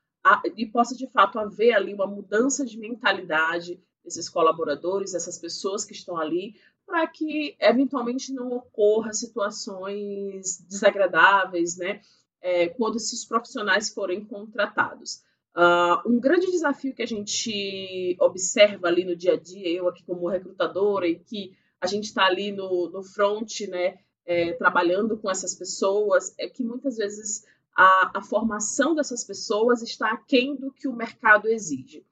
e 0.57 0.66
possa 0.66 0.97
de 0.97 1.07
fato 1.07 1.39
haver 1.39 1.73
ali 1.73 1.95
uma 1.95 2.07
mudança 2.07 2.64
de 2.64 2.79
mentalidade 2.79 3.81
desses 4.05 4.29
colaboradores, 4.29 5.12
dessas 5.12 5.39
pessoas 5.39 5.85
que 5.85 5.93
estão 5.93 6.16
ali, 6.16 6.55
para 6.87 7.07
que 7.07 7.55
eventualmente 7.61 8.33
não 8.33 8.51
ocorra 8.53 9.12
situações 9.12 10.59
desagradáveis, 10.66 11.77
né, 11.77 12.01
é, 12.41 12.69
quando 12.69 12.97
esses 12.97 13.25
profissionais 13.25 13.91
forem 13.91 14.25
contratados. 14.25 15.23
Uh, 15.55 16.09
um 16.09 16.21
grande 16.21 16.51
desafio 16.51 16.95
que 16.95 17.03
a 17.03 17.07
gente 17.07 18.16
observa 18.21 18.87
ali 18.87 19.05
no 19.05 19.16
dia 19.16 19.35
a 19.35 19.37
dia, 19.37 19.69
eu 19.69 19.89
aqui 19.89 20.05
como 20.05 20.29
recrutadora, 20.29 21.07
e 21.07 21.19
que 21.19 21.57
a 21.81 21.87
gente 21.87 22.05
está 22.05 22.25
ali 22.25 22.53
no, 22.53 22.89
no 22.91 23.03
front, 23.03 23.61
né, 23.69 23.99
é, 24.25 24.53
trabalhando 24.53 25.19
com 25.19 25.31
essas 25.31 25.55
pessoas, 25.55 26.35
é 26.39 26.49
que 26.49 26.62
muitas 26.62 26.97
vezes 26.97 27.45
a, 27.81 28.18
a 28.18 28.20
formação 28.20 28.93
dessas 28.93 29.22
pessoas 29.22 29.83
está 29.83 30.11
aquém 30.11 30.57
do 30.57 30.72
que 30.72 30.89
o 30.89 30.93
mercado 30.93 31.47
exige. 31.47 32.05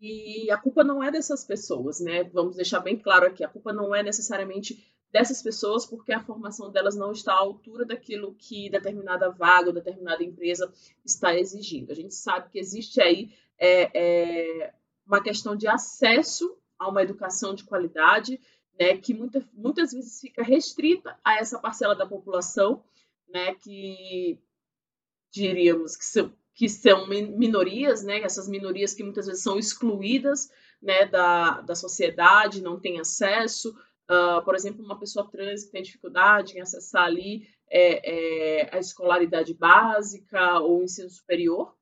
E 0.00 0.48
a 0.48 0.56
culpa 0.56 0.84
não 0.84 1.02
é 1.02 1.10
dessas 1.10 1.44
pessoas, 1.44 1.98
né? 1.98 2.22
Vamos 2.22 2.54
deixar 2.54 2.78
bem 2.78 2.96
claro 2.96 3.26
aqui, 3.26 3.42
a 3.42 3.48
culpa 3.48 3.72
não 3.72 3.92
é 3.92 4.00
necessariamente 4.00 4.86
dessas 5.10 5.42
pessoas 5.42 5.84
porque 5.84 6.12
a 6.12 6.22
formação 6.22 6.70
delas 6.70 6.94
não 6.94 7.10
está 7.10 7.32
à 7.32 7.38
altura 7.38 7.84
daquilo 7.84 8.36
que 8.36 8.70
determinada 8.70 9.28
vaga 9.28 9.66
ou 9.66 9.74
determinada 9.74 10.22
empresa 10.22 10.72
está 11.04 11.34
exigindo. 11.34 11.90
A 11.90 11.96
gente 11.96 12.14
sabe 12.14 12.48
que 12.50 12.60
existe 12.60 13.00
aí 13.00 13.34
é, 13.58 13.90
é, 14.62 14.74
uma 15.04 15.20
questão 15.20 15.56
de 15.56 15.66
acesso 15.66 16.56
a 16.78 16.88
uma 16.88 17.02
educação 17.02 17.56
de 17.56 17.64
qualidade, 17.64 18.40
né, 18.78 18.96
que 18.96 19.12
muita, 19.12 19.44
muitas 19.52 19.90
vezes 19.90 20.20
fica 20.20 20.44
restrita 20.44 21.18
a 21.24 21.40
essa 21.40 21.58
parcela 21.58 21.96
da 21.96 22.06
população, 22.06 22.84
né, 23.28 23.54
que 23.56 24.38
diríamos 25.30 25.96
que 25.96 26.04
são, 26.04 26.32
que 26.54 26.68
são 26.68 27.06
minorias, 27.06 28.02
né, 28.02 28.20
essas 28.20 28.48
minorias 28.48 28.94
que 28.94 29.02
muitas 29.02 29.26
vezes 29.26 29.42
são 29.42 29.58
excluídas 29.58 30.50
né, 30.80 31.06
da, 31.06 31.60
da 31.60 31.74
sociedade, 31.74 32.62
não 32.62 32.78
têm 32.78 33.00
acesso, 33.00 33.74
Uh, 34.10 34.42
por 34.42 34.54
exemplo, 34.54 34.82
uma 34.82 34.98
pessoa 34.98 35.28
trans 35.30 35.64
que 35.64 35.70
tem 35.70 35.82
dificuldade 35.82 36.56
em 36.56 36.62
acessar 36.62 37.04
ali 37.04 37.46
é, 37.70 38.62
é, 38.62 38.74
a 38.74 38.78
escolaridade 38.78 39.52
básica 39.52 40.60
ou 40.60 40.80
o 40.80 40.82
ensino 40.82 41.10
superior, 41.10 41.76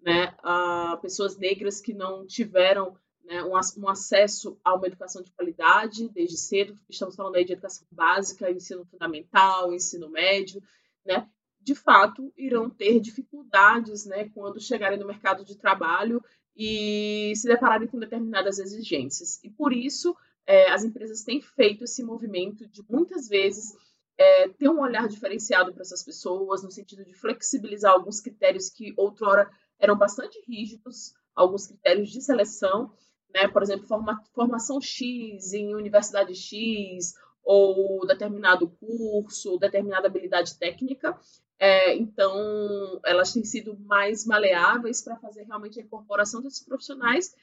né? 0.00 0.34
Uh, 0.42 1.00
pessoas 1.00 1.36
negras 1.36 1.80
que 1.80 1.94
não 1.94 2.26
tiveram 2.26 2.96
né, 3.24 3.44
um, 3.44 3.52
um, 3.52 3.88
acesso 3.88 4.58
a 4.64 4.74
uma 4.74 4.88
educação 4.88 5.22
de 5.22 5.30
qualidade 5.30 6.08
desde 6.08 6.36
cedo, 6.36 6.76
estamos 6.88 7.14
falando 7.14 7.36
aí 7.36 7.44
de 7.44 7.52
educação 7.52 7.86
básica, 7.92 8.50
ensino 8.50 8.84
fundamental, 8.84 9.72
ensino 9.72 10.08
médio, 10.08 10.60
né? 11.06 11.28
De 11.60 11.74
fato, 11.74 12.32
irão 12.36 12.70
ter 12.70 13.00
dificuldades, 13.00 14.06
né, 14.06 14.28
quando 14.30 14.60
chegarem 14.60 14.98
no 14.98 15.06
mercado 15.06 15.44
de 15.44 15.56
trabalho 15.56 16.22
e 16.56 17.32
se 17.36 17.46
depararem 17.46 17.86
com 17.86 17.98
determinadas 17.98 18.58
exigências. 18.58 19.42
E 19.44 19.50
por 19.50 19.72
isso, 19.72 20.16
é, 20.46 20.70
as 20.70 20.82
empresas 20.82 21.22
têm 21.22 21.40
feito 21.40 21.84
esse 21.84 22.02
movimento 22.02 22.66
de 22.68 22.82
muitas 22.88 23.28
vezes 23.28 23.72
é, 24.16 24.48
ter 24.48 24.68
um 24.68 24.80
olhar 24.80 25.06
diferenciado 25.06 25.72
para 25.72 25.82
essas 25.82 26.02
pessoas, 26.02 26.62
no 26.62 26.70
sentido 26.70 27.04
de 27.04 27.14
flexibilizar 27.14 27.92
alguns 27.92 28.20
critérios 28.20 28.68
que 28.68 28.92
outrora 28.96 29.48
eram 29.78 29.96
bastante 29.96 30.42
rígidos, 30.48 31.14
alguns 31.34 31.68
critérios 31.68 32.10
de 32.10 32.20
seleção, 32.20 32.92
né? 33.32 33.46
por 33.46 33.62
exemplo, 33.62 33.86
forma, 33.86 34.20
formação 34.34 34.80
X 34.80 35.52
em 35.52 35.74
universidade 35.74 36.34
X, 36.34 37.14
ou 37.44 38.06
determinado 38.06 38.68
curso, 38.68 39.56
determinada 39.58 40.08
habilidade 40.08 40.58
técnica. 40.58 41.18
É, 41.58 41.96
então, 41.96 43.00
elas 43.04 43.32
têm 43.32 43.44
sido 43.44 43.76
mais 43.80 44.24
maleáveis 44.24 45.02
para 45.02 45.16
fazer 45.16 45.42
realmente 45.42 45.80
a 45.80 45.82
incorporação 45.82 46.40
desses 46.40 46.64
profissionais 46.64 47.34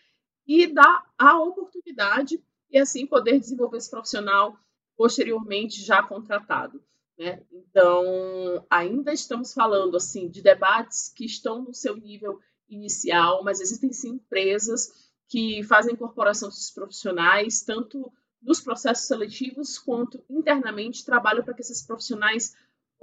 e 0.47 0.67
dar 0.67 1.03
a 1.17 1.39
oportunidade 1.39 2.41
e 2.69 2.77
assim 2.77 3.05
poder 3.05 3.39
desenvolver 3.39 3.77
esse 3.77 3.89
profissional 3.89 4.57
posteriormente 4.95 5.83
já 5.83 6.01
contratado. 6.01 6.81
Né? 7.17 7.41
Então, 7.51 8.65
ainda 8.69 9.11
estamos 9.11 9.53
falando 9.53 9.97
assim 9.97 10.29
de 10.29 10.41
debates 10.41 11.11
que 11.13 11.25
estão 11.25 11.63
no 11.63 11.73
seu 11.73 11.95
nível 11.97 12.39
inicial, 12.69 13.43
mas 13.43 13.59
existem 13.59 13.91
sim 13.91 14.11
empresas 14.11 15.11
que 15.27 15.63
fazem 15.63 15.93
incorporação 15.93 16.49
desses 16.49 16.71
profissionais, 16.71 17.61
tanto 17.61 18.11
nos 18.41 18.61
processos 18.61 19.07
seletivos 19.07 19.79
quanto 19.79 20.23
internamente 20.29 21.03
trabalham 21.03 21.43
para 21.43 21.53
que 21.53 21.61
esses 21.61 21.81
profissionais 21.81 22.55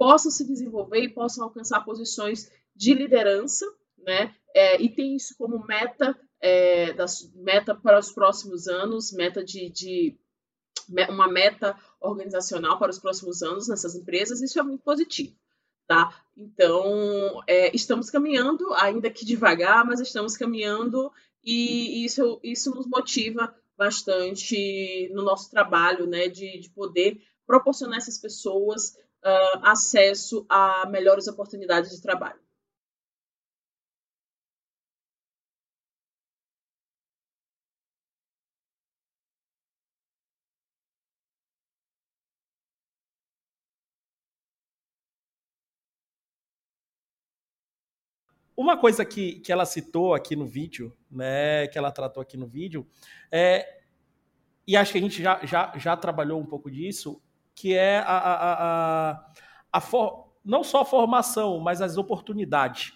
possam 0.03 0.29
se 0.29 0.45
desenvolver 0.45 0.99
e 0.99 1.13
possam 1.13 1.45
alcançar 1.45 1.79
posições 1.85 2.51
de 2.75 2.93
liderança, 2.93 3.65
né? 4.05 4.35
É, 4.53 4.81
e 4.81 4.89
tem 4.89 5.15
isso 5.15 5.33
como 5.37 5.65
meta 5.65 6.13
é, 6.41 6.91
da 6.91 7.05
meta 7.35 7.73
para 7.73 7.97
os 7.97 8.11
próximos 8.11 8.67
anos, 8.67 9.13
meta 9.13 9.41
de, 9.41 9.69
de 9.69 10.19
uma 11.07 11.29
meta 11.29 11.73
organizacional 12.01 12.77
para 12.77 12.91
os 12.91 12.99
próximos 12.99 13.41
anos 13.41 13.69
nessas 13.69 13.95
empresas, 13.95 14.41
isso 14.41 14.59
é 14.59 14.63
muito 14.63 14.83
positivo. 14.83 15.33
Tá? 15.87 16.13
Então, 16.35 17.41
é, 17.47 17.73
estamos 17.73 18.09
caminhando, 18.09 18.73
ainda 18.73 19.09
que 19.09 19.23
devagar, 19.23 19.85
mas 19.85 20.01
estamos 20.01 20.35
caminhando 20.35 21.13
e 21.41 22.03
isso, 22.03 22.41
isso 22.43 22.75
nos 22.75 22.87
motiva 22.87 23.55
bastante 23.77 25.09
no 25.13 25.23
nosso 25.23 25.49
trabalho, 25.49 26.05
né, 26.05 26.27
de, 26.27 26.59
de 26.59 26.69
poder 26.71 27.21
proporcionar 27.47 27.99
essas 27.99 28.17
pessoas 28.17 28.97
uh, 29.23 29.65
acesso 29.65 30.45
a 30.49 30.85
melhores 30.87 31.27
oportunidades 31.27 31.91
de 31.91 32.01
trabalho. 32.01 32.39
Uma 48.55 48.77
coisa 48.77 49.03
que, 49.03 49.39
que 49.39 49.51
ela 49.51 49.65
citou 49.65 50.13
aqui 50.13 50.35
no 50.35 50.45
vídeo, 50.45 50.95
né, 51.09 51.67
que 51.67 51.77
ela 51.77 51.91
tratou 51.91 52.21
aqui 52.21 52.37
no 52.37 52.45
vídeo, 52.45 52.87
é, 53.31 53.81
e 54.67 54.77
acho 54.77 54.91
que 54.91 54.99
a 54.99 55.01
gente 55.01 55.23
já, 55.23 55.43
já, 55.43 55.73
já 55.75 55.97
trabalhou 55.97 56.39
um 56.39 56.45
pouco 56.45 56.69
disso, 56.69 57.19
que 57.55 57.75
é 57.75 57.99
a, 57.99 58.17
a, 58.17 58.53
a, 59.11 59.25
a 59.71 59.81
for, 59.81 60.33
não 60.43 60.63
só 60.63 60.81
a 60.81 60.85
formação, 60.85 61.59
mas 61.59 61.81
as 61.81 61.97
oportunidades 61.97 62.93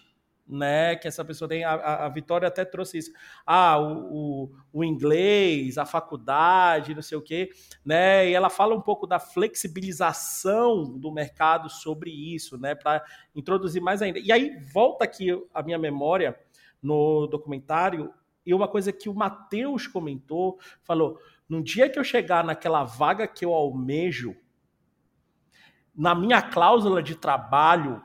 né, 0.48 0.96
que 0.96 1.06
essa 1.06 1.24
pessoa 1.24 1.48
tem. 1.48 1.62
A, 1.62 2.06
a, 2.06 2.08
Vitória 2.08 2.48
até 2.48 2.64
trouxe 2.64 2.98
isso. 2.98 3.12
Ah, 3.46 3.78
o, 3.78 4.44
o, 4.44 4.52
o, 4.72 4.84
inglês, 4.84 5.76
a 5.76 5.84
faculdade, 5.84 6.94
não 6.94 7.02
sei 7.02 7.18
o 7.18 7.22
quê, 7.22 7.50
né? 7.84 8.28
E 8.28 8.32
ela 8.32 8.48
fala 8.48 8.74
um 8.74 8.80
pouco 8.80 9.06
da 9.06 9.18
flexibilização 9.18 10.84
do 10.84 11.12
mercado 11.12 11.68
sobre 11.68 12.10
isso, 12.10 12.56
né? 12.56 12.74
Para 12.74 13.04
introduzir 13.36 13.82
mais 13.82 14.00
ainda. 14.00 14.18
E 14.18 14.32
aí 14.32 14.58
volta 14.72 15.04
aqui 15.04 15.28
a 15.52 15.62
minha 15.62 15.78
memória 15.78 16.38
no 16.82 17.26
documentário 17.26 18.12
e 18.46 18.54
uma 18.54 18.66
coisa 18.68 18.90
que 18.90 19.10
o 19.10 19.14
Matheus 19.14 19.86
comentou, 19.86 20.58
falou: 20.82 21.18
no 21.46 21.62
dia 21.62 21.90
que 21.90 21.98
eu 21.98 22.04
chegar 22.04 22.42
naquela 22.42 22.84
vaga 22.84 23.28
que 23.28 23.44
eu 23.44 23.52
almejo, 23.52 24.34
na 25.98 26.14
minha 26.14 26.40
cláusula 26.40 27.02
de 27.02 27.16
trabalho 27.16 28.00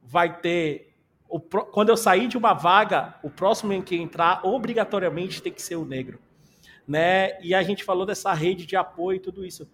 vai 0.00 0.40
ter 0.40 0.94
o, 1.28 1.40
quando 1.40 1.88
eu 1.88 1.96
sair 1.96 2.28
de 2.28 2.38
uma 2.38 2.54
vaga, 2.54 3.18
o 3.24 3.28
próximo 3.28 3.72
em 3.72 3.82
que 3.82 3.96
entrar 3.96 4.46
obrigatoriamente 4.46 5.42
tem 5.42 5.52
que 5.52 5.60
ser 5.60 5.74
o 5.74 5.84
negro, 5.84 6.20
né? 6.86 7.42
E 7.42 7.52
a 7.52 7.60
gente 7.64 7.82
falou 7.82 8.06
dessa 8.06 8.32
rede 8.32 8.64
de 8.64 8.76
apoio 8.76 9.16
e 9.16 9.20
tudo 9.20 9.44
isso. 9.44 9.68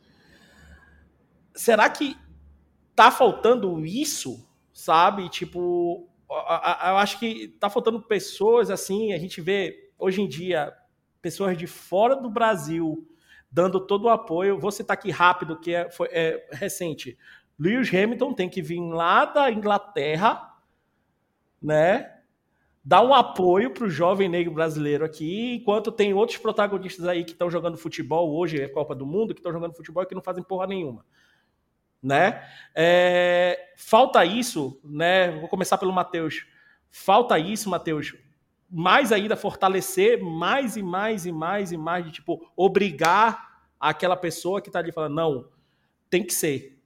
Será 1.54 1.90
que 1.90 2.16
tá 2.96 3.10
faltando 3.10 3.84
isso, 3.84 4.48
sabe? 4.72 5.28
Tipo, 5.28 6.08
eu 6.30 6.96
acho 6.96 7.18
que 7.18 7.48
tá 7.60 7.68
faltando 7.68 8.00
pessoas 8.00 8.70
assim, 8.70 9.12
a 9.12 9.18
gente 9.18 9.42
vê 9.42 9.92
hoje 9.98 10.22
em 10.22 10.28
dia 10.28 10.74
pessoas 11.20 11.58
de 11.58 11.66
fora 11.66 12.16
do 12.16 12.30
Brasil 12.30 13.06
dando 13.50 13.80
todo 13.80 14.04
o 14.04 14.08
apoio. 14.08 14.58
Vou 14.58 14.70
citar 14.70 14.94
aqui 14.94 15.10
rápido, 15.10 15.58
que 15.58 15.74
é, 15.74 15.90
foi, 15.90 16.08
é 16.12 16.48
recente. 16.52 17.18
Lewis 17.60 17.92
Hamilton 17.94 18.32
tem 18.32 18.48
que 18.48 18.62
vir 18.62 18.80
lá 18.80 19.26
da 19.26 19.52
Inglaterra 19.52 20.50
né? 21.60 22.16
Dar 22.82 23.02
um 23.02 23.12
apoio 23.12 23.72
para 23.72 23.84
o 23.84 23.90
jovem 23.90 24.28
negro 24.28 24.54
brasileiro 24.54 25.04
aqui, 25.04 25.56
enquanto 25.56 25.92
tem 25.92 26.14
outros 26.14 26.38
protagonistas 26.38 27.06
aí 27.06 27.24
que 27.24 27.32
estão 27.32 27.50
jogando 27.50 27.76
futebol, 27.76 28.34
hoje 28.34 28.60
é 28.60 28.68
Copa 28.68 28.94
do 28.94 29.04
Mundo, 29.04 29.34
que 29.34 29.40
estão 29.40 29.52
jogando 29.52 29.76
futebol 29.76 30.02
e 30.02 30.06
que 30.06 30.14
não 30.14 30.22
fazem 30.22 30.42
porra 30.42 30.66
nenhuma. 30.66 31.04
Né? 32.02 32.42
É, 32.74 33.72
falta 33.76 34.24
isso, 34.24 34.80
né? 34.82 35.30
Vou 35.32 35.48
começar 35.48 35.76
pelo 35.76 35.92
Matheus. 35.92 36.46
Falta 36.90 37.38
isso, 37.38 37.68
Matheus, 37.68 38.14
mais 38.70 39.12
ainda 39.12 39.36
fortalecer 39.36 40.18
mais 40.22 40.76
e 40.76 40.82
mais 40.82 41.26
e 41.26 41.32
mais 41.32 41.72
e 41.72 41.76
mais 41.76 42.06
de 42.06 42.12
tipo 42.12 42.50
obrigar 42.56 43.60
aquela 43.78 44.16
pessoa 44.16 44.62
que 44.62 44.68
está 44.68 44.78
ali 44.78 44.90
falando 44.90 45.14
não 45.14 45.48
tem 46.08 46.24
que 46.24 46.32
ser 46.32 46.79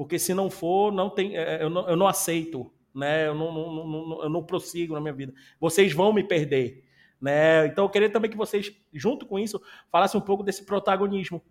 porque 0.00 0.18
se 0.18 0.32
não 0.32 0.48
for 0.48 0.90
não 0.90 1.10
tem 1.10 1.36
é, 1.36 1.62
eu 1.62 1.68
não, 1.68 1.86
eu 1.86 1.96
não 1.96 2.08
aceito 2.08 2.72
né? 2.94 3.26
Eu 3.26 3.34
não, 3.34 3.52
não, 3.52 3.86
não, 3.86 4.22
eu 4.22 4.28
não 4.28 4.42
prossigo 4.42 4.94
na 4.94 5.00
minha 5.00 5.12
vida. 5.12 5.32
Vocês 5.58 5.92
vão 5.92 6.12
me 6.12 6.24
perder, 6.24 6.84
né? 7.20 7.66
Então 7.66 7.84
eu 7.84 7.90
queria 7.90 8.10
também 8.10 8.30
que 8.30 8.36
vocês, 8.36 8.72
junto 8.92 9.26
com 9.26 9.38
isso, 9.38 9.60
falassem 9.90 10.20
um 10.20 10.24
pouco 10.24 10.42
desse 10.42 10.64
protagonismo, 10.64 11.42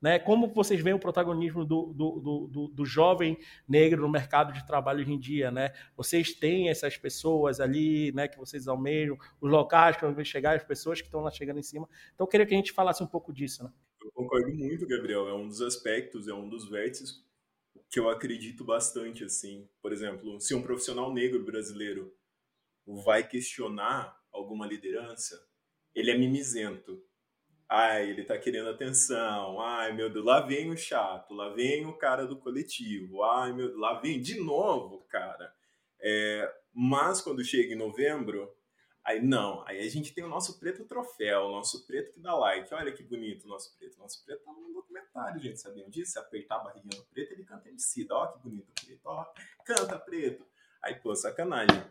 né? 0.00 0.18
Como 0.18 0.52
vocês 0.52 0.80
veem 0.80 0.94
o 0.94 0.98
protagonismo 0.98 1.64
do, 1.64 1.92
do, 1.92 2.48
do, 2.48 2.68
do, 2.68 2.84
jovem 2.84 3.38
negro 3.68 4.02
no 4.02 4.08
mercado 4.08 4.52
de 4.52 4.66
trabalho 4.66 5.00
hoje 5.00 5.12
em 5.12 5.18
dia, 5.18 5.50
né? 5.50 5.72
Vocês 5.96 6.32
têm 6.32 6.68
essas 6.68 6.96
pessoas 6.96 7.60
ali, 7.60 8.12
né? 8.12 8.28
Que 8.28 8.38
vocês 8.38 8.68
almejam, 8.68 9.16
os 9.40 9.50
locais 9.50 9.96
que 9.96 10.06
vão 10.06 10.24
chegar, 10.24 10.56
as 10.56 10.64
pessoas 10.64 11.00
que 11.00 11.06
estão 11.06 11.20
lá 11.20 11.30
chegando 11.30 11.58
em 11.58 11.62
cima. 11.62 11.88
Então 12.14 12.24
eu 12.24 12.28
queria 12.28 12.46
que 12.46 12.54
a 12.54 12.56
gente 12.56 12.72
falasse 12.72 13.02
um 13.02 13.06
pouco 13.06 13.32
disso, 13.32 13.64
né? 13.64 13.70
Eu 14.04 14.10
concordo 14.10 14.52
muito, 14.52 14.86
Gabriel. 14.86 15.28
É 15.28 15.34
um 15.34 15.46
dos 15.46 15.62
aspectos, 15.62 16.26
é 16.26 16.34
um 16.34 16.48
dos 16.48 16.68
vértices 16.68 17.22
que 17.92 18.00
eu 18.00 18.08
acredito 18.08 18.64
bastante, 18.64 19.22
assim. 19.22 19.68
Por 19.82 19.92
exemplo, 19.92 20.40
se 20.40 20.54
um 20.54 20.62
profissional 20.62 21.12
negro 21.12 21.44
brasileiro 21.44 22.10
vai 23.04 23.28
questionar 23.28 24.18
alguma 24.32 24.66
liderança, 24.66 25.38
ele 25.94 26.10
é 26.10 26.16
mimizento. 26.16 27.04
Ai, 27.68 28.08
ele 28.08 28.24
tá 28.24 28.38
querendo 28.38 28.70
atenção. 28.70 29.60
Ai, 29.60 29.92
meu 29.92 30.08
Deus, 30.08 30.24
lá 30.24 30.40
vem 30.40 30.70
o 30.70 30.76
chato, 30.76 31.34
lá 31.34 31.50
vem 31.50 31.84
o 31.84 31.92
cara 31.92 32.26
do 32.26 32.38
coletivo. 32.38 33.22
Ai, 33.24 33.52
meu 33.52 33.68
Deus, 33.68 33.78
lá 33.78 34.00
vem 34.00 34.18
de 34.18 34.40
novo, 34.40 35.04
cara. 35.10 35.54
É, 36.00 36.50
mas 36.72 37.20
quando 37.20 37.44
chega 37.44 37.74
em 37.74 37.78
novembro, 37.78 38.50
Aí 39.04 39.20
não, 39.20 39.66
aí 39.66 39.80
a 39.80 39.90
gente 39.90 40.14
tem 40.14 40.22
o 40.22 40.28
nosso 40.28 40.60
preto 40.60 40.84
troféu, 40.84 41.46
o 41.46 41.50
nosso 41.50 41.84
preto 41.86 42.12
que 42.12 42.20
dá 42.20 42.36
like. 42.36 42.72
Olha 42.72 42.92
que 42.92 43.02
bonito 43.02 43.44
o 43.44 43.48
nosso 43.48 43.76
preto. 43.76 43.98
Nosso 43.98 44.24
preto 44.24 44.44
tá 44.44 44.52
no 44.52 44.72
documentário, 44.72 45.40
gente, 45.40 45.60
sabiam 45.60 45.90
disso? 45.90 46.12
Se 46.12 46.18
apertar 46.20 46.56
a 46.56 46.64
barriguinha 46.64 47.00
no 47.00 47.06
preto, 47.06 47.32
ele 47.32 47.44
canta 47.44 47.68
MC. 47.68 48.06
Ó 48.10 48.26
que 48.28 48.38
bonito 48.38 48.70
o 48.70 48.86
preto, 48.86 49.00
ó, 49.04 49.26
canta 49.64 49.98
preto. 49.98 50.46
Aí, 50.80 50.94
pô, 50.94 51.14
sacanagem. 51.16 51.82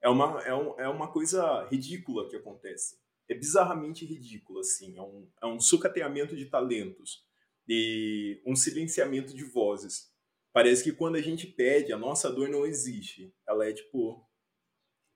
É 0.00 0.08
uma, 0.08 0.40
é, 0.42 0.54
um, 0.54 0.80
é 0.80 0.88
uma 0.88 1.10
coisa 1.10 1.64
ridícula 1.66 2.28
que 2.28 2.36
acontece. 2.36 3.00
É 3.28 3.34
bizarramente 3.34 4.04
ridículo, 4.04 4.60
assim. 4.60 4.96
É 4.96 5.02
um, 5.02 5.28
é 5.40 5.46
um 5.46 5.60
sucateamento 5.60 6.36
de 6.36 6.46
talentos 6.46 7.24
e 7.68 8.42
um 8.46 8.54
silenciamento 8.54 9.34
de 9.34 9.44
vozes. 9.44 10.12
Parece 10.52 10.84
que 10.84 10.92
quando 10.92 11.16
a 11.16 11.22
gente 11.22 11.46
pede, 11.46 11.92
a 11.92 11.98
nossa 11.98 12.30
dor 12.30 12.48
não 12.48 12.66
existe. 12.66 13.34
Ela 13.46 13.68
é 13.68 13.72
tipo, 13.72 14.28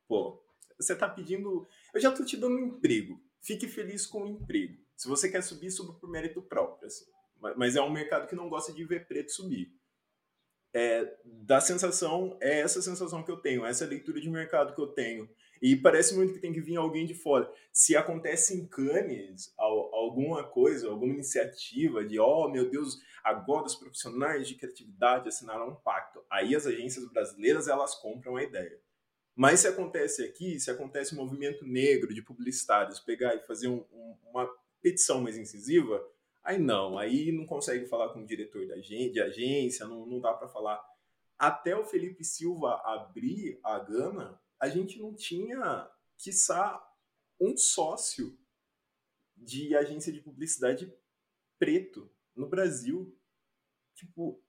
pô, 0.08 0.42
você 0.78 0.92
está 0.92 1.08
pedindo. 1.08 1.66
Eu 1.94 2.00
já 2.00 2.10
estou 2.10 2.24
te 2.24 2.36
dando 2.36 2.56
um 2.56 2.66
emprego. 2.66 3.20
Fique 3.40 3.68
feliz 3.68 4.06
com 4.06 4.24
o 4.24 4.28
emprego. 4.28 4.76
Se 4.96 5.08
você 5.08 5.28
quer 5.30 5.42
subir, 5.42 5.70
suba 5.70 5.92
por 5.92 6.10
mérito 6.10 6.42
próprio. 6.42 6.86
Assim. 6.86 7.04
Mas 7.56 7.76
é 7.76 7.82
um 7.82 7.90
mercado 7.90 8.26
que 8.26 8.34
não 8.34 8.48
gosta 8.48 8.72
de 8.72 8.84
ver 8.84 9.06
preto 9.06 9.30
subir. 9.30 9.72
É, 10.74 11.16
da 11.24 11.60
sensação, 11.60 12.36
é 12.40 12.60
essa 12.60 12.82
sensação 12.82 13.22
que 13.22 13.30
eu 13.30 13.38
tenho, 13.38 13.64
essa 13.64 13.86
leitura 13.86 14.20
de 14.20 14.28
mercado 14.28 14.74
que 14.74 14.80
eu 14.80 14.88
tenho. 14.88 15.28
E 15.62 15.74
parece 15.74 16.14
muito 16.14 16.34
que 16.34 16.40
tem 16.40 16.52
que 16.52 16.60
vir 16.60 16.76
alguém 16.76 17.06
de 17.06 17.14
fora. 17.14 17.50
Se 17.72 17.96
acontece 17.96 18.54
em 18.54 18.66
Cannes 18.66 19.54
alguma 19.56 20.44
coisa, 20.44 20.88
alguma 20.88 21.14
iniciativa 21.14 22.04
de, 22.04 22.18
oh 22.18 22.48
meu 22.50 22.68
Deus, 22.68 23.00
agora 23.24 23.66
os 23.66 23.74
profissionais 23.74 24.48
de 24.48 24.54
criatividade 24.54 25.28
assinaram 25.28 25.70
um 25.70 25.74
pacto. 25.74 26.22
Aí 26.30 26.54
as 26.54 26.66
agências 26.66 27.10
brasileiras 27.10 27.68
elas 27.68 27.94
compram 27.94 28.36
a 28.36 28.42
ideia. 28.42 28.78
Mas 29.36 29.60
se 29.60 29.68
acontece 29.68 30.24
aqui, 30.24 30.58
se 30.58 30.70
acontece 30.70 31.14
um 31.14 31.18
movimento 31.18 31.66
negro 31.66 32.14
de 32.14 32.22
publicitários 32.22 32.98
pegar 32.98 33.34
e 33.34 33.46
fazer 33.46 33.68
um, 33.68 33.84
um, 33.92 34.16
uma 34.30 34.50
petição 34.80 35.20
mais 35.20 35.36
incisiva, 35.36 36.02
aí 36.42 36.58
não, 36.58 36.96
aí 36.96 37.30
não 37.30 37.44
consegue 37.44 37.84
falar 37.84 38.08
com 38.14 38.20
o 38.20 38.26
diretor 38.26 38.66
da 38.66 38.76
de 38.76 39.20
agência, 39.20 39.86
não, 39.86 40.06
não 40.06 40.20
dá 40.20 40.32
para 40.32 40.48
falar. 40.48 40.82
Até 41.38 41.76
o 41.76 41.84
Felipe 41.84 42.24
Silva 42.24 42.80
abrir 42.82 43.60
a 43.62 43.78
Gana, 43.78 44.40
a 44.58 44.70
gente 44.70 44.98
não 44.98 45.14
tinha, 45.14 45.86
quiçá, 46.16 46.82
um 47.38 47.54
sócio 47.58 48.38
de 49.36 49.76
agência 49.76 50.10
de 50.10 50.22
publicidade 50.22 50.90
preto 51.58 52.10
no 52.34 52.48
Brasil. 52.48 53.14
Tipo, 53.94 54.42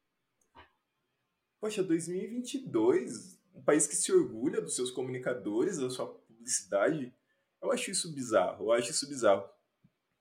poxa, 1.60 1.84
2022, 1.84 3.37
um 3.58 3.64
país 3.64 3.88
que 3.88 3.96
se 3.96 4.12
orgulha 4.14 4.62
dos 4.62 4.76
seus 4.76 4.92
comunicadores, 4.92 5.80
da 5.80 5.90
sua 5.90 6.08
publicidade. 6.08 7.12
Eu 7.62 7.72
acho 7.72 7.90
isso 7.90 8.14
bizarro, 8.14 8.66
eu 8.66 8.72
acho 8.72 8.92
isso 8.92 9.10
bizarro. 9.10 9.50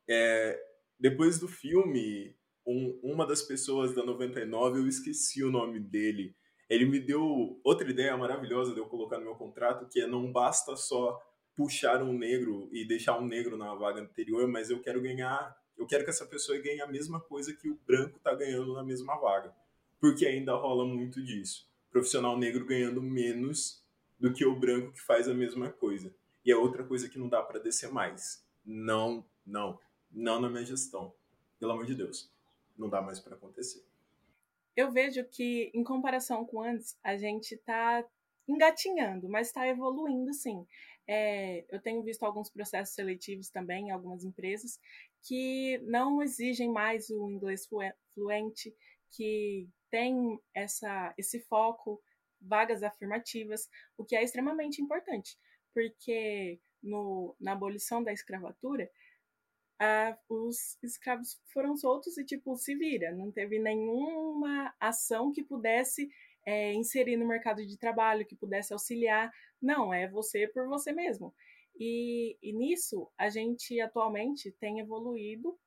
É, 0.08 0.58
depois 0.98 1.38
do 1.38 1.46
filme, 1.46 2.34
um, 2.66 2.98
uma 3.02 3.26
das 3.26 3.42
pessoas 3.42 3.94
da 3.94 4.02
99, 4.02 4.80
eu 4.80 4.88
esqueci 4.88 5.44
o 5.44 5.50
nome 5.50 5.78
dele, 5.78 6.34
ele 6.68 6.86
me 6.86 6.98
deu 6.98 7.60
outra 7.62 7.88
ideia 7.88 8.16
maravilhosa 8.16 8.72
de 8.72 8.80
eu 8.80 8.86
colocar 8.86 9.18
no 9.18 9.24
meu 9.24 9.34
contrato, 9.34 9.86
que 9.88 10.00
é 10.00 10.06
não 10.06 10.32
basta 10.32 10.74
só 10.74 11.20
puxar 11.54 12.02
um 12.02 12.12
negro 12.12 12.68
e 12.72 12.86
deixar 12.86 13.18
um 13.18 13.26
negro 13.26 13.56
na 13.56 13.74
vaga 13.74 14.00
anterior, 14.00 14.48
mas 14.48 14.70
eu 14.70 14.80
quero 14.80 15.00
ganhar, 15.00 15.56
eu 15.76 15.86
quero 15.86 16.04
que 16.04 16.10
essa 16.10 16.26
pessoa 16.26 16.58
ganhe 16.58 16.80
a 16.80 16.86
mesma 16.86 17.20
coisa 17.20 17.54
que 17.54 17.68
o 17.68 17.78
branco 17.86 18.16
está 18.16 18.34
ganhando 18.34 18.74
na 18.74 18.82
mesma 18.82 19.16
vaga. 19.16 19.54
Porque 20.00 20.26
ainda 20.26 20.54
rola 20.54 20.84
muito 20.84 21.22
disso 21.22 21.66
profissional 21.96 22.36
negro 22.36 22.66
ganhando 22.66 23.00
menos 23.00 23.82
do 24.20 24.30
que 24.30 24.44
o 24.44 24.54
branco 24.54 24.92
que 24.92 25.00
faz 25.00 25.26
a 25.30 25.34
mesma 25.34 25.70
coisa. 25.70 26.14
E 26.44 26.52
é 26.52 26.56
outra 26.56 26.84
coisa 26.84 27.08
que 27.08 27.18
não 27.18 27.26
dá 27.26 27.42
para 27.42 27.58
descer 27.58 27.90
mais. 27.90 28.46
Não, 28.62 29.24
não, 29.46 29.80
não 30.10 30.38
na 30.38 30.50
minha 30.50 30.64
gestão. 30.64 31.14
Pelo 31.58 31.72
amor 31.72 31.86
de 31.86 31.94
Deus, 31.94 32.30
não 32.76 32.90
dá 32.90 33.00
mais 33.00 33.18
para 33.18 33.34
acontecer. 33.34 33.82
Eu 34.76 34.90
vejo 34.90 35.24
que, 35.24 35.70
em 35.72 35.82
comparação 35.82 36.44
com 36.44 36.60
antes, 36.60 36.98
a 37.02 37.16
gente 37.16 37.54
está 37.54 38.04
engatinhando, 38.46 39.26
mas 39.26 39.46
está 39.46 39.66
evoluindo 39.66 40.34
sim. 40.34 40.66
É, 41.08 41.64
eu 41.70 41.80
tenho 41.80 42.02
visto 42.02 42.24
alguns 42.24 42.50
processos 42.50 42.94
seletivos 42.94 43.48
também 43.48 43.88
em 43.88 43.90
algumas 43.90 44.22
empresas 44.22 44.78
que 45.22 45.78
não 45.84 46.22
exigem 46.22 46.70
mais 46.70 47.08
o 47.08 47.30
inglês 47.30 47.66
fluente, 48.12 48.76
que 49.12 49.66
tem 49.96 50.38
essa, 50.52 51.14
esse 51.16 51.40
foco, 51.40 52.02
vagas 52.38 52.82
afirmativas, 52.82 53.66
o 53.96 54.04
que 54.04 54.14
é 54.14 54.22
extremamente 54.22 54.82
importante, 54.82 55.38
porque 55.72 56.60
no, 56.82 57.34
na 57.40 57.52
abolição 57.52 58.04
da 58.04 58.12
escravatura, 58.12 58.90
os 60.28 60.76
escravos 60.82 61.40
foram 61.50 61.78
soltos 61.78 62.18
e, 62.18 62.26
tipo, 62.26 62.54
se 62.58 62.74
vira. 62.74 63.10
Não 63.12 63.32
teve 63.32 63.58
nenhuma 63.58 64.74
ação 64.78 65.32
que 65.32 65.42
pudesse 65.42 66.10
é, 66.44 66.74
inserir 66.74 67.16
no 67.16 67.26
mercado 67.26 67.64
de 67.64 67.78
trabalho, 67.78 68.26
que 68.26 68.36
pudesse 68.36 68.74
auxiliar. 68.74 69.32
Não, 69.62 69.94
é 69.94 70.06
você 70.06 70.46
por 70.46 70.68
você 70.68 70.92
mesmo. 70.92 71.34
E, 71.78 72.36
e 72.42 72.52
nisso, 72.52 73.10
a 73.16 73.30
gente 73.30 73.80
atualmente 73.80 74.52
tem 74.60 74.78
evoluído 74.78 75.58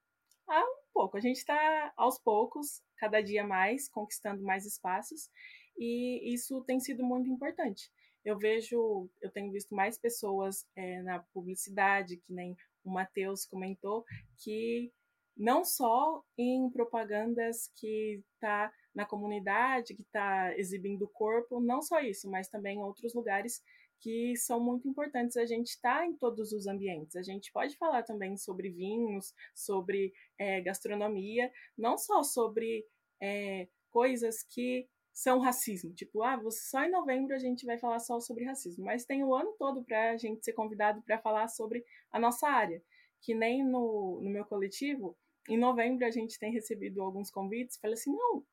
um 0.48 0.79
pouco. 0.94 1.18
A 1.18 1.20
gente 1.20 1.38
está 1.38 1.94
aos 1.96 2.20
poucos, 2.20 2.82
cada 2.98 3.22
dia 3.22 3.46
mais, 3.46 3.90
conquistando 3.90 4.44
mais 4.44 4.66
espaços, 4.66 5.30
e 5.78 6.34
isso 6.34 6.62
tem 6.66 6.80
sido 6.80 7.04
muito 7.04 7.30
importante. 7.30 7.90
Eu 8.24 8.38
vejo, 8.38 9.10
eu 9.22 9.32
tenho 9.32 9.52
visto 9.52 9.74
mais 9.74 9.98
pessoas 9.98 10.66
é, 10.76 11.02
na 11.02 11.20
publicidade, 11.34 12.18
que 12.18 12.34
nem 12.34 12.56
o 12.84 12.92
Matheus 12.92 13.46
comentou, 13.46 14.04
que 14.44 14.92
não 15.38 15.64
só 15.64 16.22
em 16.38 16.70
propagandas 16.70 17.72
que 17.78 18.22
está 18.34 18.72
na 18.94 19.06
comunidade, 19.06 19.96
que 19.96 20.02
está 20.02 20.54
exibindo 20.58 21.04
o 21.04 21.10
corpo, 21.10 21.62
não 21.62 21.82
só 21.82 22.02
isso, 22.02 22.30
mas 22.30 22.50
também 22.50 22.78
em 22.78 22.84
outros 22.84 23.14
lugares 23.14 23.62
que 24.00 24.36
são 24.38 24.60
muito 24.60 24.88
importantes 24.88 25.38
a 25.38 25.46
gente 25.46 25.68
estar 25.68 26.00
tá 26.00 26.06
em 26.06 26.16
todos 26.16 26.52
os 26.52 26.68
ambientes. 26.68 27.16
A 27.16 27.22
gente 27.22 27.52
pode 27.52 27.76
falar 27.78 28.04
também 28.04 28.38
sobre 28.38 28.70
vinhos, 28.70 29.34
sobre 29.54 30.14
é, 30.38 30.62
gastronomia, 30.62 31.52
não 31.78 31.98
só 31.98 32.24
sobre 32.24 32.86
é, 33.22 33.68
coisas 33.90 34.44
que 34.44 34.88
são 35.14 35.40
racismo. 35.40 35.94
Tipo, 35.94 36.24
ah, 36.24 36.40
só 36.50 36.84
em 36.84 36.92
novembro 36.92 37.36
a 37.36 37.40
gente 37.40 37.66
vai 37.66 37.78
falar 37.78 38.00
só 38.00 38.20
sobre 38.22 38.46
racismo, 38.46 38.86
mas 38.86 39.06
tem 39.06 39.24
o 39.24 39.36
ano 39.36 39.54
todo 39.58 39.84
para 39.84 40.12
a 40.12 40.18
gente 40.18 40.44
ser 40.44 40.54
convidado 40.54 41.02
para 41.02 41.20
falar 41.20 41.48
sobre 41.50 41.84
a 42.12 42.20
nossa 42.20 42.48
área. 42.48 42.82
Que 43.22 43.34
nem 43.34 43.64
no, 43.64 44.22
no 44.22 44.30
meu 44.30 44.46
coletivo, 44.46 45.18
em 45.50 45.58
novembro 45.58 46.06
a 46.06 46.12
gente 46.12 46.40
tem 46.40 46.54
recebido 46.54 47.02
alguns 47.02 47.30
convites, 47.30 47.78
falei 47.78 47.96
assim, 47.96 48.16
não, 48.16 48.46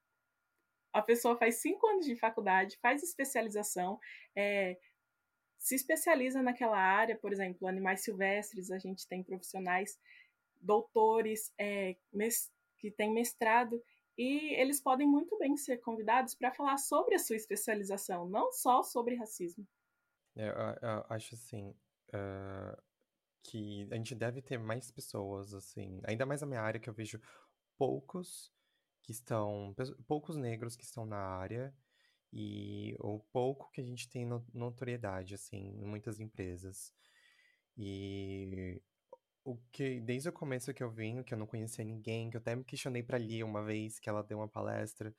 a 0.92 1.02
pessoa 1.02 1.36
faz 1.36 1.56
cinco 1.56 1.86
anos 1.86 2.06
de 2.06 2.16
faculdade, 2.16 2.78
faz 2.80 3.02
especialização, 3.02 4.00
é, 4.34 4.78
se 5.66 5.74
especializa 5.74 6.40
naquela 6.40 6.78
área, 6.78 7.18
por 7.18 7.32
exemplo, 7.32 7.66
animais 7.66 8.04
silvestres, 8.04 8.70
a 8.70 8.78
gente 8.78 9.04
tem 9.08 9.24
profissionais, 9.24 9.98
doutores 10.60 11.52
é, 11.58 11.96
que 12.78 12.88
têm 12.92 13.12
mestrado, 13.12 13.82
e 14.16 14.54
eles 14.60 14.80
podem 14.80 15.08
muito 15.08 15.36
bem 15.38 15.56
ser 15.56 15.78
convidados 15.78 16.36
para 16.36 16.54
falar 16.54 16.78
sobre 16.78 17.16
a 17.16 17.18
sua 17.18 17.34
especialização, 17.34 18.28
não 18.28 18.52
só 18.52 18.84
sobre 18.84 19.16
racismo. 19.16 19.66
É, 20.36 20.48
eu, 20.48 20.88
eu 20.88 21.04
acho 21.08 21.34
assim 21.34 21.74
uh, 22.14 22.80
que 23.42 23.88
a 23.90 23.96
gente 23.96 24.14
deve 24.14 24.40
ter 24.40 24.58
mais 24.58 24.92
pessoas, 24.92 25.52
assim, 25.52 26.00
ainda 26.04 26.24
mais 26.24 26.42
na 26.42 26.46
minha 26.46 26.62
área 26.62 26.78
que 26.78 26.88
eu 26.88 26.94
vejo 26.94 27.20
poucos 27.76 28.52
que 29.02 29.10
estão, 29.10 29.74
poucos 30.06 30.36
negros 30.36 30.76
que 30.76 30.84
estão 30.84 31.04
na 31.04 31.18
área 31.18 31.74
e 32.32 32.96
o 32.98 33.20
pouco 33.32 33.70
que 33.70 33.80
a 33.80 33.84
gente 33.84 34.08
tem 34.08 34.26
notoriedade, 34.52 35.34
assim, 35.34 35.78
em 35.80 35.84
muitas 35.84 36.20
empresas. 36.20 36.92
E 37.76 38.80
o 39.44 39.56
que, 39.70 40.00
desde 40.00 40.28
o 40.28 40.32
começo 40.32 40.74
que 40.74 40.82
eu 40.82 40.90
vim, 40.90 41.22
que 41.22 41.32
eu 41.32 41.38
não 41.38 41.46
conhecia 41.46 41.84
ninguém, 41.84 42.30
que 42.30 42.36
eu 42.36 42.40
até 42.40 42.56
me 42.56 42.64
questionei 42.64 43.02
pra 43.02 43.18
Lia 43.18 43.46
uma 43.46 43.62
vez, 43.62 43.98
que 43.98 44.08
ela 44.08 44.22
deu 44.22 44.38
uma 44.38 44.48
palestra, 44.48 45.14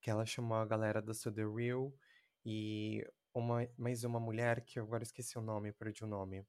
que 0.00 0.10
ela 0.10 0.24
chamou 0.24 0.56
a 0.56 0.64
galera 0.64 1.02
da 1.02 1.12
So 1.12 1.30
The 1.30 1.44
Real 1.44 1.92
e 2.44 3.06
uma, 3.34 3.68
mais 3.76 4.04
uma 4.04 4.18
mulher, 4.18 4.64
que 4.64 4.78
eu 4.78 4.84
agora 4.84 5.02
esqueci 5.02 5.38
o 5.38 5.42
nome, 5.42 5.72
perdi 5.72 6.04
o 6.04 6.06
nome. 6.06 6.44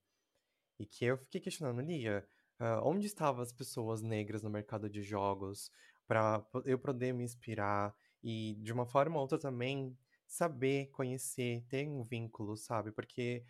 E 0.80 0.86
que 0.86 1.06
eu 1.06 1.18
fiquei 1.18 1.42
questionando, 1.42 1.82
Lia, 1.82 2.26
uh, 2.60 2.88
onde 2.88 3.06
estavam 3.06 3.42
as 3.42 3.52
pessoas 3.52 4.02
negras 4.02 4.42
no 4.42 4.50
mercado 4.50 4.90
de 4.90 5.02
jogos 5.02 5.70
para 6.08 6.46
eu 6.66 6.80
poder 6.80 7.14
me 7.14 7.24
inspirar 7.24 7.94
e 8.24 8.56
de 8.62 8.72
uma 8.72 8.86
forma 8.86 9.16
ou 9.16 9.22
outra 9.22 9.38
também 9.38 9.98
saber, 10.28 10.88
conhecer, 10.92 11.64
ter 11.70 11.88
um 11.88 12.04
vínculo, 12.04 12.58
sabe? 12.58 12.92
Porque 12.92 13.44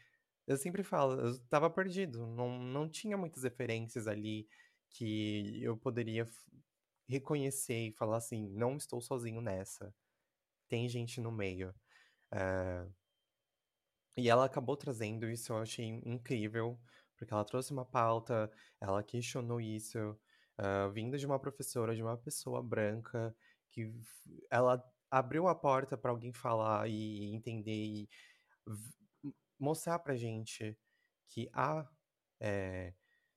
eu 0.47 0.57
sempre 0.57 0.83
falo, 0.83 1.19
eu 1.19 1.31
estava 1.31 1.69
perdido, 1.69 2.27
não, 2.27 2.59
não 2.59 2.89
tinha 2.89 3.17
muitas 3.17 3.43
referências 3.43 4.07
ali 4.07 4.47
que 4.89 5.63
eu 5.63 5.77
poderia 5.77 6.27
reconhecer 7.07 7.87
e 7.87 7.93
falar 7.93 8.17
assim, 8.17 8.47
não 8.49 8.77
estou 8.77 9.01
sozinho 9.01 9.41
nessa. 9.41 9.93
Tem 10.67 10.87
gente 10.89 11.21
no 11.21 11.31
meio. 11.31 11.73
Uh, 12.33 12.91
e 14.17 14.29
ela 14.29 14.45
acabou 14.45 14.77
trazendo 14.77 15.29
isso, 15.29 15.53
eu 15.53 15.57
achei 15.57 15.85
incrível, 16.05 16.79
porque 17.17 17.33
ela 17.33 17.45
trouxe 17.45 17.71
uma 17.71 17.85
pauta, 17.85 18.51
ela 18.79 19.03
questionou 19.03 19.59
isso, 19.59 19.97
uh, 20.59 20.91
vindo 20.91 21.17
de 21.17 21.25
uma 21.25 21.39
professora, 21.39 21.95
de 21.95 22.03
uma 22.03 22.17
pessoa 22.17 22.61
branca, 22.61 23.35
que 23.73 23.91
ela 24.49 24.83
abriu 25.09 25.47
a 25.47 25.55
porta 25.55 25.97
para 25.97 26.11
alguém 26.11 26.31
falar 26.31 26.87
e 26.87 27.33
entender 27.33 27.71
e 27.71 28.09
mostrar 29.59 29.99
pra 29.99 30.15
gente 30.15 30.77
que 31.27 31.49
há, 31.53 31.87
é, 32.39 32.93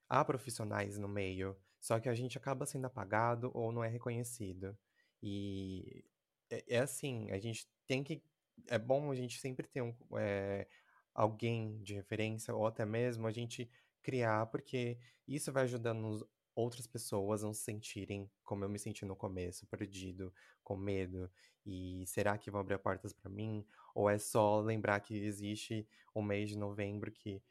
há 0.08 0.24
profissionais 0.24 0.98
no 0.98 1.08
meio, 1.08 1.56
só 1.80 1.98
que 1.98 2.08
a 2.08 2.14
gente 2.14 2.36
acaba 2.38 2.66
sendo 2.66 2.86
apagado 2.86 3.50
ou 3.54 3.72
não 3.72 3.82
é 3.82 3.88
reconhecido. 3.88 4.76
E 5.22 6.04
é, 6.50 6.76
é 6.76 6.78
assim, 6.78 7.30
a 7.30 7.38
gente 7.38 7.66
tem 7.86 8.04
que. 8.04 8.22
É 8.68 8.78
bom 8.78 9.10
a 9.10 9.14
gente 9.14 9.38
sempre 9.38 9.66
ter 9.66 9.82
um, 9.82 9.94
é, 10.18 10.66
alguém 11.14 11.82
de 11.82 11.94
referência, 11.94 12.54
ou 12.54 12.66
até 12.66 12.84
mesmo 12.84 13.26
a 13.26 13.32
gente 13.32 13.70
criar, 14.02 14.46
porque 14.46 14.98
isso 15.26 15.52
vai 15.52 15.64
ajudando 15.64 16.28
outras 16.56 16.86
pessoas 16.86 17.42
não 17.42 17.52
se 17.52 17.60
sentirem 17.60 18.28
como 18.42 18.64
eu 18.64 18.68
me 18.68 18.78
senti 18.78 19.04
no 19.04 19.14
começo, 19.14 19.66
perdido, 19.66 20.32
com 20.64 20.74
medo. 20.74 21.30
E 21.64 22.04
será 22.06 22.38
que 22.38 22.50
vão 22.50 22.62
abrir 22.62 22.78
portas 22.78 23.12
para 23.12 23.30
mim? 23.30 23.64
Ou 23.94 24.08
é 24.08 24.18
só 24.18 24.60
lembrar 24.60 24.98
que 25.00 25.14
existe 25.14 25.86
o 26.14 26.22
mês 26.22 26.48
de 26.48 26.56
novembro 26.56 27.12
que 27.12 27.42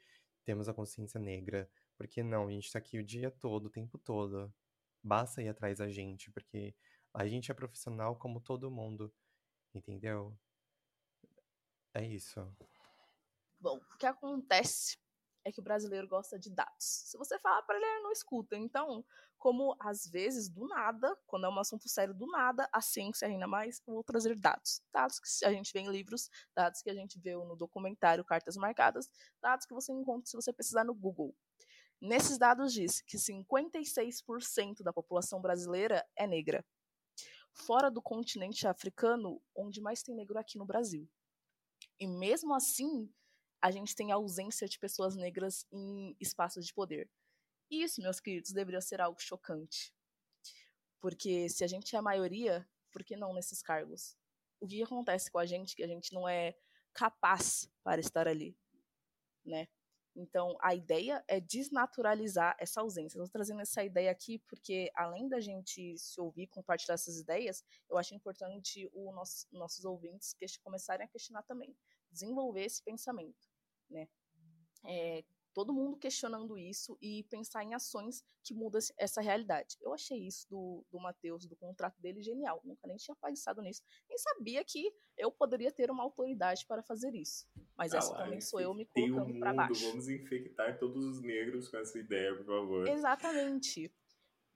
temos 0.44 0.68
a 0.68 0.74
consciência 0.74 1.20
negra? 1.20 1.70
Porque 1.96 2.22
não, 2.22 2.48
a 2.48 2.50
gente 2.50 2.70
tá 2.70 2.80
aqui 2.80 2.98
o 2.98 3.04
dia 3.04 3.30
todo, 3.30 3.66
o 3.66 3.70
tempo 3.70 3.96
todo. 3.96 4.52
Basta 5.02 5.40
ir 5.40 5.48
atrás 5.48 5.78
da 5.78 5.88
gente, 5.88 6.30
porque 6.32 6.74
a 7.14 7.26
gente 7.28 7.50
é 7.50 7.54
profissional 7.54 8.16
como 8.16 8.40
todo 8.40 8.70
mundo, 8.72 9.14
entendeu? 9.72 10.36
É 11.94 12.04
isso. 12.04 12.52
Bom, 13.60 13.76
o 13.76 13.96
que 13.96 14.04
acontece 14.04 14.98
é 15.46 15.52
que 15.52 15.60
o 15.60 15.62
brasileiro 15.62 16.08
gosta 16.08 16.36
de 16.36 16.50
dados. 16.50 16.74
Se 17.06 17.16
você 17.16 17.38
falar 17.38 17.62
para 17.62 17.76
ele, 17.76 17.86
ele 17.86 18.02
não 18.02 18.10
escuta. 18.10 18.56
Então, 18.56 19.04
como 19.38 19.76
às 19.78 20.04
vezes, 20.04 20.48
do 20.48 20.66
nada, 20.66 21.16
quando 21.24 21.46
é 21.46 21.48
um 21.48 21.58
assunto 21.60 21.88
sério, 21.88 22.12
do 22.12 22.26
nada, 22.26 22.68
a 22.72 22.80
ciência 22.80 23.28
ainda 23.28 23.46
mais, 23.46 23.80
eu 23.86 23.94
vou 23.94 24.02
trazer 24.02 24.34
dados. 24.34 24.82
Dados 24.92 25.20
que 25.20 25.44
a 25.44 25.52
gente 25.52 25.72
vê 25.72 25.78
em 25.78 25.88
livros, 25.88 26.28
dados 26.52 26.82
que 26.82 26.90
a 26.90 26.94
gente 26.94 27.16
vê 27.20 27.36
no 27.36 27.54
documentário 27.54 28.24
Cartas 28.24 28.56
Marcadas, 28.56 29.08
dados 29.40 29.64
que 29.64 29.72
você 29.72 29.92
encontra 29.92 30.28
se 30.28 30.34
você 30.34 30.52
precisar 30.52 30.82
no 30.82 30.92
Google. 30.92 31.32
Nesses 32.00 32.38
dados 32.38 32.72
diz 32.72 33.00
que 33.02 33.16
56% 33.16 34.82
da 34.82 34.92
população 34.92 35.40
brasileira 35.40 36.04
é 36.16 36.26
negra. 36.26 36.66
Fora 37.52 37.88
do 37.88 38.02
continente 38.02 38.66
africano, 38.66 39.40
onde 39.54 39.80
mais 39.80 40.02
tem 40.02 40.14
negro 40.14 40.38
aqui 40.40 40.58
no 40.58 40.66
Brasil. 40.66 41.08
E 42.00 42.06
mesmo 42.08 42.52
assim, 42.52 43.08
a 43.66 43.70
gente 43.72 43.96
tem 43.96 44.12
ausência 44.12 44.68
de 44.68 44.78
pessoas 44.78 45.16
negras 45.16 45.66
em 45.72 46.16
espaços 46.20 46.64
de 46.64 46.72
poder. 46.72 47.10
E 47.68 47.82
isso, 47.82 48.00
meus 48.00 48.20
queridos, 48.20 48.52
deveria 48.52 48.80
ser 48.80 49.00
algo 49.00 49.20
chocante. 49.20 49.92
Porque 51.00 51.48
se 51.48 51.64
a 51.64 51.66
gente 51.66 51.96
é 51.96 51.98
a 51.98 52.02
maioria, 52.02 52.64
por 52.92 53.02
que 53.02 53.16
não 53.16 53.34
nesses 53.34 53.60
cargos? 53.62 54.16
O 54.60 54.68
que 54.68 54.80
acontece 54.80 55.32
com 55.32 55.40
a 55.40 55.44
gente 55.44 55.74
que 55.74 55.82
a 55.82 55.88
gente 55.88 56.14
não 56.14 56.28
é 56.28 56.56
capaz 56.94 57.68
para 57.82 58.00
estar 58.00 58.28
ali, 58.28 58.56
né? 59.44 59.66
Então, 60.14 60.56
a 60.60 60.72
ideia 60.72 61.22
é 61.26 61.40
desnaturalizar 61.40 62.56
essa 62.60 62.80
ausência. 62.80 63.18
Estou 63.18 63.28
trazendo 63.28 63.62
essa 63.62 63.82
ideia 63.82 64.12
aqui 64.12 64.38
porque, 64.48 64.92
além 64.94 65.28
da 65.28 65.40
gente 65.40 65.98
se 65.98 66.20
ouvir, 66.20 66.46
compartilhar 66.46 66.94
essas 66.94 67.18
ideias, 67.18 67.64
eu 67.90 67.98
acho 67.98 68.14
importante 68.14 68.88
os 68.94 69.12
nosso, 69.12 69.46
nossos 69.50 69.84
ouvintes 69.84 70.34
que 70.34 70.46
começarem 70.62 71.04
a 71.04 71.08
questionar 71.08 71.42
também 71.42 71.76
desenvolver 72.10 72.64
esse 72.64 72.82
pensamento, 72.82 73.55
né? 73.90 74.08
É, 74.84 75.24
todo 75.56 75.72
mundo 75.72 75.96
questionando 75.96 76.58
isso 76.58 76.98
e 77.00 77.24
pensar 77.30 77.64
em 77.64 77.72
ações 77.72 78.22
que 78.44 78.52
mudam 78.52 78.78
essa 78.98 79.22
realidade. 79.22 79.78
Eu 79.80 79.94
achei 79.94 80.18
isso 80.18 80.46
do, 80.50 80.84
do 80.92 81.00
Matheus, 81.00 81.46
do 81.46 81.56
contrato 81.56 81.98
dele, 81.98 82.22
genial. 82.22 82.60
Nunca 82.62 82.86
nem 82.86 82.98
tinha 82.98 83.16
pensado 83.16 83.62
nisso. 83.62 83.82
Nem 84.06 84.18
sabia 84.18 84.62
que 84.62 84.92
eu 85.16 85.32
poderia 85.32 85.72
ter 85.72 85.90
uma 85.90 86.02
autoridade 86.02 86.66
para 86.66 86.82
fazer 86.82 87.14
isso. 87.14 87.48
Mas 87.74 87.94
ah, 87.94 87.96
essa 87.96 88.14
também 88.14 88.38
sou 88.38 88.60
eu 88.60 88.74
me 88.74 88.84
colocando 88.84 89.38
para 89.38 89.54
baixo. 89.54 89.88
Vamos 89.88 90.10
infectar 90.10 90.78
todos 90.78 91.02
os 91.02 91.22
negros 91.22 91.68
com 91.68 91.78
essa 91.78 91.98
ideia, 91.98 92.36
por 92.36 92.44
favor. 92.44 92.86
Exatamente. 92.86 93.90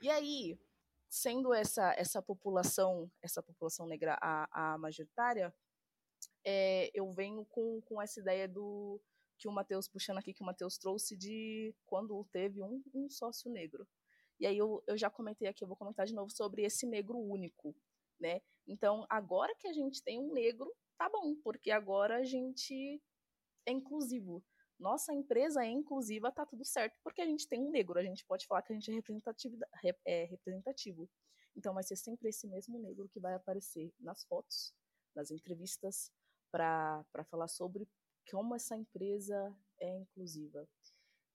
E 0.02 0.10
aí, 0.10 0.60
sendo 1.08 1.54
essa 1.54 1.94
essa 1.96 2.20
população, 2.20 3.10
essa 3.22 3.42
população 3.42 3.86
negra 3.86 4.18
a, 4.20 4.74
a 4.74 4.76
majoritária, 4.76 5.50
é, 6.44 6.90
eu 6.92 7.10
venho 7.14 7.42
com, 7.46 7.80
com 7.82 8.02
essa 8.02 8.20
ideia 8.20 8.46
do 8.46 9.00
que 9.40 9.48
o 9.48 9.52
Matheus, 9.52 9.88
puxando 9.88 10.18
aqui, 10.18 10.34
que 10.34 10.42
o 10.42 10.46
Matheus 10.46 10.76
trouxe 10.76 11.16
de 11.16 11.74
quando 11.86 12.24
teve 12.30 12.62
um, 12.62 12.82
um 12.94 13.08
sócio 13.08 13.50
negro. 13.50 13.88
E 14.38 14.46
aí 14.46 14.56
eu, 14.56 14.82
eu 14.86 14.96
já 14.98 15.08
comentei 15.08 15.48
aqui, 15.48 15.64
eu 15.64 15.68
vou 15.68 15.76
comentar 15.76 16.06
de 16.06 16.14
novo 16.14 16.30
sobre 16.30 16.62
esse 16.62 16.86
negro 16.86 17.18
único, 17.18 17.74
né? 18.20 18.42
Então, 18.66 19.06
agora 19.08 19.54
que 19.58 19.66
a 19.66 19.72
gente 19.72 20.02
tem 20.02 20.20
um 20.20 20.32
negro, 20.32 20.70
tá 20.98 21.08
bom, 21.08 21.34
porque 21.42 21.70
agora 21.70 22.18
a 22.18 22.24
gente 22.24 23.02
é 23.66 23.72
inclusivo. 23.72 24.44
Nossa 24.78 25.12
empresa 25.14 25.64
é 25.64 25.70
inclusiva, 25.70 26.30
tá 26.30 26.44
tudo 26.44 26.64
certo, 26.64 26.98
porque 27.02 27.22
a 27.22 27.26
gente 27.26 27.48
tem 27.48 27.60
um 27.60 27.70
negro, 27.70 27.98
a 27.98 28.02
gente 28.02 28.24
pode 28.26 28.46
falar 28.46 28.62
que 28.62 28.72
a 28.72 28.76
gente 28.78 28.90
é, 29.84 29.96
é 30.06 30.24
representativo. 30.24 31.08
Então 31.56 31.74
vai 31.74 31.82
ser 31.82 31.96
sempre 31.96 32.28
esse 32.28 32.46
mesmo 32.46 32.78
negro 32.78 33.08
que 33.08 33.20
vai 33.20 33.34
aparecer 33.34 33.92
nas 33.98 34.24
fotos, 34.24 34.74
nas 35.14 35.30
entrevistas, 35.30 36.10
para 36.50 37.04
falar 37.30 37.48
sobre 37.48 37.88
como 38.28 38.54
essa 38.54 38.76
empresa 38.76 39.56
é 39.78 39.96
inclusiva. 39.96 40.68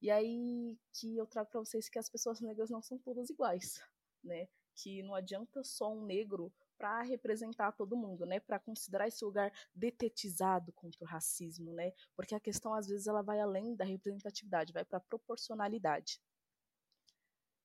E 0.01 0.11
aí 0.11 0.77
que 0.93 1.17
eu 1.17 1.25
trago 1.25 1.49
para 1.49 1.59
vocês 1.59 1.89
que 1.89 1.99
as 1.99 2.09
pessoas 2.09 2.39
negras 2.39 2.69
não 2.69 2.81
são 2.81 2.97
todas 2.97 3.29
iguais, 3.29 3.81
né? 4.23 4.47
Que 4.75 5.01
não 5.01 5.15
adianta 5.15 5.63
só 5.63 5.91
um 5.93 6.05
negro 6.05 6.53
para 6.77 7.01
representar 7.01 7.71
todo 7.71 7.95
mundo, 7.95 8.25
né? 8.25 8.39
Para 8.39 8.59
considerar 8.59 9.07
esse 9.07 9.23
lugar 9.23 9.51
detetizado 9.73 10.71
contra 10.73 11.03
o 11.03 11.07
racismo, 11.07 11.73
né? 11.73 11.93
Porque 12.15 12.35
a 12.35 12.39
questão 12.39 12.73
às 12.73 12.87
vezes 12.87 13.07
ela 13.07 13.21
vai 13.21 13.39
além 13.39 13.75
da 13.75 13.85
representatividade, 13.85 14.73
vai 14.73 14.83
para 14.83 14.99
proporcionalidade. 14.99 16.21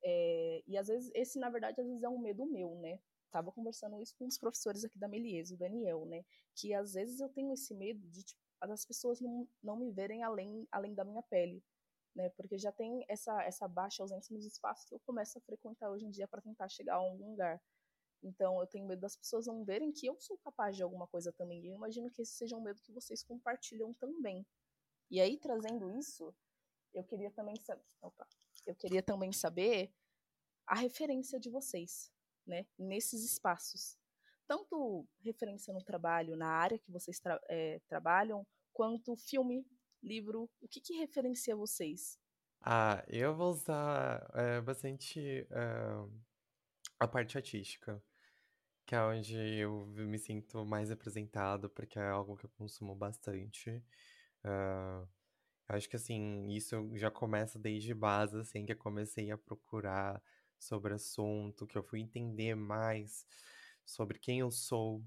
É, 0.02 0.62
e 0.66 0.78
às 0.78 0.88
vezes 0.88 1.10
esse 1.14 1.38
na 1.38 1.50
verdade 1.50 1.80
às 1.80 1.86
vezes 1.86 2.02
é 2.02 2.08
um 2.08 2.18
medo 2.18 2.46
meu, 2.46 2.74
né? 2.76 3.00
Tava 3.30 3.52
conversando 3.52 4.00
isso 4.00 4.14
com 4.16 4.26
os 4.26 4.38
professores 4.38 4.84
aqui 4.84 4.98
da 4.98 5.08
Melies, 5.08 5.50
o 5.50 5.56
Daniel, 5.56 6.04
né? 6.06 6.24
Que 6.54 6.72
às 6.74 6.94
vezes 6.94 7.20
eu 7.20 7.28
tenho 7.28 7.52
esse 7.52 7.74
medo 7.74 8.08
de 8.08 8.24
tipo, 8.24 8.40
as 8.60 8.84
pessoas 8.84 9.20
não, 9.20 9.48
não 9.62 9.76
me 9.76 9.90
verem 9.90 10.22
além 10.22 10.66
além 10.70 10.94
da 10.94 11.04
minha 11.04 11.22
pele, 11.22 11.62
né? 12.14 12.28
Porque 12.30 12.58
já 12.58 12.72
tem 12.72 13.04
essa 13.08 13.42
essa 13.44 13.66
baixa 13.68 14.02
ausência 14.02 14.34
nos 14.34 14.44
espaços 14.44 14.84
que 14.86 14.94
eu 14.94 15.00
começo 15.00 15.38
a 15.38 15.40
frequentar 15.40 15.90
hoje 15.90 16.04
em 16.06 16.10
dia 16.10 16.28
para 16.28 16.42
tentar 16.42 16.68
chegar 16.68 16.94
a 16.94 16.98
algum 16.98 17.30
lugar. 17.30 17.60
Então 18.22 18.60
eu 18.60 18.66
tenho 18.66 18.86
medo 18.86 19.00
das 19.00 19.16
pessoas 19.16 19.46
não 19.46 19.64
verem 19.64 19.92
que 19.92 20.06
eu 20.06 20.18
sou 20.20 20.36
capaz 20.38 20.76
de 20.76 20.82
alguma 20.82 21.06
coisa 21.06 21.32
também. 21.32 21.62
E 21.64 21.68
eu 21.68 21.74
imagino 21.74 22.10
que 22.10 22.22
esse 22.22 22.32
seja 22.32 22.56
um 22.56 22.62
medo 22.62 22.82
que 22.82 22.92
vocês 22.92 23.22
compartilham 23.22 23.94
também. 23.94 24.46
E 25.10 25.20
aí 25.20 25.38
trazendo 25.38 25.90
isso, 25.90 26.34
eu 26.92 27.04
queria 27.04 27.30
também 27.30 27.54
opa, 28.02 28.26
eu 28.66 28.74
queria 28.74 29.02
também 29.02 29.32
saber 29.32 29.92
a 30.66 30.74
referência 30.74 31.40
de 31.40 31.50
vocês, 31.50 32.12
né, 32.46 32.66
nesses 32.78 33.24
espaços. 33.24 33.99
Tanto 34.50 35.06
referência 35.20 35.72
no 35.72 35.80
trabalho, 35.80 36.34
na 36.34 36.48
área 36.48 36.76
que 36.76 36.90
vocês 36.90 37.20
tra 37.20 37.40
é, 37.48 37.80
trabalham, 37.86 38.44
quanto 38.72 39.14
filme, 39.14 39.64
livro, 40.02 40.50
o 40.60 40.66
que, 40.66 40.80
que 40.80 40.94
referencia 40.94 41.54
vocês? 41.54 42.18
Ah, 42.60 43.00
eu 43.06 43.32
vou 43.32 43.50
usar 43.50 44.28
é, 44.34 44.60
bastante 44.60 45.46
uh, 45.52 46.12
a 46.98 47.06
parte 47.06 47.38
artística 47.38 48.02
que 48.84 48.96
é 48.96 49.04
onde 49.04 49.36
eu 49.36 49.86
me 49.86 50.18
sinto 50.18 50.66
mais 50.66 50.88
representado, 50.88 51.70
porque 51.70 51.96
é 51.96 52.08
algo 52.08 52.36
que 52.36 52.46
eu 52.46 52.50
consumo 52.50 52.92
bastante. 52.92 53.70
Uh, 54.44 55.08
acho 55.68 55.88
que, 55.88 55.94
assim, 55.94 56.48
isso 56.48 56.90
já 56.96 57.08
começa 57.08 57.56
desde 57.56 57.94
base, 57.94 58.36
assim, 58.36 58.66
que 58.66 58.72
eu 58.72 58.76
comecei 58.76 59.30
a 59.30 59.38
procurar 59.38 60.20
sobre 60.58 60.92
assunto, 60.92 61.68
que 61.68 61.78
eu 61.78 61.84
fui 61.84 62.00
entender 62.00 62.56
mais 62.56 63.24
sobre 63.90 64.18
quem 64.18 64.40
eu 64.40 64.50
sou, 64.50 64.98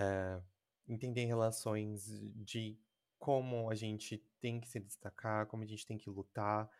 uh, 0.00 0.42
entender 0.88 1.24
relações 1.24 2.06
de 2.36 2.78
como 3.18 3.70
a 3.70 3.74
gente 3.74 4.18
tem 4.40 4.60
que 4.60 4.68
se 4.68 4.78
destacar, 4.78 5.46
como 5.46 5.62
a 5.64 5.66
gente 5.66 5.86
tem 5.86 5.98
que 5.98 6.08
lutar, 6.08 6.70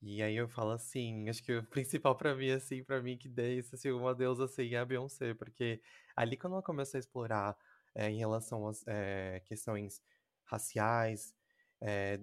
e 0.00 0.22
aí 0.22 0.36
eu 0.36 0.48
falo 0.48 0.70
assim, 0.70 1.28
acho 1.28 1.42
que 1.42 1.52
o 1.56 1.66
principal 1.66 2.16
pra 2.16 2.34
mim, 2.34 2.50
assim, 2.50 2.84
pra 2.84 3.02
mim 3.02 3.18
que 3.18 3.28
desse 3.28 3.74
assim, 3.74 3.90
uma 3.90 4.14
deusa 4.14 4.44
assim 4.44 4.74
é 4.74 4.78
a 4.78 4.84
Beyoncé, 4.84 5.34
porque 5.34 5.80
ali 6.14 6.36
quando 6.36 6.54
ela 6.54 6.62
começou 6.62 6.98
a 6.98 7.00
explorar 7.00 7.56
é, 7.94 8.08
em 8.10 8.18
relação 8.18 8.68
às 8.68 8.84
é, 8.86 9.40
questões 9.46 10.00
raciais, 10.44 11.34
é, 11.80 12.20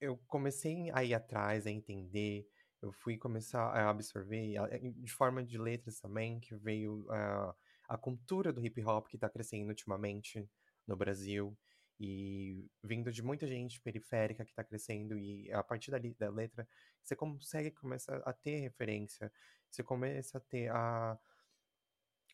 eu 0.00 0.16
comecei 0.26 0.90
a 0.92 1.04
ir 1.04 1.14
atrás, 1.14 1.66
a 1.66 1.70
entender, 1.70 2.48
eu 2.80 2.92
fui 2.92 3.18
começar 3.18 3.62
a 3.62 3.90
absorver, 3.90 4.54
de 4.96 5.12
forma 5.12 5.42
de 5.44 5.58
letras 5.58 6.00
também, 6.00 6.40
que 6.40 6.54
veio 6.54 7.06
a, 7.10 7.54
a 7.88 7.98
cultura 7.98 8.52
do 8.52 8.64
hip 8.64 8.82
hop 8.84 9.08
que 9.08 9.16
está 9.16 9.28
crescendo 9.28 9.68
ultimamente 9.68 10.48
no 10.86 10.96
Brasil 10.96 11.56
e 11.98 12.68
vindo 12.82 13.12
de 13.12 13.22
muita 13.22 13.46
gente 13.46 13.80
periférica 13.80 14.44
que 14.44 14.50
está 14.50 14.64
crescendo 14.64 15.16
e 15.18 15.50
a 15.52 15.62
partir 15.62 15.90
dali, 15.90 16.14
da 16.14 16.28
letra 16.28 16.66
você 17.02 17.14
consegue 17.14 17.70
começar 17.70 18.16
a 18.24 18.32
ter 18.32 18.58
referência, 18.58 19.32
você 19.70 19.82
começa 19.82 20.38
a 20.38 20.40
ter 20.40 20.70
a 20.70 21.18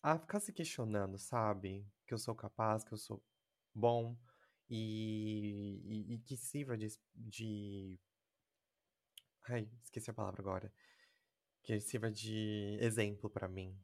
a 0.03 0.19
ficar 0.19 0.41
se 0.41 0.53
questionando, 0.53 1.19
sabe? 1.19 1.87
Que 2.07 2.15
eu 2.15 2.19
sou 2.19 2.35
capaz, 2.35 2.83
que 2.83 2.93
eu 2.93 2.99
sou 2.99 3.23
bom 3.75 4.17
e, 4.69 5.83
e, 5.85 6.15
e 6.15 6.19
que 6.21 6.37
sirva 6.37 6.77
de, 6.77 6.89
de 7.15 8.01
Ai, 9.49 9.69
esqueci 9.83 10.11
a 10.11 10.15
palavra 10.15 10.41
agora. 10.41 10.73
Que 11.63 11.81
sirva 11.81 12.11
de 12.11 12.79
exemplo 12.81 13.29
para 13.29 13.49
mim, 13.49 13.77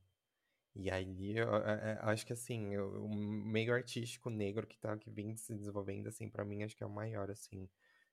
e 0.78 0.90
aí, 0.90 1.36
eu, 1.36 1.48
eu, 1.48 1.52
eu 2.02 2.08
acho 2.08 2.26
que 2.26 2.32
assim, 2.32 2.76
o 2.76 3.08
meio 3.08 3.72
artístico 3.74 4.28
negro 4.30 4.66
que 4.66 4.78
tá 4.78 4.96
que 4.98 5.10
vem 5.10 5.34
se 5.36 5.54
desenvolvendo, 5.54 6.08
assim, 6.08 6.28
pra 6.28 6.44
mim, 6.44 6.62
acho 6.62 6.76
que 6.76 6.84
é 6.84 6.86
o 6.86 6.90
maior, 6.90 7.30
assim. 7.30 7.68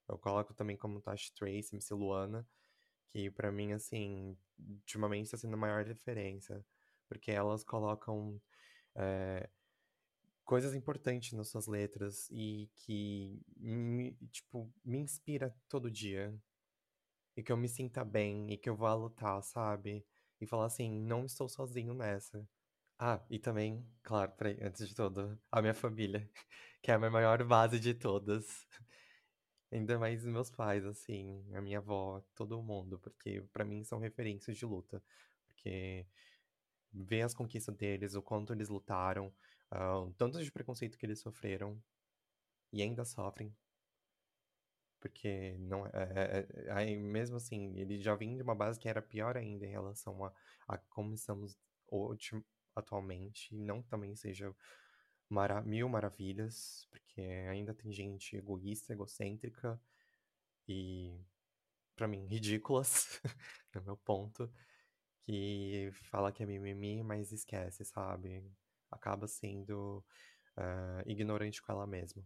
Eu 0.08 0.18
coloco 0.18 0.54
também 0.54 0.78
como 0.78 1.02
Tash 1.02 1.30
Trace, 1.32 1.74
MC 1.76 1.94
Luana, 1.94 2.48
que 3.10 3.30
pra 3.32 3.52
mim, 3.52 3.74
assim, 3.74 4.38
ultimamente 4.60 5.32
tá 5.32 5.38
sendo 5.38 5.56
a 5.56 5.58
maior 5.58 5.86
referência. 5.86 6.66
Porque 7.10 7.32
elas 7.32 7.64
colocam 7.64 8.42
é, 8.96 9.50
coisas 10.46 10.74
importantes 10.74 11.34
nas 11.34 11.50
suas 11.50 11.68
letras 11.68 12.30
e 12.32 12.70
que, 12.76 13.42
me, 13.58 14.14
tipo, 14.32 14.72
me 14.84 15.00
inspira 15.00 15.56
todo 15.70 15.92
dia. 15.92 16.34
E 17.36 17.44
que 17.44 17.52
eu 17.52 17.58
me 17.58 17.68
sinta 17.68 18.04
bem 18.06 18.52
e 18.52 18.58
que 18.58 18.70
eu 18.70 18.76
vá 18.76 18.94
lutar, 18.94 19.42
sabe? 19.44 20.06
E 20.44 20.48
falar 20.48 20.66
assim, 20.66 20.92
não 20.92 21.26
estou 21.26 21.48
sozinho 21.50 21.94
nessa. 21.94 22.48
Ah, 23.00 23.22
e 23.30 23.40
também, 23.40 23.86
claro, 24.04 24.32
peraí, 24.34 24.58
antes 24.62 24.88
de 24.88 24.96
tudo, 24.96 25.40
a 25.52 25.62
minha 25.62 25.74
família, 25.74 26.30
que 26.82 26.92
é 26.92 26.94
a 26.94 27.00
minha 27.00 27.12
maior 27.12 27.44
base 27.44 27.80
de 27.80 27.94
todas. 27.94 28.68
Ainda 29.72 29.98
mais 29.98 30.24
meus 30.24 30.52
pais, 30.52 30.86
assim, 30.86 31.44
a 31.54 31.62
minha 31.62 31.80
avó, 31.80 32.24
todo 32.36 32.62
mundo, 32.62 33.00
porque 33.00 33.42
para 33.52 33.66
mim 33.66 33.84
são 33.84 34.00
referências 34.00 34.58
de 34.58 34.66
luta. 34.66 35.04
Porque 35.48 36.06
ver 36.94 37.24
as 37.24 37.34
conquistas 37.34 37.76
deles, 37.76 38.16
o 38.16 38.22
quanto 38.22 38.54
eles 38.54 38.70
lutaram, 38.70 39.34
uh, 39.72 40.08
o 40.08 40.14
tanto 40.14 40.44
de 40.44 40.52
preconceito 40.52 40.98
que 40.98 41.06
eles 41.06 41.20
sofreram 41.20 41.82
e 42.72 42.82
ainda 42.82 43.06
sofrem, 43.06 43.56
porque 45.04 45.58
não 45.60 45.86
é, 45.88 46.48
é, 46.72 46.82
é, 46.82 46.96
mesmo 46.96 47.36
assim, 47.36 47.78
ele 47.78 48.00
já 48.02 48.16
vinha 48.16 48.38
de 48.38 48.42
uma 48.42 48.56
base 48.56 48.80
que 48.80 48.88
era 48.88 49.02
pior 49.02 49.36
ainda 49.36 49.66
em 49.66 49.70
relação 49.70 50.24
a, 50.24 50.34
a 50.66 50.78
como 50.78 51.14
estamos 51.14 51.58
hoje, 51.90 52.42
atualmente, 52.74 53.54
não 53.54 53.84
também 53.84 54.16
seja 54.16 54.56
mara 55.30 55.62
mil 55.62 55.90
maravilhas, 55.90 56.88
porque 56.90 57.20
ainda 57.50 57.74
tem 57.74 57.92
gente 57.92 58.38
egoísta, 58.38 58.94
egocêntrica 58.94 59.78
e, 60.70 61.20
para 61.98 62.08
mim, 62.08 62.26
ridículas, 62.26 63.20
no 63.76 63.82
meu 63.82 63.98
ponto, 63.98 64.50
que 65.24 65.90
fala 66.10 66.32
que 66.32 66.44
é 66.44 66.46
mimimi, 66.46 67.04
mas 67.04 67.34
esquece, 67.34 67.84
sabe? 67.84 68.42
Acaba 68.90 69.28
sendo 69.28 70.02
uh, 70.58 71.04
ignorante 71.06 71.62
com 71.62 71.74
ela 71.74 71.86
mesma. 71.86 72.24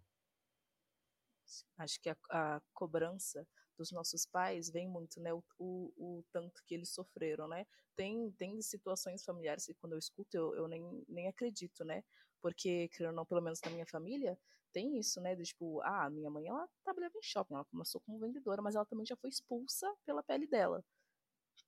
Acho 1.77 2.01
que 2.01 2.09
a, 2.09 2.17
a, 2.29 2.61
cobrança 2.73 3.47
dos 3.77 3.91
nossos 3.91 4.25
pais 4.25 4.69
vem 4.69 4.87
muito, 4.87 5.19
né? 5.19 5.33
O, 5.33 5.43
o, 5.57 5.93
o, 5.97 6.23
tanto 6.31 6.63
que 6.65 6.73
eles 6.73 6.89
sofreram, 6.93 7.47
né? 7.47 7.65
Tem, 7.95 8.31
tem 8.31 8.61
situações 8.61 9.23
familiares 9.23 9.65
que 9.65 9.73
quando 9.75 9.93
eu 9.93 9.99
escuto 9.99 10.35
eu, 10.35 10.55
eu 10.55 10.67
nem, 10.67 11.03
nem 11.07 11.27
acredito, 11.27 11.83
né? 11.85 12.03
Porque, 12.41 12.87
querendo 12.89 13.11
ou 13.11 13.15
não, 13.15 13.25
pelo 13.25 13.41
menos 13.41 13.59
na 13.61 13.71
minha 13.71 13.85
família, 13.85 14.37
tem 14.73 14.97
isso, 14.99 15.19
né? 15.21 15.35
De, 15.35 15.43
tipo, 15.43 15.81
ah, 15.81 16.09
minha 16.09 16.29
mãe, 16.29 16.47
ela 16.47 16.67
trabalhava 16.83 17.17
em 17.17 17.23
shopping, 17.23 17.55
ela 17.55 17.65
começou 17.65 18.01
como 18.01 18.19
vendedora, 18.19 18.61
mas 18.61 18.75
ela 18.75 18.85
também 18.85 19.05
já 19.05 19.15
foi 19.15 19.29
expulsa 19.29 19.91
pela 20.05 20.23
pele 20.23 20.47
dela. 20.47 20.83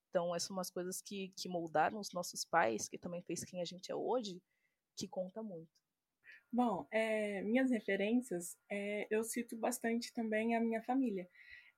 Então, 0.09 0.35
essas 0.35 0.47
são 0.47 0.57
umas 0.57 0.69
coisas 0.69 1.01
que, 1.01 1.29
que 1.37 1.47
moldaram 1.47 1.99
os 1.99 2.11
nossos 2.11 2.43
pais, 2.43 2.87
que 2.87 2.97
também 2.97 3.21
fez 3.23 3.43
quem 3.43 3.61
a 3.61 3.65
gente 3.65 3.91
é 3.91 3.95
hoje, 3.95 4.41
que 4.95 5.07
conta 5.07 5.41
muito. 5.43 5.69
Bom, 6.51 6.87
é, 6.91 7.41
minhas 7.43 7.69
referências, 7.69 8.57
é, 8.69 9.07
eu 9.11 9.23
cito 9.23 9.55
bastante 9.55 10.11
também 10.13 10.55
a 10.55 10.59
minha 10.59 10.81
família. 10.81 11.29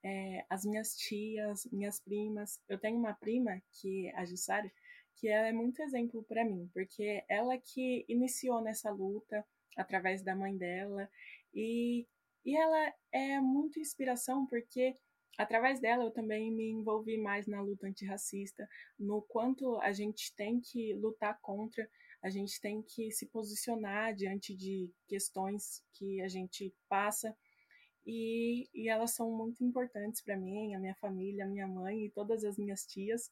É, 0.03 0.45
as 0.49 0.65
minhas 0.65 0.95
tias, 0.95 1.65
minhas 1.71 1.99
primas. 1.99 2.59
Eu 2.69 2.79
tenho 2.79 2.97
uma 2.97 3.13
prima, 3.13 3.61
que 3.73 4.07
é 4.07 4.15
a 4.17 4.25
Jussara, 4.25 4.71
que 5.17 5.27
ela 5.27 5.47
é 5.47 5.51
muito 5.51 5.81
exemplo 5.81 6.23
para 6.23 6.45
mim, 6.45 6.69
porque 6.73 7.23
ela 7.29 7.57
que 7.57 8.05
iniciou 8.07 8.61
nessa 8.61 8.89
luta 8.89 9.45
através 9.77 10.23
da 10.23 10.35
mãe 10.35 10.57
dela, 10.57 11.09
e, 11.53 12.07
e 12.45 12.55
ela 12.55 12.93
é 13.11 13.39
muito 13.39 13.79
inspiração 13.79 14.45
porque 14.47 14.95
através 15.37 15.79
dela 15.79 16.03
eu 16.03 16.11
também 16.11 16.51
me 16.51 16.69
envolvi 16.69 17.17
mais 17.17 17.45
na 17.47 17.61
luta 17.61 17.87
antirracista, 17.87 18.67
no 18.97 19.21
quanto 19.21 19.79
a 19.81 19.91
gente 19.91 20.33
tem 20.35 20.59
que 20.59 20.93
lutar 20.93 21.39
contra, 21.41 21.87
a 22.21 22.29
gente 22.29 22.59
tem 22.61 22.81
que 22.81 23.11
se 23.11 23.25
posicionar 23.27 24.13
diante 24.13 24.55
de 24.55 24.91
questões 25.07 25.83
que 25.93 26.21
a 26.21 26.27
gente 26.27 26.73
passa. 26.87 27.35
E, 28.05 28.69
e 28.73 28.89
elas 28.89 29.11
são 29.11 29.31
muito 29.31 29.63
importantes 29.63 30.21
para 30.21 30.37
mim, 30.37 30.73
a 30.73 30.79
minha 30.79 30.95
família, 30.95 31.45
a 31.45 31.47
minha 31.47 31.67
mãe 31.67 32.05
e 32.05 32.11
todas 32.11 32.43
as 32.43 32.57
minhas 32.57 32.85
tias. 32.85 33.31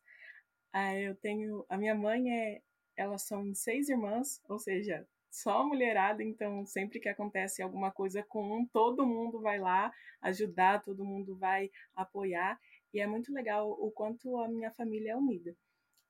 Ah, 0.72 0.96
eu 0.96 1.16
tenho 1.16 1.66
a 1.68 1.78
minha 1.78 1.96
mãe 1.96 2.32
é 2.32 2.62
elas 2.96 3.24
são 3.24 3.54
seis 3.56 3.88
irmãs, 3.88 4.42
ou 4.50 4.60
seja, 4.60 5.08
só 5.32 5.66
mulherada, 5.66 6.22
então 6.22 6.66
sempre 6.66 7.00
que 7.00 7.08
acontece 7.08 7.62
alguma 7.62 7.92
coisa 7.92 8.22
com 8.24 8.58
um, 8.58 8.66
todo 8.66 9.08
mundo 9.08 9.40
vai 9.40 9.58
lá 9.58 9.92
ajudar, 10.22 10.84
todo 10.84 11.06
mundo 11.06 11.38
vai 11.38 11.72
apoiar, 11.96 12.60
e 12.94 13.00
é 13.00 13.08
muito 13.08 13.32
legal 13.32 13.72
o 13.72 13.90
quanto 13.92 14.38
a 14.40 14.50
minha 14.50 14.72
família 14.72 15.14
é 15.14 15.16
unida. 15.16 15.56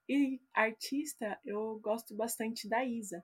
E 0.09 0.41
artista, 0.51 1.39
eu 1.45 1.79
gosto 1.79 2.15
bastante 2.15 2.67
da 2.67 2.83
Isa. 2.83 3.23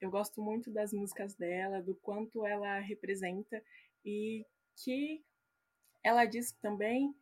Eu 0.00 0.08
gosto 0.08 0.40
muito 0.40 0.70
das 0.70 0.92
músicas 0.92 1.34
dela, 1.34 1.82
do 1.82 1.96
quanto 1.96 2.46
ela 2.46 2.78
representa 2.78 3.60
e 4.04 4.46
que 4.76 5.20
ela 6.00 6.24
diz 6.24 6.52
também, 6.62 7.12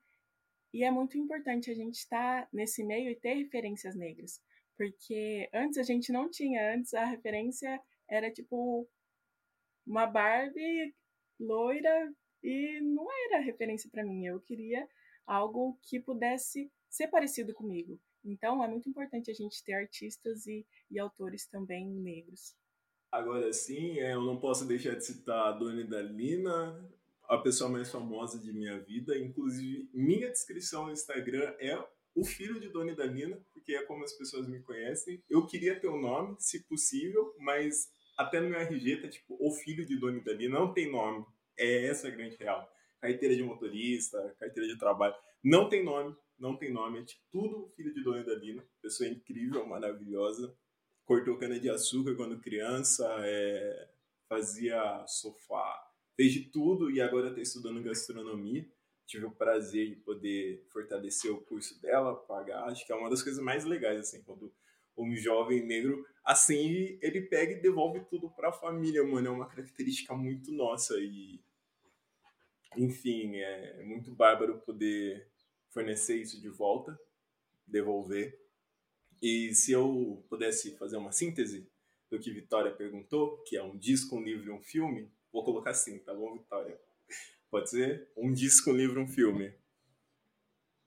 e 0.72 0.84
é 0.84 0.90
muito 0.90 1.16
importante 1.16 1.70
a 1.70 1.74
gente 1.74 1.94
estar 1.94 2.46
nesse 2.53 2.84
meio 2.84 3.11
e 3.11 3.16
ter 3.16 3.34
referências 3.34 3.96
negras, 3.96 4.40
porque 4.76 5.48
antes 5.53 5.78
a 5.78 5.82
gente 5.82 6.12
não 6.12 6.30
tinha, 6.30 6.74
antes 6.74 6.92
a 6.92 7.07
referência 7.07 7.80
era 8.07 8.30
tipo 8.30 8.86
uma 9.86 10.07
Barbie 10.07 10.94
loira 11.38 12.14
e 12.42 12.80
não 12.82 13.09
era 13.26 13.40
referência 13.40 13.90
para 13.90 14.05
mim. 14.05 14.26
Eu 14.26 14.40
queria 14.40 14.86
algo 15.26 15.78
que 15.82 15.98
pudesse 15.98 16.70
ser 16.88 17.09
parecido 17.09 17.55
comigo. 17.55 17.98
Então 18.25 18.62
é 18.62 18.68
muito 18.68 18.89
importante 18.89 19.31
a 19.31 19.35
gente 19.35 19.64
ter 19.64 19.75
artistas 19.75 20.47
e, 20.47 20.66
e 20.91 20.99
autores 20.99 21.47
também 21.47 21.87
negros. 21.89 22.55
Agora 23.11 23.53
sim, 23.53 23.99
é, 23.99 24.14
eu 24.14 24.23
não 24.23 24.39
posso 24.39 24.66
deixar 24.66 24.95
de 24.95 25.05
citar 25.05 25.49
a 25.49 25.53
Dona 25.53 25.85
Dalina, 25.85 26.89
a 27.29 27.39
pessoa 27.39 27.71
mais 27.71 27.91
famosa 27.91 28.39
de 28.39 28.53
minha 28.53 28.79
vida. 28.81 29.18
Inclusive, 29.18 29.89
minha 29.93 30.29
descrição 30.31 30.87
no 30.87 30.93
Instagram 30.93 31.55
é 31.59 31.83
o 32.14 32.25
filho 32.25 32.61
de 32.61 32.68
Dona 32.68 32.95
Dalina, 32.95 33.41
porque 33.53 33.75
é 33.75 33.83
como 33.85 34.05
as 34.05 34.12
pessoas 34.12 34.49
me 34.49 34.61
conhecem. 34.62 35.23
Eu 35.29 35.47
queria 35.47 35.79
ter 35.79 35.89
o 35.89 35.95
um 35.95 36.01
nome, 36.01 36.37
se 36.39 36.64
possível, 36.64 37.35
mas 37.39 37.89
até 38.21 38.39
no 38.39 38.51
meu 38.51 38.61
RG 38.61 39.01
tá 39.01 39.09
tipo, 39.09 39.37
o 39.41 39.51
filho 39.51 39.87
de 39.87 39.97
dono 39.97 40.23
dali, 40.23 40.49
não 40.49 40.73
tem 40.73 40.91
nome. 40.91 41.25
É 41.59 41.87
essa 41.87 42.09
a 42.09 42.11
grande 42.11 42.37
real. 42.37 42.71
Carteira 43.01 43.35
de 43.35 43.43
motorista, 43.43 44.37
carteira 44.39 44.68
de 44.68 44.79
trabalho. 44.79 45.14
Não 45.43 45.68
tem 45.68 45.83
nome, 45.83 46.14
não 46.41 46.57
tem 46.57 46.72
nome. 46.72 47.01
É 47.01 47.05
tipo, 47.05 47.22
tudo 47.30 47.68
filho 47.76 47.93
de 47.93 48.03
dono 48.03 48.24
Dalina. 48.24 48.64
Pessoa 48.80 49.09
incrível, 49.09 49.64
maravilhosa. 49.66 50.57
Cortou 51.05 51.36
cana 51.36 51.61
de 51.61 51.68
açúcar 51.68 52.14
quando 52.14 52.41
criança, 52.41 53.07
é... 53.20 53.88
fazia 54.28 55.05
sofá, 55.07 55.93
fez 56.16 56.32
de 56.32 56.45
tudo 56.45 56.91
e 56.91 57.01
agora 57.01 57.28
está 57.28 57.41
estudando 57.41 57.82
gastronomia. 57.82 58.66
Tive 59.07 59.26
o 59.26 59.32
prazer 59.32 59.88
de 59.88 59.97
poder 59.97 60.64
fortalecer 60.68 61.32
o 61.32 61.41
curso 61.41 61.80
dela, 61.82 62.14
pagar. 62.14 62.68
Acho 62.68 62.86
que 62.86 62.93
é 62.93 62.95
uma 62.95 63.11
das 63.11 63.22
coisas 63.22 63.43
mais 63.43 63.64
legais, 63.64 63.99
assim, 63.99 64.22
quando 64.22 64.53
um 64.97 65.16
jovem 65.16 65.64
negro, 65.64 66.07
assim 66.24 66.99
ele 67.01 67.22
pega 67.22 67.53
e 67.53 67.61
devolve 67.61 68.01
tudo 68.09 68.30
para 68.30 68.51
a 68.51 68.53
família, 68.53 69.03
mano. 69.03 69.28
É 69.28 69.30
uma 69.30 69.49
característica 69.49 70.14
muito 70.14 70.53
nossa 70.53 70.99
e 70.99 71.41
enfim, 72.76 73.36
é 73.36 73.82
muito 73.82 74.12
bárbaro 74.12 74.61
poder 74.61 75.30
fornecer 75.71 76.16
isso 76.16 76.41
de 76.41 76.49
volta, 76.49 76.99
devolver. 77.66 78.39
E 79.23 79.55
se 79.55 79.73
eu 79.73 80.25
pudesse 80.29 80.77
fazer 80.77 80.97
uma 80.97 81.12
síntese 81.12 81.68
do 82.11 82.18
que 82.18 82.33
Vitória 82.33 82.73
perguntou, 82.73 83.39
que 83.45 83.57
é 83.57 83.62
um 83.62 83.77
disco, 83.77 84.16
um 84.16 84.23
livro 84.23 84.51
e 84.51 84.53
um 84.53 84.62
filme, 84.62 85.11
vou 85.33 85.45
colocar 85.45 85.71
assim, 85.71 85.99
tá 85.99 86.12
bom, 86.12 86.37
Vitória? 86.37 86.79
Pode 87.51 87.71
ser? 87.71 88.09
Um 88.16 88.33
disco, 88.33 88.71
um 88.71 88.77
livro, 88.77 89.01
um 89.01 89.09
filme. 89.09 89.53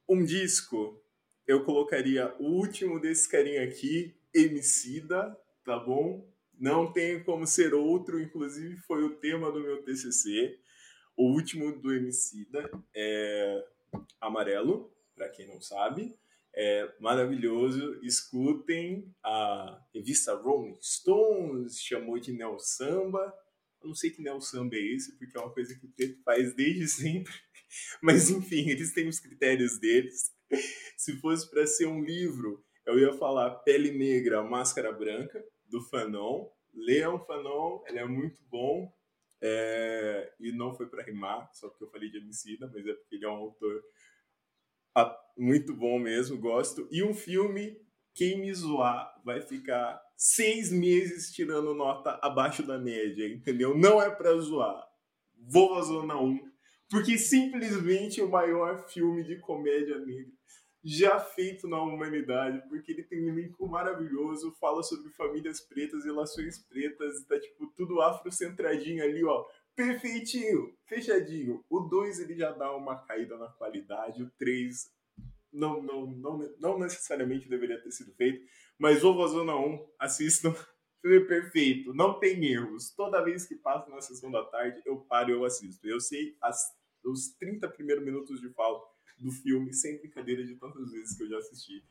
Um 0.07 0.23
disco 0.23 1.01
eu 1.45 1.63
colocaria 1.63 2.33
o 2.39 2.45
último 2.45 2.99
desse 2.99 3.27
carinha 3.27 3.63
aqui, 3.63 4.15
Emicida, 4.33 5.37
tá 5.63 5.77
bom? 5.77 6.25
Não 6.57 6.91
tem 6.91 7.21
como 7.23 7.45
ser 7.45 7.73
outro, 7.73 8.21
inclusive 8.21 8.77
foi 8.77 9.03
o 9.03 9.15
tema 9.17 9.51
do 9.51 9.59
meu 9.59 9.83
TCC. 9.83 10.57
O 11.15 11.31
último 11.31 11.79
do 11.79 11.93
Emicida 11.93 12.69
é 12.95 13.65
Amarelo, 14.19 14.91
para 15.15 15.29
quem 15.29 15.47
não 15.47 15.61
sabe. 15.61 16.15
É 16.55 16.93
maravilhoso. 16.99 17.99
Escutem 18.03 19.13
a 19.23 19.81
revista 19.93 20.35
Rolling 20.35 20.77
Stones, 20.81 21.79
chamou 21.81 22.19
de 22.19 22.31
Neo 22.31 22.59
Samba. 22.59 23.33
Eu 23.81 23.87
não 23.87 23.95
sei 23.95 24.11
que 24.11 24.21
Neo 24.21 24.39
Samba 24.39 24.75
é 24.75 24.79
esse, 24.79 25.17
porque 25.17 25.37
é 25.37 25.41
uma 25.41 25.53
coisa 25.53 25.75
que 25.75 25.85
o 25.85 25.89
Preto 25.89 26.21
faz 26.23 26.53
desde 26.53 26.87
sempre. 26.87 27.33
Mas 28.01 28.29
enfim, 28.29 28.69
eles 28.69 28.93
têm 28.93 29.07
os 29.07 29.19
critérios 29.19 29.79
deles. 29.79 30.31
Se 30.95 31.19
fosse 31.19 31.49
para 31.49 31.65
ser 31.65 31.87
um 31.87 32.03
livro, 32.03 32.63
eu 32.85 32.99
ia 32.99 33.13
falar 33.13 33.49
Pele 33.61 33.91
Negra, 33.91 34.43
Máscara 34.43 34.91
Branca, 34.91 35.43
do 35.65 35.81
Fanon. 35.81 36.49
Leon 36.73 37.19
Fanon, 37.19 37.83
ele 37.87 37.99
é 37.99 38.05
muito 38.05 38.41
bom. 38.49 38.91
É... 39.43 40.33
E 40.39 40.51
não 40.53 40.73
foi 40.73 40.87
para 40.87 41.03
rimar, 41.03 41.49
só 41.53 41.67
porque 41.67 41.83
eu 41.83 41.91
falei 41.91 42.09
de 42.09 42.17
Emicida, 42.17 42.71
mas 42.73 42.87
é 42.87 42.93
porque 42.93 43.15
ele 43.15 43.25
é 43.25 43.29
um 43.29 43.33
autor 43.33 43.83
muito 45.37 45.75
bom 45.75 45.99
mesmo, 45.99 46.37
gosto. 46.37 46.87
E 46.91 47.03
um 47.03 47.13
filme, 47.13 47.77
quem 48.13 48.39
me 48.39 48.53
zoar 48.53 49.21
vai 49.25 49.41
ficar 49.41 50.01
seis 50.15 50.71
meses 50.71 51.31
tirando 51.31 51.73
nota 51.73 52.19
abaixo 52.21 52.65
da 52.65 52.77
média, 52.77 53.27
entendeu? 53.27 53.77
Não 53.77 54.01
é 54.01 54.09
para 54.09 54.37
zoar. 54.37 54.87
Vou 55.35 55.75
à 55.75 55.81
Zona 55.81 56.19
1, 56.19 56.39
porque 56.89 57.17
simplesmente 57.17 58.21
o 58.21 58.29
maior 58.29 58.87
filme 58.87 59.23
de 59.23 59.39
comédia 59.39 59.97
negra 59.99 60.32
já 60.83 61.19
feito 61.19 61.67
na 61.67 61.81
humanidade, 61.81 62.61
porque 62.67 62.91
ele 62.91 63.03
tem 63.03 63.23
um 63.23 63.29
elenco 63.29 63.67
maravilhoso, 63.67 64.51
fala 64.59 64.83
sobre 64.83 65.09
famílias 65.11 65.61
pretas, 65.61 66.03
relações 66.03 66.59
pretas, 66.59 67.23
tá 67.23 67.39
tipo 67.39 67.67
tudo 67.75 68.01
afrocentradinho 68.01 69.03
ali, 69.03 69.23
ó. 69.23 69.45
Perfeitinho, 69.75 70.75
fechadinho. 70.85 71.63
O 71.69 71.79
2 71.79 72.19
ele 72.19 72.35
já 72.35 72.51
dá 72.51 72.75
uma 72.75 72.97
caída 73.05 73.37
na 73.37 73.47
qualidade, 73.47 74.21
o 74.21 74.29
3 74.37 74.91
não, 75.53 75.81
não, 75.81 76.05
não, 76.07 76.55
não 76.59 76.79
necessariamente 76.79 77.47
deveria 77.47 77.81
ter 77.81 77.91
sido 77.91 78.13
feito, 78.15 78.45
mas 78.77 79.03
o 79.03 79.27
Zona 79.27 79.55
1, 79.55 79.87
assistam. 79.99 80.53
Filme 81.01 81.19
perfeito, 81.27 81.93
não 81.93 82.17
tem 82.17 82.45
erros. 82.45 82.91
Toda 82.95 83.21
vez 83.21 83.45
que 83.45 83.55
passa 83.55 83.89
na 83.89 83.99
sessão 83.99 84.31
da 84.31 84.41
tarde, 84.45 84.81
eu 84.85 85.01
paro 85.01 85.31
e 85.31 85.33
eu 85.33 85.43
assisto. 85.43 85.85
Eu 85.85 85.99
sei 85.99 86.37
as, 86.41 86.73
os 87.03 87.35
30 87.37 87.67
primeiros 87.67 88.05
minutos 88.05 88.39
de 88.39 88.47
fala 88.53 88.81
do 89.23 89.31
filme, 89.31 89.73
sem 89.73 89.97
brincadeira 89.97 90.45
de 90.45 90.55
tantas 90.55 90.91
vezes 90.91 91.15
que 91.15 91.23
eu 91.23 91.29
já 91.29 91.37
assisti. 91.37 91.83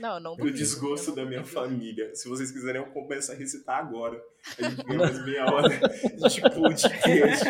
Não, 0.00 0.18
não 0.18 0.34
O 0.34 0.50
desgosto 0.50 1.14
da 1.14 1.24
minha 1.24 1.44
família. 1.44 2.14
Se 2.14 2.28
vocês 2.28 2.50
quiserem, 2.50 2.82
eu 2.82 2.88
começo 2.88 3.30
a 3.30 3.34
recitar 3.36 3.78
agora. 3.78 4.20
A 4.58 4.68
gente 4.68 4.82
ganha 4.84 4.98
mais 4.98 5.24
meia 5.24 5.44
hora 5.46 5.68
de 5.68 6.40
podcast. 6.50 7.44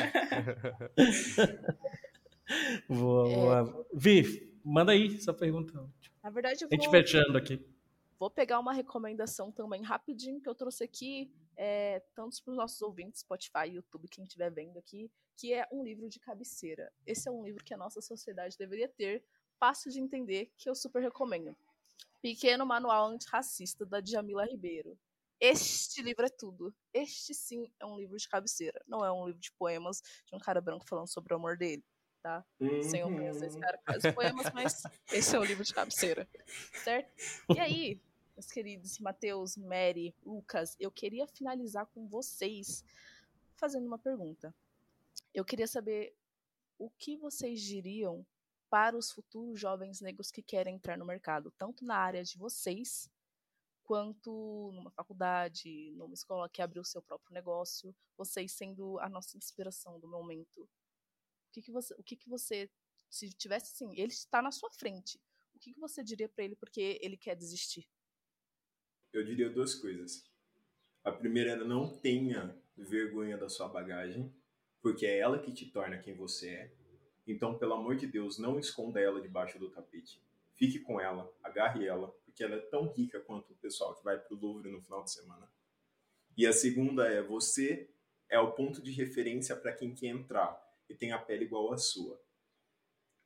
boa, 2.86 3.24
boa. 3.24 3.86
É... 3.90 3.98
Vi, 3.98 4.52
manda 4.62 4.92
aí 4.92 5.18
sua 5.18 5.32
pergunta. 5.32 5.72
Na 6.22 6.28
verdade, 6.28 6.62
eu 6.62 6.68
vou... 6.68 6.78
A 6.78 6.82
gente 6.82 6.90
fechando 6.90 7.38
aqui. 7.38 7.64
Vou 8.20 8.28
pegar 8.28 8.58
uma 8.58 8.74
recomendação 8.74 9.50
também 9.50 9.82
rapidinho 9.82 10.42
que 10.42 10.48
eu 10.48 10.54
trouxe 10.54 10.84
aqui, 10.84 11.32
é, 11.56 12.00
tanto 12.14 12.36
para 12.44 12.50
os 12.50 12.56
nossos 12.58 12.82
ouvintes, 12.82 13.22
Spotify, 13.22 13.70
YouTube, 13.72 14.10
quem 14.10 14.24
estiver 14.24 14.50
vendo 14.50 14.78
aqui, 14.78 15.10
que 15.38 15.54
é 15.54 15.66
um 15.72 15.82
livro 15.82 16.06
de 16.06 16.20
cabeceira. 16.20 16.92
Esse 17.06 17.30
é 17.30 17.32
um 17.32 17.42
livro 17.42 17.64
que 17.64 17.72
a 17.72 17.78
nossa 17.78 18.02
sociedade 18.02 18.58
deveria 18.58 18.90
ter, 18.90 19.24
fácil 19.58 19.90
de 19.90 20.00
entender, 20.00 20.52
que 20.58 20.68
eu 20.68 20.74
super 20.74 21.00
recomendo. 21.00 21.56
Pequeno 22.20 22.66
Manual 22.66 23.06
Antirracista, 23.06 23.86
da 23.86 24.00
Djamila 24.00 24.44
Ribeiro. 24.44 24.98
Este 25.40 26.02
livro 26.02 26.26
é 26.26 26.28
tudo. 26.28 26.74
Este 26.92 27.32
sim 27.32 27.72
é 27.80 27.86
um 27.86 27.96
livro 27.96 28.18
de 28.18 28.28
cabeceira. 28.28 28.84
Não 28.86 29.02
é 29.02 29.10
um 29.10 29.28
livro 29.28 29.40
de 29.40 29.50
poemas 29.52 30.02
de 30.26 30.36
um 30.36 30.38
cara 30.38 30.60
branco 30.60 30.86
falando 30.86 31.08
sobre 31.08 31.32
o 31.32 31.38
amor 31.38 31.56
dele, 31.56 31.82
tá? 32.22 32.44
Uhum. 32.60 32.82
Sem 32.82 33.02
ofensa, 33.02 33.46
esse 33.46 33.58
cara 33.58 33.80
faz 33.82 34.02
poemas, 34.14 34.52
mas 34.52 34.82
esse 35.10 35.34
é 35.34 35.40
um 35.40 35.44
livro 35.44 35.64
de 35.64 35.72
cabeceira. 35.72 36.28
Certo? 36.84 37.10
E 37.56 37.58
aí, 37.58 37.98
meus 38.40 38.50
queridos 38.50 38.98
Matheus, 38.98 39.54
Mary, 39.54 40.14
Lucas, 40.24 40.74
eu 40.80 40.90
queria 40.90 41.26
finalizar 41.26 41.84
com 41.88 42.08
vocês 42.08 42.82
fazendo 43.54 43.86
uma 43.86 43.98
pergunta. 43.98 44.54
Eu 45.34 45.44
queria 45.44 45.66
saber 45.66 46.16
o 46.78 46.88
que 46.88 47.18
vocês 47.18 47.60
diriam 47.60 48.24
para 48.70 48.96
os 48.96 49.10
futuros 49.10 49.60
jovens 49.60 50.00
negros 50.00 50.30
que 50.30 50.42
querem 50.42 50.76
entrar 50.76 50.96
no 50.96 51.04
mercado, 51.04 51.52
tanto 51.58 51.84
na 51.84 51.96
área 51.96 52.24
de 52.24 52.38
vocês, 52.38 53.10
quanto 53.84 54.70
numa 54.72 54.90
faculdade, 54.90 55.90
numa 55.90 56.14
escola 56.14 56.48
que 56.48 56.62
abriu 56.62 56.82
seu 56.82 57.02
próprio 57.02 57.34
negócio, 57.34 57.94
vocês 58.16 58.52
sendo 58.52 58.98
a 59.00 59.08
nossa 59.10 59.36
inspiração 59.36 60.00
do 60.00 60.08
momento. 60.08 60.62
O 60.62 61.52
que, 61.52 61.60
que 61.60 61.70
você, 61.70 61.92
o 61.92 62.02
que, 62.02 62.16
que 62.16 62.28
você, 62.30 62.70
se 63.10 63.28
tivesse 63.34 63.74
assim, 63.74 63.92
ele 64.00 64.12
está 64.12 64.40
na 64.40 64.50
sua 64.50 64.70
frente, 64.70 65.20
o 65.54 65.58
que, 65.58 65.74
que 65.74 65.80
você 65.80 66.02
diria 66.02 66.26
para 66.26 66.42
ele 66.42 66.56
porque 66.56 66.98
ele 67.02 67.18
quer 67.18 67.36
desistir? 67.36 67.86
Eu 69.12 69.24
diria 69.24 69.50
duas 69.50 69.74
coisas. 69.74 70.24
A 71.02 71.10
primeira 71.10 71.52
era 71.52 71.64
não 71.64 71.98
tenha 71.98 72.56
vergonha 72.76 73.36
da 73.36 73.48
sua 73.48 73.68
bagagem, 73.68 74.32
porque 74.80 75.06
é 75.06 75.18
ela 75.18 75.38
que 75.38 75.52
te 75.52 75.66
torna 75.66 75.98
quem 75.98 76.14
você 76.14 76.48
é. 76.48 76.72
Então, 77.26 77.58
pelo 77.58 77.74
amor 77.74 77.96
de 77.96 78.06
Deus, 78.06 78.38
não 78.38 78.58
esconda 78.58 79.00
ela 79.00 79.20
debaixo 79.20 79.58
do 79.58 79.70
tapete. 79.70 80.22
Fique 80.54 80.78
com 80.78 81.00
ela, 81.00 81.32
agarre 81.42 81.86
ela, 81.86 82.08
porque 82.24 82.42
ela 82.42 82.56
é 82.56 82.60
tão 82.60 82.88
rica 82.92 83.20
quanto 83.20 83.52
o 83.52 83.56
pessoal 83.56 83.94
que 83.94 84.04
vai 84.04 84.18
para 84.18 84.34
o 84.34 84.38
Louvre 84.38 84.70
no 84.70 84.80
final 84.80 85.02
de 85.02 85.12
semana. 85.12 85.50
E 86.36 86.46
a 86.46 86.52
segunda 86.52 87.06
é 87.06 87.22
você 87.22 87.90
é 88.28 88.38
o 88.38 88.52
ponto 88.52 88.80
de 88.82 88.92
referência 88.92 89.56
para 89.56 89.72
quem 89.72 89.94
quer 89.94 90.06
entrar 90.06 90.58
e 90.88 90.94
tem 90.94 91.12
a 91.12 91.18
pele 91.18 91.44
igual 91.44 91.72
à 91.72 91.76
sua. 91.76 92.20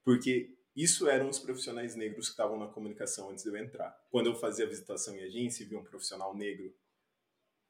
Porque 0.05 0.54
isso 0.75 1.09
eram 1.09 1.29
os 1.29 1.39
profissionais 1.39 1.95
negros 1.95 2.27
que 2.27 2.33
estavam 2.33 2.59
na 2.59 2.67
comunicação 2.67 3.31
antes 3.31 3.45
de 3.45 3.51
eu 3.51 3.57
entrar. 3.57 3.91
Quando 4.11 4.27
eu 4.27 4.35
fazia 4.35 4.67
visitação 4.67 5.15
em 5.15 5.23
agência 5.23 5.63
e 5.63 5.67
via 5.67 5.79
um 5.79 5.85
profissional 5.85 6.35
negro 6.37 6.75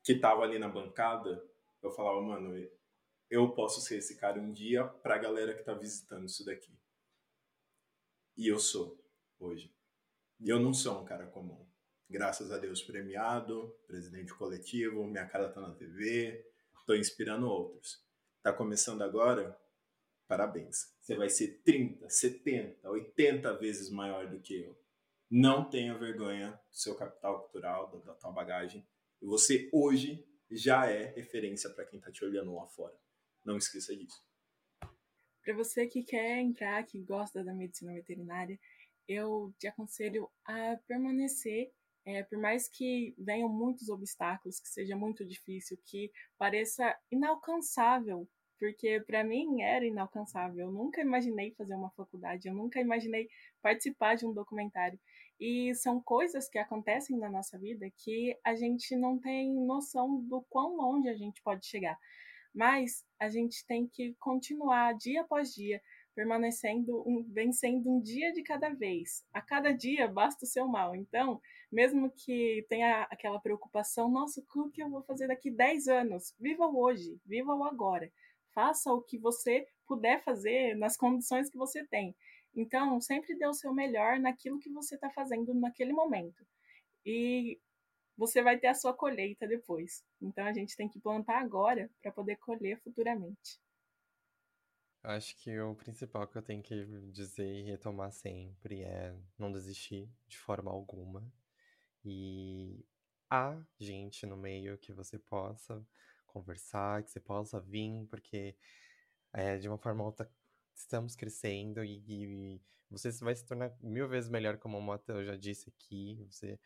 que 0.02 0.12
estava 0.12 0.42
ali 0.42 0.58
na 0.58 0.68
bancada, 0.68 1.42
eu 1.82 1.90
falava, 1.90 2.20
mano, 2.22 2.54
eu 3.30 3.52
posso 3.52 3.80
ser 3.80 3.98
esse 3.98 4.16
cara 4.16 4.40
um 4.40 4.52
dia 4.52 4.84
para 4.84 5.16
a 5.16 5.18
galera 5.18 5.52
que 5.52 5.60
está 5.60 5.74
visitando 5.74 6.26
isso 6.26 6.44
daqui. 6.44 6.72
E 8.36 8.48
eu 8.48 8.58
sou, 8.58 8.98
hoje. 9.38 9.74
E 10.40 10.48
eu 10.48 10.58
não 10.58 10.72
sou 10.72 11.00
um 11.00 11.04
cara 11.04 11.26
comum. 11.26 11.66
Graças 12.08 12.52
a 12.52 12.58
Deus 12.58 12.82
premiado, 12.82 13.74
presidente 13.86 14.34
coletivo, 14.34 15.06
minha 15.06 15.26
cara 15.26 15.48
tá 15.48 15.60
na 15.60 15.74
TV, 15.74 16.44
tô 16.86 16.94
inspirando 16.94 17.48
outros. 17.48 18.02
Tá 18.42 18.52
começando 18.52 19.02
agora? 19.02 19.58
Parabéns. 20.26 20.94
Você 21.00 21.16
vai 21.16 21.28
ser 21.28 21.60
30, 21.62 22.08
70, 22.08 22.88
80 22.88 23.58
vezes 23.58 23.90
maior 23.90 24.28
do 24.28 24.40
que 24.40 24.62
eu. 24.62 24.78
Não 25.30 25.68
tenha 25.68 25.96
vergonha 25.98 26.52
do 26.70 26.76
seu 26.76 26.94
capital 26.94 27.40
cultural, 27.42 27.90
da, 27.90 28.12
da 28.12 28.14
tua 28.14 28.32
bagagem. 28.32 28.86
E 29.20 29.26
você 29.26 29.68
hoje 29.72 30.26
já 30.50 30.86
é 30.86 31.06
referência 31.14 31.70
para 31.70 31.84
quem 31.84 32.00
tá 32.00 32.10
te 32.10 32.24
olhando 32.24 32.54
lá 32.54 32.66
fora. 32.66 32.94
Não 33.44 33.56
esqueça 33.56 33.94
disso. 33.96 34.22
Para 35.42 35.54
você 35.54 35.86
que 35.86 36.02
quer 36.02 36.38
entrar, 36.38 36.82
que 36.84 36.98
gosta 37.02 37.44
da 37.44 37.52
medicina 37.52 37.92
veterinária, 37.92 38.58
eu 39.06 39.52
te 39.58 39.66
aconselho 39.66 40.30
a 40.44 40.78
permanecer, 40.86 41.70
é, 42.06 42.22
por 42.22 42.38
mais 42.38 42.68
que 42.68 43.14
venham 43.18 43.48
muitos 43.48 43.90
obstáculos, 43.90 44.58
que 44.58 44.68
seja 44.68 44.96
muito 44.96 45.24
difícil, 45.24 45.78
que 45.84 46.10
pareça 46.38 46.98
inalcançável, 47.10 48.26
porque 48.64 48.98
para 49.06 49.22
mim 49.22 49.60
era 49.60 49.84
inalcançável. 49.84 50.64
Eu 50.64 50.72
nunca 50.72 51.02
imaginei 51.02 51.52
fazer 51.52 51.74
uma 51.74 51.90
faculdade, 51.90 52.48
eu 52.48 52.54
nunca 52.54 52.80
imaginei 52.80 53.28
participar 53.60 54.14
de 54.14 54.24
um 54.24 54.32
documentário. 54.32 54.98
E 55.38 55.74
são 55.74 56.00
coisas 56.00 56.48
que 56.48 56.58
acontecem 56.58 57.18
na 57.18 57.28
nossa 57.28 57.58
vida 57.58 57.86
que 57.98 58.34
a 58.42 58.54
gente 58.54 58.96
não 58.96 59.18
tem 59.18 59.52
noção 59.52 60.18
do 60.22 60.40
quão 60.48 60.76
longe 60.76 61.10
a 61.10 61.14
gente 61.14 61.42
pode 61.42 61.66
chegar. 61.66 61.98
Mas 62.54 63.04
a 63.20 63.28
gente 63.28 63.66
tem 63.66 63.86
que 63.86 64.14
continuar 64.18 64.94
dia 64.94 65.20
após 65.20 65.52
dia, 65.52 65.82
permanecendo, 66.14 67.06
um, 67.06 67.22
vencendo 67.22 67.90
um 67.90 68.00
dia 68.00 68.32
de 68.32 68.42
cada 68.42 68.70
vez. 68.70 69.26
A 69.30 69.42
cada 69.42 69.72
dia 69.72 70.08
basta 70.08 70.46
o 70.46 70.48
seu 70.48 70.66
mal. 70.66 70.96
Então, 70.96 71.38
mesmo 71.70 72.10
que 72.10 72.64
tenha 72.70 73.02
aquela 73.10 73.38
preocupação, 73.38 74.10
nossa, 74.10 74.40
o 74.40 74.70
que 74.70 74.82
eu 74.82 74.88
vou 74.88 75.02
fazer 75.02 75.26
daqui 75.26 75.50
10 75.50 75.86
anos? 75.86 76.34
Viva 76.40 76.66
o 76.66 76.78
hoje, 76.80 77.20
viva 77.26 77.54
o 77.54 77.64
agora. 77.64 78.10
Faça 78.54 78.92
o 78.92 79.02
que 79.02 79.18
você 79.18 79.66
puder 79.86 80.22
fazer 80.22 80.76
nas 80.76 80.96
condições 80.96 81.50
que 81.50 81.58
você 81.58 81.84
tem. 81.86 82.14
Então, 82.54 83.00
sempre 83.00 83.36
dê 83.36 83.46
o 83.46 83.54
seu 83.54 83.74
melhor 83.74 84.18
naquilo 84.18 84.60
que 84.60 84.70
você 84.70 84.94
está 84.94 85.10
fazendo 85.10 85.52
naquele 85.52 85.92
momento. 85.92 86.46
E 87.04 87.58
você 88.16 88.42
vai 88.42 88.58
ter 88.58 88.68
a 88.68 88.74
sua 88.74 88.94
colheita 88.94 89.46
depois. 89.46 90.04
Então 90.20 90.46
a 90.46 90.52
gente 90.52 90.76
tem 90.76 90.88
que 90.88 91.00
plantar 91.00 91.40
agora 91.40 91.90
para 92.00 92.12
poder 92.12 92.36
colher 92.36 92.78
futuramente. 92.80 93.60
Acho 95.02 95.36
que 95.36 95.58
o 95.60 95.74
principal 95.74 96.26
que 96.26 96.38
eu 96.38 96.42
tenho 96.42 96.62
que 96.62 96.86
dizer 97.12 97.46
e 97.46 97.62
retomar 97.62 98.10
sempre 98.10 98.82
é 98.82 99.14
não 99.38 99.52
desistir 99.52 100.08
de 100.26 100.38
forma 100.38 100.70
alguma. 100.70 101.30
E 102.02 102.86
há 103.28 103.60
gente 103.78 104.24
no 104.24 104.36
meio 104.36 104.78
que 104.78 104.92
você 104.92 105.18
possa 105.18 105.86
conversar, 106.34 107.02
que 107.04 107.10
você 107.10 107.20
possa 107.20 107.60
vir, 107.60 108.06
porque 108.10 108.56
é, 109.32 109.56
de 109.56 109.68
uma 109.68 109.78
forma 109.78 110.02
ou 110.02 110.08
outra 110.08 110.28
estamos 110.74 111.14
crescendo 111.14 111.84
e, 111.84 112.02
e, 112.08 112.60
você 112.90 113.10
vai 113.24 113.34
se 113.34 113.44
tornar 113.44 113.72
mil 113.80 114.08
vezes 114.08 114.30
melhor, 114.30 114.58
como 114.58 114.78
o 114.78 114.82
Matheus 114.82 115.26
já 115.26 115.36
disse 115.36 115.68
aqui. 115.68 116.24
Você 116.30 116.58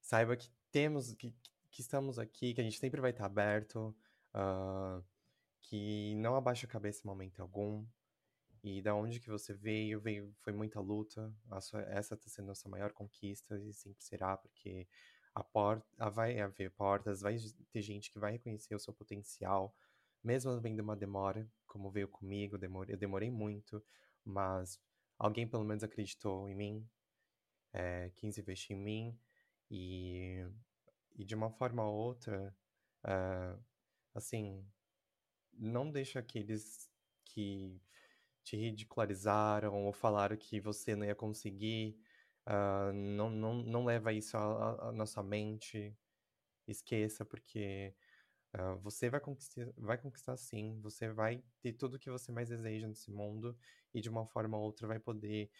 saiba 0.00 0.36
que 0.36 0.50
temos, 0.70 1.12
que, 1.14 1.34
que 1.70 1.80
estamos 1.80 2.18
aqui, 2.18 2.54
que 2.54 2.60
a 2.60 2.64
gente 2.64 2.78
sempre 2.78 3.00
vai 3.00 3.10
estar 3.10 3.26
aberto, 3.26 3.94
uh, 4.34 5.04
que 5.60 6.14
não 6.16 6.34
abaixa 6.34 6.66
a 6.66 6.70
cabeça 6.70 7.02
em 7.02 7.06
momento 7.06 7.42
algum. 7.42 7.84
E 8.62 8.80
da 8.80 8.94
onde 8.94 9.20
que 9.20 9.28
você 9.28 9.52
veio, 9.52 10.00
veio 10.00 10.34
foi 10.40 10.52
muita 10.54 10.80
luta. 10.80 11.30
Sua, 11.60 11.82
essa 11.82 12.14
está 12.14 12.30
sendo 12.30 12.46
a 12.46 12.48
nossa 12.48 12.66
maior 12.68 12.92
conquista 12.92 13.58
e 13.60 13.74
sempre 13.74 14.02
será, 14.02 14.38
porque 14.38 14.88
a 15.34 15.42
porta 15.42 16.10
vai 16.10 16.38
haver 16.40 16.70
portas, 16.70 17.20
vai 17.20 17.36
ter 17.72 17.82
gente 17.82 18.10
que 18.10 18.18
vai 18.18 18.32
reconhecer 18.32 18.74
o 18.74 18.78
seu 18.78 18.92
potencial, 18.94 19.74
mesmo 20.22 20.50
havendo 20.52 20.80
uma 20.80 20.96
demora, 20.96 21.46
como 21.66 21.90
veio 21.90 22.08
comigo, 22.08 22.56
demorei, 22.56 22.94
eu 22.94 22.98
demorei 22.98 23.30
muito, 23.30 23.84
mas 24.24 24.80
alguém 25.18 25.46
pelo 25.46 25.64
menos 25.64 25.82
acreditou 25.82 26.48
em 26.48 26.54
mim, 26.54 26.88
é, 27.72 28.10
quis 28.14 28.38
investir 28.38 28.76
em 28.76 28.80
mim, 28.80 29.18
e, 29.70 30.46
e 31.16 31.24
de 31.24 31.34
uma 31.34 31.50
forma 31.50 31.84
ou 31.84 31.94
outra, 31.94 32.56
uh, 33.04 33.60
assim, 34.14 34.64
não 35.52 35.90
deixa 35.90 36.20
aqueles 36.20 36.88
que 37.24 37.80
te 38.44 38.56
ridicularizaram 38.56 39.84
ou 39.84 39.92
falaram 39.92 40.36
que 40.36 40.60
você 40.60 40.94
não 40.94 41.04
ia 41.04 41.14
conseguir, 41.14 41.98
uh, 42.48 42.92
não, 42.92 43.30
não, 43.30 43.54
não 43.54 43.84
leva 43.84 44.12
isso 44.12 44.36
à, 44.36 44.88
à 44.88 44.92
nossa 44.92 45.22
mente, 45.22 45.96
esqueça, 46.66 47.24
porque 47.24 47.94
uh, 48.54 48.78
você 48.78 49.10
vai 49.10 49.20
conquistar, 49.20 49.72
vai 49.76 49.98
conquistar 49.98 50.36
sim, 50.36 50.80
você 50.80 51.08
vai 51.10 51.42
ter 51.60 51.72
tudo 51.74 51.94
o 51.94 51.98
que 51.98 52.10
você 52.10 52.32
mais 52.32 52.48
deseja 52.48 52.88
nesse 52.88 53.10
mundo 53.10 53.56
e 53.92 54.00
de 54.00 54.08
uma 54.08 54.26
forma 54.26 54.56
ou 54.56 54.64
outra 54.64 54.86
vai 54.86 54.98
poder 54.98 55.50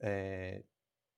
é, 0.00 0.64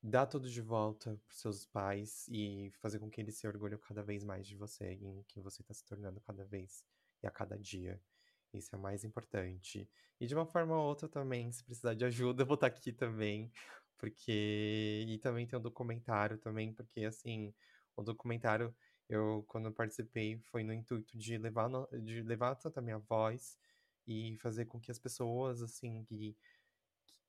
dar 0.02 0.26
tudo 0.26 0.50
de 0.50 0.60
volta 0.60 1.16
para 1.26 1.36
seus 1.36 1.64
pais 1.66 2.26
e 2.28 2.72
fazer 2.80 2.98
com 2.98 3.08
que 3.10 3.20
eles 3.20 3.36
se 3.36 3.46
orgulhem 3.46 3.78
cada 3.78 4.02
vez 4.02 4.24
mais 4.24 4.46
de 4.46 4.56
você 4.56 4.94
em 4.94 5.22
que 5.28 5.40
você 5.40 5.62
está 5.62 5.72
se 5.72 5.84
tornando 5.84 6.20
cada 6.20 6.44
vez 6.44 6.84
e 7.22 7.26
a 7.26 7.30
cada 7.30 7.56
dia. 7.58 8.00
Isso 8.52 8.74
é 8.74 8.78
o 8.78 8.82
mais 8.82 9.04
importante. 9.04 9.88
E 10.20 10.26
de 10.26 10.34
uma 10.34 10.44
forma 10.44 10.76
ou 10.76 10.84
outra 10.86 11.08
também, 11.08 11.50
se 11.52 11.64
precisar 11.64 11.94
de 11.94 12.04
ajuda, 12.04 12.42
eu 12.42 12.46
vou 12.46 12.54
estar 12.54 12.68
tá 12.68 12.76
aqui 12.76 12.92
também, 12.92 13.50
porque 14.02 15.04
e 15.08 15.18
também 15.18 15.46
tem 15.46 15.56
um 15.56 15.62
documentário 15.62 16.36
também, 16.38 16.72
porque 16.74 17.04
assim, 17.04 17.54
o 17.96 18.02
documentário 18.02 18.74
eu 19.08 19.44
quando 19.46 19.66
eu 19.66 19.72
participei 19.72 20.38
foi 20.50 20.64
no 20.64 20.72
intuito 20.72 21.16
de 21.16 21.38
levar 21.38 21.68
no, 21.68 21.86
de 22.02 22.20
levar 22.22 22.56
tanto 22.56 22.78
a 22.78 22.82
minha 22.82 22.98
voz 22.98 23.56
e 24.04 24.36
fazer 24.38 24.66
com 24.66 24.80
que 24.80 24.90
as 24.90 24.98
pessoas 24.98 25.62
assim 25.62 26.04
que 26.04 26.36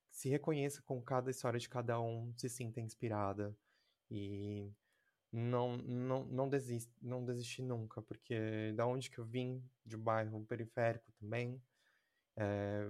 se 0.09 0.29
reconheça 0.29 0.81
com 0.81 0.99
cada 1.01 1.29
história 1.29 1.59
de 1.59 1.69
cada 1.69 2.01
um, 2.01 2.33
se 2.37 2.49
sinta 2.49 2.81
inspirada. 2.81 3.55
E 4.09 4.71
não 5.31 5.77
não 5.77 6.25
não 6.25 6.49
desiste, 6.49 6.91
não 7.01 7.23
desistir 7.23 7.61
nunca, 7.61 8.01
porque 8.01 8.73
da 8.75 8.87
onde 8.87 9.11
que 9.11 9.19
eu 9.19 9.25
vim, 9.25 9.63
de 9.85 9.95
um 9.95 10.01
bairro 10.01 10.43
periférico 10.45 11.11
também, 11.19 11.61
é, 12.37 12.89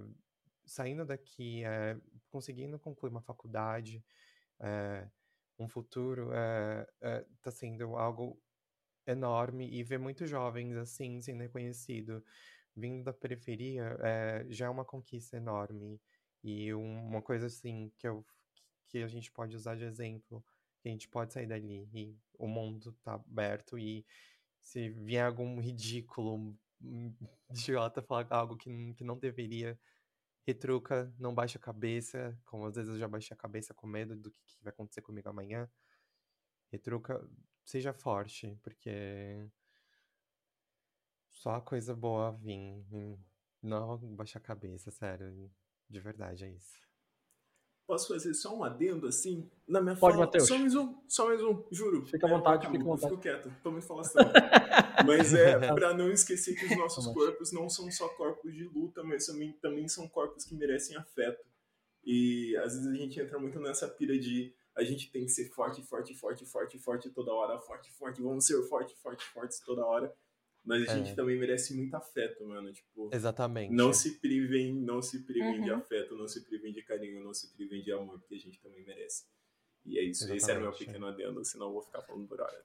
saindo 0.66 1.04
daqui, 1.04 1.64
é, 1.64 1.96
conseguindo 2.30 2.78
concluir 2.78 3.10
uma 3.10 3.22
faculdade, 3.22 4.04
é, 4.60 5.08
um 5.58 5.68
futuro, 5.68 6.30
está 7.36 7.50
sendo 7.50 7.96
algo 7.96 8.40
enorme 9.06 9.70
e 9.70 9.82
ver 9.84 9.98
muitos 9.98 10.28
jovens 10.28 10.76
assim 10.76 11.20
sendo 11.20 11.42
reconhecido 11.42 12.24
vindo 12.74 13.04
da 13.04 13.12
periferia 13.12 13.96
já 14.48 14.66
é 14.66 14.68
uma 14.68 14.84
conquista 14.84 15.36
enorme 15.36 16.00
e 16.44 16.74
uma 16.74 17.22
coisa 17.22 17.46
assim 17.46 17.90
que, 17.96 18.06
eu, 18.06 18.24
que 18.88 18.98
a 18.98 19.08
gente 19.08 19.32
pode 19.32 19.56
usar 19.56 19.76
de 19.76 19.84
exemplo, 19.84 20.44
que 20.80 20.88
a 20.88 20.92
gente 20.92 21.08
pode 21.08 21.32
sair 21.32 21.46
dali 21.46 21.88
e 21.94 22.14
o 22.38 22.46
mundo 22.46 22.92
tá 23.02 23.14
aberto 23.14 23.78
e 23.78 24.04
se 24.60 24.90
vier 24.90 25.24
algum 25.24 25.58
ridículo, 25.58 26.54
idiota 27.50 28.02
falar 28.02 28.26
algo 28.30 28.56
que, 28.56 28.94
que 28.94 29.04
não 29.04 29.18
deveria, 29.18 29.78
retruca, 30.46 31.12
não 31.18 31.34
baixa 31.34 31.58
a 31.58 31.60
cabeça, 31.60 32.38
como 32.44 32.66
às 32.66 32.74
vezes 32.76 32.90
eu 32.92 32.98
já 32.98 33.08
baixei 33.08 33.34
a 33.34 33.38
cabeça 33.38 33.74
com 33.74 33.86
medo 33.86 34.14
do 34.14 34.30
que, 34.30 34.40
que 34.44 34.62
vai 34.62 34.72
acontecer 34.72 35.02
comigo 35.02 35.28
amanhã. 35.28 35.68
Retruca, 36.70 37.26
seja 37.64 37.92
forte, 37.92 38.58
porque 38.62 39.48
só 41.30 41.60
coisa 41.60 41.94
boa 41.94 42.32
vir. 42.32 42.84
Não 43.62 43.98
baixar 44.14 44.38
a 44.38 44.42
cabeça, 44.42 44.90
sério. 44.90 45.50
De 45.88 46.00
verdade, 46.00 46.44
é 46.44 46.50
isso. 46.50 46.93
Posso 47.86 48.08
fazer 48.08 48.32
só 48.32 48.56
um 48.56 48.64
adendo 48.64 49.06
assim? 49.06 49.50
Na 49.68 49.80
minha 49.80 49.94
Pode, 49.94 50.14
fala, 50.14 50.26
Matheus. 50.26 50.48
Só 50.48 50.58
mais 50.58 50.74
um, 50.74 50.94
só 51.06 51.26
mais 51.26 51.42
um, 51.42 51.64
juro. 51.70 52.06
Fica 52.06 52.26
à 52.26 52.30
vontade, 52.30 52.66
fica 52.66 52.78
à 52.82 52.84
vontade. 52.84 53.10
Fico 53.10 53.22
quieto, 53.22 53.52
tô 53.62 53.70
muito 53.70 53.86
falação. 53.86 54.22
Mas 55.06 55.34
é 55.34 55.58
pra 55.74 55.92
não 55.92 56.10
esquecer 56.10 56.54
que 56.54 56.64
os 56.64 56.76
nossos 56.78 57.04
Mas- 57.06 57.14
corpos 57.14 57.52
não 57.52 57.68
são 57.68 57.90
só 57.90 58.08
corpos 58.08 58.54
de 58.54 58.64
luta, 58.64 59.02
mas 59.02 59.26
também, 59.26 59.52
também 59.60 59.86
são 59.86 60.08
corpos 60.08 60.44
que 60.44 60.54
merecem 60.54 60.96
afeto. 60.96 61.44
E 62.02 62.56
às 62.58 62.74
vezes 62.74 62.86
a 62.86 62.94
gente 62.94 63.20
entra 63.20 63.38
muito 63.38 63.58
nessa 63.60 63.86
pira 63.88 64.18
de 64.18 64.54
a 64.76 64.82
gente 64.82 65.10
tem 65.10 65.24
que 65.24 65.30
ser 65.30 65.50
forte, 65.50 65.82
forte, 65.82 66.14
forte, 66.14 66.44
forte, 66.46 66.78
forte 66.78 67.10
toda 67.10 67.32
hora, 67.32 67.60
forte, 67.60 67.92
forte, 67.92 68.22
vamos 68.22 68.46
ser 68.46 68.62
forte, 68.68 68.94
forte, 68.96 69.24
fortes 69.26 69.60
toda 69.60 69.84
hora. 69.84 70.12
Mas 70.64 70.88
a 70.88 70.92
É. 70.92 70.96
gente 70.96 71.14
também 71.14 71.38
merece 71.38 71.74
muito 71.74 71.94
afeto, 71.94 72.44
mano. 72.46 72.72
Tipo, 72.72 73.10
Exatamente. 73.12 73.70
não 73.72 73.92
se 73.92 74.18
privem, 74.18 74.72
não 74.74 75.02
se 75.02 75.22
privem 75.24 75.60
de 75.62 75.70
Uhum. 75.70 75.76
afeto, 75.76 76.16
não 76.16 76.26
se 76.26 76.42
privem 76.44 76.72
de 76.72 76.82
carinho, 76.82 77.22
não 77.22 77.34
se 77.34 77.52
privem 77.54 77.82
de 77.82 77.92
amor, 77.92 78.18
porque 78.18 78.34
a 78.36 78.38
gente 78.38 78.58
também 78.60 78.82
merece. 78.84 79.24
E 79.84 79.98
é 79.98 80.02
isso. 80.02 80.24
Esse 80.32 80.50
era 80.50 80.58
o 80.58 80.62
meu 80.62 80.70
Exatamente. 80.70 80.86
pequeno 80.86 81.06
adendo, 81.06 81.44
senão 81.44 81.66
eu 81.66 81.72
vou 81.74 81.82
ficar 81.82 82.00
falando 82.02 82.26
por 82.26 82.40
hora. 82.40 82.64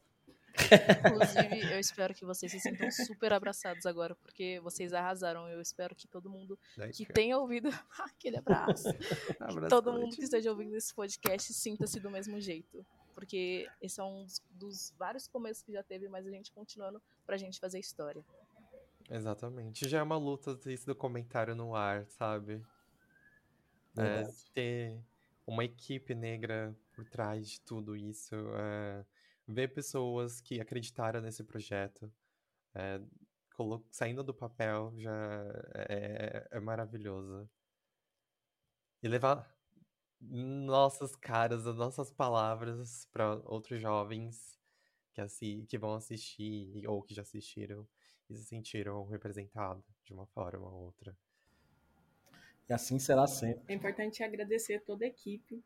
Inclusive, 1.05 1.73
eu 1.73 1.79
espero 1.79 2.13
que 2.13 2.25
vocês 2.25 2.51
se 2.51 2.59
sintam 2.59 2.89
super 2.91 3.33
abraçados 3.33 3.85
agora, 3.85 4.15
porque 4.15 4.59
vocês 4.61 4.93
arrasaram. 4.93 5.47
Eu 5.49 5.61
espero 5.61 5.95
que 5.95 6.07
todo 6.07 6.29
mundo 6.29 6.57
Daí, 6.77 6.91
que 6.91 7.05
tenha 7.05 7.37
ouvido 7.37 7.69
aquele 7.99 8.37
abraço, 8.37 8.87
abraço 9.39 9.67
todo 9.69 9.91
mundo 9.93 10.15
que 10.15 10.23
esteja 10.23 10.49
ouvindo 10.49 10.75
esse 10.75 10.93
podcast 10.93 11.53
sinta-se 11.53 11.99
do 11.99 12.09
mesmo 12.09 12.39
jeito. 12.39 12.85
Porque 13.19 13.69
esse 13.81 13.99
é 13.99 14.03
um 14.03 14.23
dos, 14.23 14.41
dos 14.49 14.93
vários 14.97 15.27
começos 15.27 15.61
que 15.61 15.73
já 15.73 15.83
teve, 15.83 16.07
mas 16.07 16.25
a 16.25 16.29
gente 16.29 16.53
continuando 16.53 17.01
pra 17.25 17.35
gente 17.35 17.59
fazer 17.59 17.77
história. 17.77 18.23
Exatamente. 19.09 19.89
Já 19.89 19.99
é 19.99 20.03
uma 20.03 20.15
luta 20.15 20.55
ter 20.55 20.71
esse 20.71 20.85
documentário 20.85 21.53
no 21.53 21.75
ar, 21.75 22.05
sabe? 22.07 22.65
É, 23.97 24.23
ter 24.53 25.03
uma 25.45 25.65
equipe 25.65 26.15
negra 26.15 26.73
por 26.93 27.03
trás 27.03 27.49
de 27.49 27.59
tudo 27.59 27.93
isso. 27.93 28.35
é, 28.55 29.05
ver 29.45 29.67
pessoas 29.73 30.39
que 30.39 30.61
acreditaram 30.61 31.19
nesse 31.19 31.43
projeto. 31.43 32.09
é, 32.73 33.01
saindo 33.91 34.23
do 34.23 34.33
papel 34.33 34.93
já 34.95 35.43
é, 35.75 36.47
é 36.51 36.59
maravilhoso. 36.61 37.49
E 39.03 39.09
levar 39.09 39.58
nossas 40.21 41.15
caras, 41.15 41.65
as 41.65 41.77
nossas 41.77 42.11
palavras 42.11 43.07
para 43.11 43.35
outros 43.45 43.81
jovens 43.81 44.59
que, 45.13 45.21
assi 45.21 45.65
que 45.67 45.77
vão 45.77 45.93
assistir 45.93 46.85
ou 46.87 47.01
que 47.01 47.13
já 47.13 47.21
assistiram 47.21 47.87
e 48.29 48.35
se 48.35 48.45
sentiram 48.45 49.05
representados 49.05 49.83
de 50.03 50.13
uma 50.13 50.25
forma 50.27 50.67
ou 50.67 50.85
outra. 50.85 51.17
E 52.69 52.73
assim 52.73 52.99
será 52.99 53.25
sempre. 53.25 53.63
É 53.67 53.73
importante 53.73 54.23
agradecer 54.23 54.81
toda 54.81 55.05
a 55.05 55.07
equipe 55.07 55.63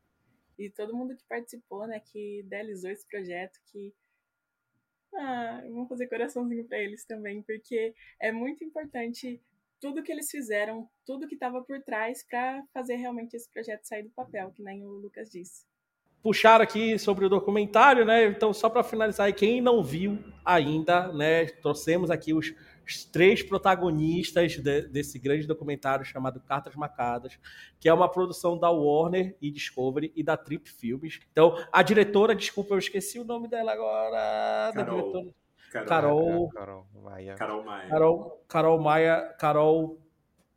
e 0.58 0.70
todo 0.70 0.95
mundo 0.95 1.16
que 1.16 1.24
participou, 1.26 1.86
né, 1.88 1.99
que 1.99 2.39
idealizou 2.39 2.89
esse 2.89 3.06
projeto, 3.08 3.60
que 3.66 3.93
ah, 5.16 5.62
vamos 5.66 5.89
fazer 5.89 6.08
coraçãozinho 6.08 6.66
para 6.66 6.80
eles 6.80 7.06
também, 7.06 7.41
porque 7.43 7.93
é 8.20 8.32
muito 8.32 8.64
importante 8.64 9.41
tudo 9.84 10.02
que 10.02 10.14
eles 10.14 10.32
fizeram, 10.32 10.88
tudo 11.06 11.28
que 11.28 11.34
estava 11.34 11.62
por 11.62 11.82
trás 11.82 12.26
para 12.26 12.64
fazer 12.74 12.96
realmente 12.96 13.36
esse 13.36 13.52
projeto 13.52 13.84
sair 13.84 14.04
do 14.04 14.12
papel, 14.12 14.50
que 14.56 14.64
nem 14.64 14.82
o 14.82 14.92
Lucas 14.92 15.30
disse. 15.30 15.66
Puxaram 16.22 16.64
aqui 16.64 16.98
sobre 16.98 17.26
o 17.26 17.30
documentário, 17.30 18.06
né? 18.06 18.26
Então, 18.28 18.54
só 18.54 18.70
para 18.70 18.82
finalizar 18.82 19.34
quem 19.34 19.60
não 19.60 19.84
viu 19.84 20.18
ainda, 20.46 21.12
né? 21.12 21.48
Trouxemos 21.48 22.10
aqui 22.10 22.34
os, 22.34 22.54
os 22.88 23.04
três 23.04 23.44
protagonistas 23.44 24.56
de- 24.56 24.88
desse 24.88 25.20
grande 25.20 25.46
documentário 25.46 26.06
chamado 26.06 26.40
Cartas 26.40 26.76
Marcadas, 26.76 27.38
que 27.78 27.90
é 27.90 27.94
uma 27.94 28.10
produção 28.10 28.58
da 28.58 28.72
Warner 28.72 29.36
e 29.42 29.52
Discovery 29.52 30.14
e 30.16 30.24
da 30.24 30.38
Trip 30.38 30.70
Filmes. 30.70 31.20
Então, 31.30 31.58
a 31.74 31.84
diretora, 31.84 32.34
desculpa, 32.34 32.74
eu 32.74 32.80
esqueci 32.80 33.20
o 33.20 33.26
nome 33.26 33.50
dela 33.50 33.74
agora. 33.74 34.72
Da 34.72 34.86
Carol. 34.86 35.34
Carol, 35.82 36.50
Carol. 36.50 36.50
Carol 36.50 36.88
Maia. 37.02 37.36
Carol 37.36 37.64
Maia. 37.64 37.90
Carol, 37.90 38.46
Carol 38.48 38.82
Maia, 38.82 39.36
Carol, 39.40 40.02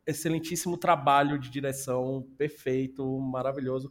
excelentíssimo 0.07 0.77
trabalho 0.77 1.39
de 1.39 1.49
direção, 1.49 2.27
perfeito, 2.37 3.19
maravilhoso. 3.19 3.91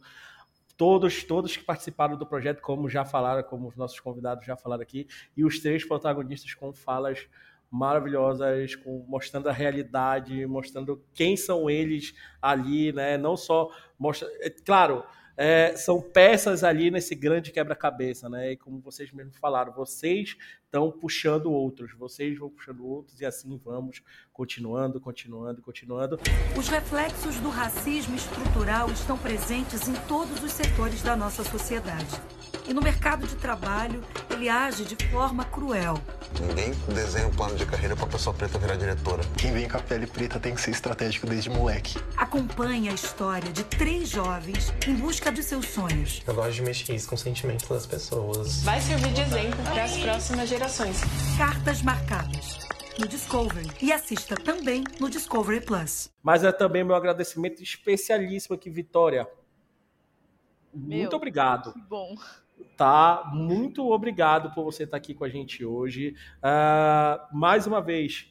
Todos, 0.76 1.24
todos 1.24 1.56
que 1.56 1.64
participaram 1.64 2.16
do 2.16 2.26
projeto, 2.26 2.60
como 2.60 2.88
já 2.88 3.04
falaram, 3.04 3.42
como 3.42 3.66
os 3.66 3.76
nossos 3.76 3.98
convidados 3.98 4.46
já 4.46 4.56
falaram 4.56 4.82
aqui, 4.82 5.08
e 5.36 5.44
os 5.44 5.58
três 5.58 5.84
protagonistas 5.84 6.54
com 6.54 6.72
falas 6.72 7.26
maravilhosas, 7.70 8.76
com, 8.76 9.04
mostrando 9.08 9.48
a 9.48 9.52
realidade, 9.52 10.46
mostrando 10.46 11.02
quem 11.12 11.36
são 11.36 11.68
eles 11.68 12.14
ali, 12.40 12.92
né? 12.92 13.18
Não 13.18 13.36
só 13.36 13.70
mostra, 13.98 14.28
é, 14.40 14.50
claro, 14.50 15.02
é, 15.36 15.76
são 15.76 16.00
peças 16.00 16.64
ali 16.64 16.90
nesse 16.90 17.14
grande 17.14 17.52
quebra-cabeça, 17.52 18.28
né? 18.28 18.52
E 18.52 18.56
como 18.56 18.80
vocês 18.80 19.12
mesmos 19.12 19.36
falaram, 19.36 19.72
vocês 19.72 20.36
estão 20.66 20.90
puxando 20.90 21.50
outros, 21.50 21.92
vocês 21.96 22.38
vão 22.38 22.50
puxando 22.50 22.84
outros 22.84 23.20
e 23.20 23.24
assim 23.24 23.58
vamos 23.64 24.02
continuando, 24.32 25.00
continuando, 25.00 25.62
continuando. 25.62 26.18
Os 26.56 26.68
reflexos 26.68 27.36
do 27.36 27.48
racismo 27.48 28.14
estrutural 28.16 28.90
estão 28.90 29.16
presentes 29.16 29.88
em 29.88 29.94
todos 30.06 30.42
os 30.42 30.52
setores 30.52 31.02
da 31.02 31.16
nossa 31.16 31.42
sociedade. 31.44 32.20
E 32.68 32.74
no 32.74 32.82
mercado 32.82 33.26
de 33.26 33.36
trabalho, 33.36 34.02
ele 34.30 34.48
age 34.48 34.84
de 34.84 34.96
forma 35.08 35.44
cruel. 35.44 35.98
Ninguém 36.40 36.72
desenha 36.92 37.28
um 37.28 37.30
plano 37.30 37.54
de 37.54 37.64
carreira 37.64 37.94
pra 37.94 38.06
pessoa 38.06 38.34
preta 38.34 38.58
virar 38.58 38.74
diretora. 38.74 39.22
Quem 39.38 39.52
vem 39.52 39.68
com 39.68 39.76
a 39.76 39.80
pele 39.80 40.06
preta 40.06 40.40
tem 40.40 40.54
que 40.54 40.60
ser 40.60 40.72
estratégico 40.72 41.26
desde 41.26 41.48
moleque. 41.48 41.96
Acompanhe 42.16 42.88
a 42.88 42.92
história 42.92 43.50
de 43.52 43.62
três 43.64 44.10
jovens 44.10 44.74
em 44.86 44.94
busca 44.96 45.30
dos 45.30 45.46
seus 45.46 45.68
sonhos. 45.68 46.22
Eu 46.26 46.34
gosto 46.34 46.52
de 46.52 46.62
mexer 46.62 46.94
isso 46.94 47.08
com 47.08 47.14
os 47.14 47.20
sentimentos 47.20 47.68
das 47.68 47.86
pessoas. 47.86 48.62
Vai 48.62 48.80
servir 48.80 49.12
de 49.12 49.20
exemplo 49.20 49.62
para 49.62 49.84
as 49.84 49.96
próximas 49.96 50.48
gerações. 50.48 50.55
Cartas 51.36 51.82
marcadas. 51.82 52.66
No 52.98 53.06
Discovery. 53.06 53.68
E 53.82 53.92
assista 53.92 54.34
também 54.34 54.84
no 54.98 55.10
Discovery 55.10 55.60
Plus. 55.60 56.10
Mas 56.22 56.44
é 56.44 56.50
também 56.50 56.82
meu 56.82 56.96
agradecimento 56.96 57.62
especialíssimo 57.62 58.56
aqui, 58.56 58.70
Vitória. 58.70 59.28
Meu. 60.72 61.00
Muito 61.00 61.14
obrigado. 61.14 61.74
Que 61.74 61.80
bom. 61.80 62.14
Tá? 62.74 63.30
Muito 63.34 63.86
obrigado 63.92 64.50
por 64.54 64.64
você 64.64 64.84
estar 64.84 64.96
aqui 64.96 65.12
com 65.12 65.24
a 65.24 65.28
gente 65.28 65.62
hoje. 65.62 66.16
Ah, 66.42 67.28
mais 67.30 67.66
uma 67.66 67.82
vez, 67.82 68.26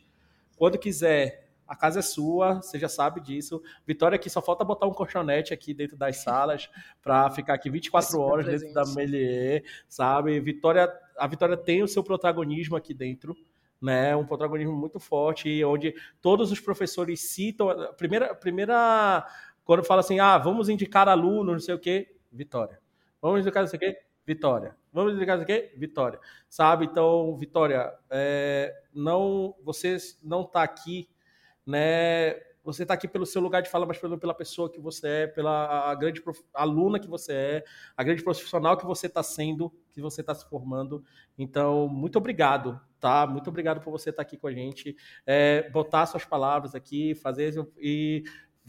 quando 0.58 0.80
quiser, 0.80 1.52
a 1.68 1.76
casa 1.76 2.00
é 2.00 2.02
sua, 2.02 2.56
você 2.56 2.80
já 2.80 2.90
sabe 2.90 3.22
disso. 3.22 3.62
Vitória 3.86 4.16
aqui 4.16 4.32
só 4.32 4.42
falta 4.42 4.66
botar 4.66 4.88
um 4.88 4.94
colchonete 4.94 5.54
aqui 5.54 5.76
dentro 5.76 5.96
das 5.96 6.18
salas 6.24 6.72
para 7.04 7.30
ficar 7.30 7.54
aqui 7.54 7.70
24 7.70 8.10
Super 8.10 8.24
horas 8.24 8.46
dentro 8.48 8.74
da. 8.74 8.84
Melier, 8.96 9.64
sabe? 9.88 10.40
Vitória, 10.40 10.92
a 11.18 11.28
Vitória 11.28 11.58
tem 11.58 11.84
o 11.84 11.88
seu 11.88 12.04
protagonismo 12.04 12.76
aqui 12.76 12.94
dentro. 12.94 13.36
Né, 13.82 14.16
um 14.16 14.26
protagonismo 14.26 14.74
muito 14.74 15.00
forte, 15.00 15.64
onde 15.64 15.94
todos 16.22 16.50
os 16.52 16.60
professores 16.60 17.30
citam. 17.30 17.68
Primeira, 17.98 18.34
primeira 18.34 19.28
quando 19.66 19.84
fala 19.84 20.00
assim, 20.00 20.18
ah, 20.20 20.38
vamos 20.38 20.70
indicar 20.70 21.08
aluno, 21.10 21.52
não 21.52 21.60
sei 21.60 21.76
o 21.76 21.80
quê, 21.80 22.16
Vitória. 22.32 22.80
Vamos 23.22 23.42
indicar 23.42 23.62
não 23.62 23.68
sei 23.68 23.78
o 23.78 23.80
quê, 23.80 24.00
Vitória. 24.26 24.76
Vamos 24.94 25.14
indicar 25.14 25.38
não 25.38 25.46
sei 25.46 25.56
o 25.56 25.62
quê, 25.62 25.74
Vitória. 25.78 26.20
Sabe? 26.50 26.86
Então, 26.86 27.36
Vitória, 27.38 27.94
é, 28.10 28.74
não, 28.94 29.54
você 29.62 29.98
não 30.24 30.42
está 30.42 30.64
aqui, 30.64 31.08
né? 31.66 32.34
Você 32.64 32.84
está 32.84 32.94
aqui 32.96 33.08
pelo 33.08 33.26
seu 33.26 33.42
lugar 33.42 33.62
de 33.62 33.70
fala, 33.70 33.86
mas 33.86 34.00
pelo, 34.00 34.18
pela 34.18 34.34
pessoa 34.34 34.72
que 34.72 34.80
você 34.80 35.08
é, 35.08 35.28
pela 35.28 35.94
grande 35.96 36.22
prof- 36.22 36.44
aluna 36.54 37.00
que 37.00 37.08
você 37.08 37.34
é, 37.34 37.66
a 37.96 38.04
grande 38.04 38.24
profissional 38.24 38.78
que 38.78 38.86
você 38.86 39.06
está 39.06 39.22
sendo, 39.22 39.72
que 39.96 40.02
você 40.02 40.22
está 40.22 40.36
se 40.36 40.48
formando. 40.48 41.04
Então, 41.38 41.88
muito 41.88 42.18
obrigado, 42.18 42.80
tá? 43.00 43.26
Muito 43.26 43.50
obrigado 43.50 43.80
por 43.82 43.90
você 43.90 44.10
estar 44.10 44.22
aqui 44.22 44.38
com 44.38 44.48
a 44.48 44.52
gente, 44.52 44.96
é, 45.26 45.70
botar 45.72 46.06
suas 46.06 46.26
palavras 46.26 46.76
aqui, 46.76 47.16
fazer 47.16 47.54
e 47.80 48.24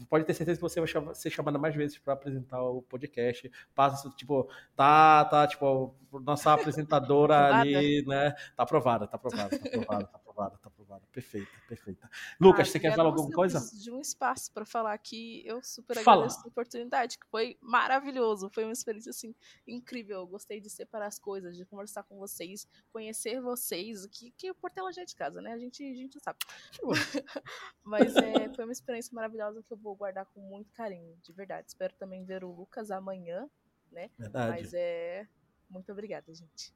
pode 0.09 0.25
ter 0.25 0.33
certeza 0.33 0.57
que 0.57 0.61
você 0.61 0.79
vai 0.79 1.13
ser 1.13 1.29
chamada 1.29 1.57
mais 1.57 1.75
vezes 1.75 1.97
para 1.97 2.13
apresentar 2.13 2.61
o 2.61 2.81
podcast. 2.81 3.51
Passa, 3.75 4.09
tipo, 4.11 4.49
tá, 4.75 5.25
tá, 5.25 5.45
tipo, 5.45 5.93
nossa 6.23 6.53
apresentadora 6.53 7.35
ali, 7.57 8.05
né? 8.05 8.31
Tá 8.55 8.63
aprovada, 8.63 9.05
tá 9.05 9.17
aprovada, 9.17 9.49
tá 9.49 9.67
aprovada, 9.67 10.05
tá 10.05 10.17
aprovada, 10.17 10.26
tá 10.37 10.67
aprovada. 10.67 11.03
Perfeita, 11.11 11.51
perfeita. 11.67 12.09
Lucas, 12.39 12.67
Ah, 12.67 12.71
você 12.71 12.79
quer 12.79 12.95
falar 12.95 13.09
alguma 13.09 13.29
coisa? 13.31 13.59
preciso 13.59 13.83
de 13.83 13.91
um 13.91 13.99
espaço 13.99 14.51
para 14.53 14.65
falar 14.65 14.93
aqui. 14.93 15.41
Eu 15.45 15.61
super 15.63 15.97
Fala. 16.03 16.23
agradeço 16.23 16.45
a 16.45 16.47
oportunidade, 16.49 17.17
que 17.17 17.25
foi 17.27 17.57
maravilhoso. 17.61 18.49
Foi 18.53 18.63
uma 18.63 18.71
experiência 18.73 19.09
assim 19.09 19.33
incrível. 19.67 20.19
Eu 20.19 20.27
gostei 20.27 20.61
de 20.61 20.69
separar 20.69 21.07
as 21.07 21.17
coisas, 21.17 21.57
de 21.57 21.65
conversar 21.65 22.03
com 22.03 22.17
vocês, 22.17 22.67
conhecer 22.93 23.41
vocês, 23.41 24.05
que 24.07 24.31
que 24.31 24.51
o 24.51 24.55
Portela 24.55 24.91
já 24.93 25.01
é 25.01 25.05
de 25.05 25.15
casa, 25.15 25.41
né? 25.41 25.53
A 25.53 25.57
gente 25.57 25.83
a 25.83 25.95
gente 25.95 26.19
sabe. 26.23 26.37
Mas 27.83 28.15
é, 28.15 28.53
foi 28.53 28.63
uma 28.65 28.71
experiência 28.73 29.13
maravilhosa 29.15 29.63
que 29.63 29.73
eu 29.73 29.77
vou 29.77 29.95
guardar 29.95 30.25
com 30.27 30.39
muito 30.41 30.71
carinho, 30.73 31.17
de 31.23 31.33
verdade. 31.33 31.67
Espero 31.69 31.93
também 31.95 32.23
ver 32.23 32.43
o 32.43 32.51
Lucas 32.51 32.91
amanhã, 32.91 33.49
né? 33.91 34.09
Verdade. 34.17 34.61
Mas 34.61 34.73
é 34.73 35.27
muito 35.69 35.91
obrigada, 35.91 36.33
gente. 36.33 36.73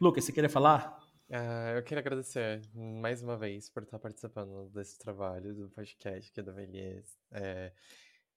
Lucas, 0.00 0.24
você 0.24 0.32
queria 0.32 0.50
falar? 0.50 0.98
Uh, 1.30 1.76
eu 1.76 1.82
queria 1.82 2.00
agradecer 2.00 2.60
mais 2.74 3.22
uma 3.22 3.36
vez 3.36 3.70
por 3.70 3.82
estar 3.82 3.98
participando 3.98 4.68
desse 4.70 4.98
trabalho 4.98 5.54
do 5.54 5.70
podcast 5.70 6.30
aqui 6.30 6.42
da 6.42 6.52
Veliez. 6.52 7.18
É, 7.32 7.72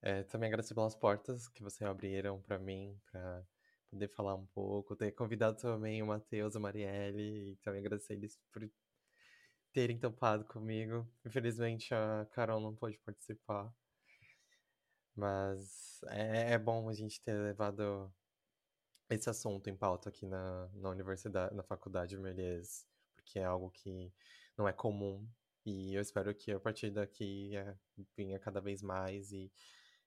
é, 0.02 0.24
também 0.24 0.48
agradecer 0.48 0.74
pelas 0.74 0.96
portas 0.96 1.50
que 1.50 1.62
vocês 1.62 1.88
abriram 1.88 2.42
para 2.42 2.58
mim, 2.58 2.98
para 3.12 3.46
poder 3.90 4.08
falar 4.10 4.36
um 4.36 4.46
pouco. 4.48 4.96
Ter 4.96 5.12
convidado 5.12 5.58
também 5.58 6.02
o 6.02 6.08
Matheus 6.08 6.56
a 6.56 6.60
Marielle, 6.62 7.52
e 7.52 7.56
também 7.58 7.82
agradecer 7.82 8.14
eles 8.14 8.40
por 8.54 8.70
terem 9.74 10.00
topado 10.00 10.46
comigo. 10.46 11.06
Infelizmente 11.26 11.94
a 11.94 12.26
Carol 12.32 12.62
não 12.62 12.74
pôde 12.74 12.98
participar. 13.00 13.70
Mas 15.14 16.00
é, 16.08 16.54
é 16.54 16.58
bom 16.58 16.88
a 16.90 16.94
gente 16.94 17.22
ter 17.22 17.34
levado 17.34 18.14
esse 19.10 19.30
assunto 19.30 19.70
em 19.70 19.76
pauta 19.76 20.10
aqui 20.10 20.26
na, 20.26 20.70
na 20.74 20.90
universidade, 20.90 21.56
na 21.56 21.64
faculdade 21.64 22.12
de 22.12 22.22
Melies, 22.22 22.86
porque 23.16 23.40
é 23.40 23.44
algo 23.44 23.72
que 23.72 24.12
não 24.58 24.68
é 24.68 24.74
comum. 24.74 25.28
E 25.66 25.94
eu 25.94 26.02
espero 26.02 26.34
que 26.34 26.52
a 26.52 26.60
partir 26.60 26.92
daqui 26.92 27.56
é, 27.56 27.76
venha 28.16 28.40
cada 28.40 28.62
vez 28.62 28.82
mais 28.82 29.32
e, 29.32 29.52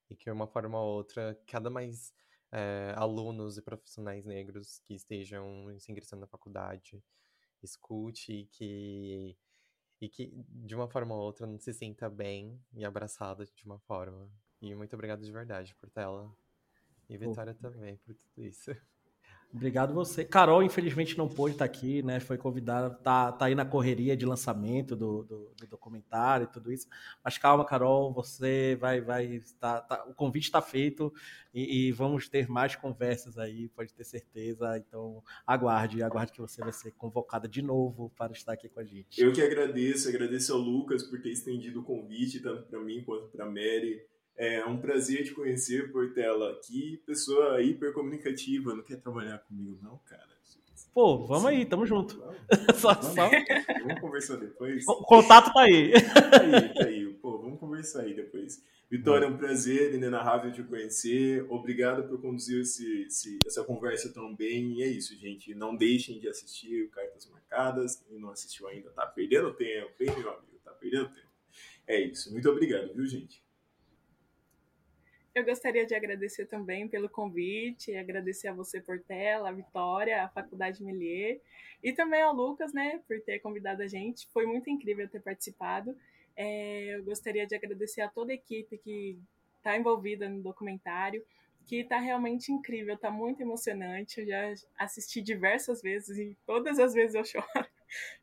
e 0.09 0.17
que 0.17 0.25
de 0.25 0.31
uma 0.31 0.47
forma 0.47 0.81
ou 0.81 0.97
outra, 0.97 1.39
cada 1.47 1.71
mais 1.71 2.15
é, 2.53 2.95
alunos 2.97 3.59
e 3.59 3.63
profissionais 3.63 4.25
negros 4.25 4.81
que 4.81 4.95
estejam 4.95 5.67
se 5.79 5.93
ingressando 5.93 6.21
na 6.21 6.27
faculdade 6.27 7.03
escute 7.63 8.33
e 8.33 8.47
que, 8.47 9.37
e 10.01 10.09
que 10.09 10.33
de 10.49 10.75
uma 10.75 10.89
forma 10.89 11.15
ou 11.15 11.21
outra 11.23 11.47
se 11.59 11.73
sinta 11.75 12.09
bem 12.09 12.59
e 12.73 12.85
abraçado 12.85 13.45
de 13.45 13.65
uma 13.65 13.79
forma. 13.81 14.31
E 14.61 14.75
muito 14.75 14.95
obrigado 14.95 15.23
de 15.23 15.33
verdade 15.33 15.75
por 15.75 15.91
tela. 15.91 16.35
E 17.11 17.19
Vitória 17.19 17.55
Pô. 17.55 17.69
também 17.69 17.97
por 17.97 18.15
tudo 18.15 18.47
isso. 18.47 18.71
Obrigado 19.53 19.93
você. 19.93 20.25
Carol, 20.25 20.63
infelizmente, 20.63 21.19
não 21.19 21.29
pôde 21.29 21.57
estar 21.57 21.65
aqui, 21.65 22.05
né? 22.05 22.21
Foi 22.21 22.39
convidada, 22.39 22.89
tá, 22.89 23.33
tá 23.33 23.47
aí 23.47 23.55
na 23.57 23.65
correria 23.65 24.17
de 24.17 24.25
lançamento 24.25 24.95
do, 24.95 25.25
do, 25.25 25.53
do 25.57 25.67
documentário 25.67 26.45
e 26.45 26.53
tudo 26.53 26.73
isso. 26.73 26.87
Mas 27.23 27.37
calma, 27.37 27.65
Carol, 27.65 28.13
você 28.13 28.77
vai. 28.81 29.01
vai 29.01 29.43
tá, 29.59 29.81
tá 29.81 30.05
o 30.05 30.15
convite 30.15 30.45
está 30.45 30.63
feito 30.63 31.13
e, 31.53 31.89
e, 31.89 31.93
vamos 31.93 32.29
ter 32.29 32.49
mais 32.49 32.77
conversas 32.77 33.39
aí, 33.39 33.69
pode 33.71 33.93
ter 33.93 34.05
certeza. 34.05 34.79
Então, 34.79 35.21
aguarde, 35.45 36.01
aguarde 36.01 36.31
que 36.31 36.41
você 36.41 36.63
vai 36.63 36.73
ser 36.73 36.93
convocada 36.93 37.49
de 37.49 37.61
novo 37.61 38.09
para 38.17 38.33
estar 38.33 38.53
aqui 38.53 38.69
com 38.69 38.79
a 38.79 38.85
gente. 38.85 39.21
Eu 39.21 39.33
que 39.33 39.43
agradeço, 39.43 40.09
agradeço 40.09 40.53
ao 40.53 40.61
Lucas 40.61 41.03
por 41.03 41.21
ter 41.21 41.31
estendido 41.31 41.81
o 41.81 41.85
convite, 41.85 42.39
tanto 42.39 42.69
para 42.69 42.79
mim 42.79 43.03
quanto 43.03 43.27
para 43.27 43.47
a 43.47 43.49
Mary. 43.49 44.01
É 44.37 44.65
um 44.65 44.79
prazer 44.79 45.25
te 45.25 45.33
conhecer, 45.33 45.93
Portela. 45.93 46.59
Que 46.67 47.03
pessoa 47.07 47.63
hiper 47.63 47.93
comunicativa. 47.93 48.75
Não 48.75 48.83
quer 48.83 48.97
trabalhar 48.97 49.39
comigo, 49.39 49.79
não, 49.83 49.99
cara? 50.07 50.31
Pô, 50.93 51.25
vamos 51.27 51.47
aí, 51.47 51.65
tamo 51.65 51.87
junto. 51.87 52.21
só, 52.75 52.95
vamos, 52.95 53.15
só... 53.15 53.31
vamos 53.83 54.01
conversar 54.01 54.37
depois. 54.37 54.87
O 54.89 55.05
contato 55.05 55.53
tá 55.53 55.63
aí. 55.63 55.93
tá 55.93 56.43
aí, 56.43 56.75
tá 56.75 56.85
aí. 56.85 57.15
Pô, 57.15 57.39
vamos 57.39 57.61
conversar 57.61 58.03
aí 58.03 58.15
depois. 58.15 58.63
Vitória, 58.91 59.25
é 59.25 59.29
um 59.29 59.37
prazer 59.37 59.95
inenarrável 59.95 60.53
te 60.53 60.65
conhecer. 60.65 61.47
Obrigado 61.49 62.09
por 62.09 62.21
conduzir 62.21 62.63
esse, 62.63 63.03
esse, 63.03 63.39
essa 63.47 63.63
conversa 63.63 64.13
tão 64.13 64.35
bem. 64.35 64.73
E 64.73 64.83
é 64.83 64.89
isso, 64.89 65.17
gente. 65.17 65.55
Não 65.55 65.77
deixem 65.77 66.19
de 66.19 66.29
assistir 66.29 66.91
Cartas 66.91 67.29
Marcadas. 67.31 68.03
Quem 68.09 68.19
não 68.19 68.31
assistiu 68.31 68.67
ainda 68.67 68.91
tá 68.91 69.07
perdendo 69.07 69.55
tempo, 69.55 69.93
hein, 70.01 70.11
meu 70.19 70.31
amigo? 70.31 70.59
Tá 70.65 70.73
perdendo 70.73 71.09
tempo. 71.09 71.31
É 71.87 72.01
isso. 72.01 72.33
Muito 72.33 72.51
obrigado, 72.51 72.93
viu, 72.93 73.07
gente? 73.07 73.41
Eu 75.41 75.47
gostaria 75.47 75.87
de 75.87 75.95
agradecer 75.95 76.45
também 76.45 76.87
pelo 76.87 77.09
convite, 77.09 77.97
agradecer 77.97 78.49
a 78.49 78.53
você, 78.53 78.79
Portela, 78.79 79.49
a 79.49 79.53
Vitória, 79.53 80.23
a 80.23 80.29
Faculdade 80.29 80.85
Melier, 80.85 81.41
e 81.83 81.95
também 81.95 82.21
ao 82.21 82.35
Lucas, 82.35 82.75
né, 82.75 83.01
por 83.09 83.19
ter 83.23 83.39
convidado 83.39 83.83
a 83.83 83.89
gente. 83.89 84.29
Foi 84.35 84.45
muito 84.45 84.69
incrível 84.69 85.09
ter 85.09 85.21
participado. 85.21 85.97
É, 86.37 86.95
eu 86.95 87.03
gostaria 87.05 87.47
de 87.47 87.55
agradecer 87.55 88.03
a 88.03 88.09
toda 88.09 88.33
a 88.33 88.35
equipe 88.35 88.77
que 88.77 89.19
está 89.57 89.75
envolvida 89.79 90.29
no 90.29 90.43
documentário, 90.43 91.25
que 91.65 91.77
está 91.77 91.99
realmente 91.99 92.53
incrível, 92.53 92.95
está 92.95 93.11
muito 93.11 93.41
emocionante. 93.41 94.21
Eu 94.21 94.27
já 94.27 94.55
assisti 94.79 95.23
diversas 95.23 95.81
vezes 95.81 96.19
e 96.19 96.37
todas 96.45 96.79
as 96.79 96.93
vezes 96.93 97.15
eu 97.15 97.25
choro, 97.25 97.67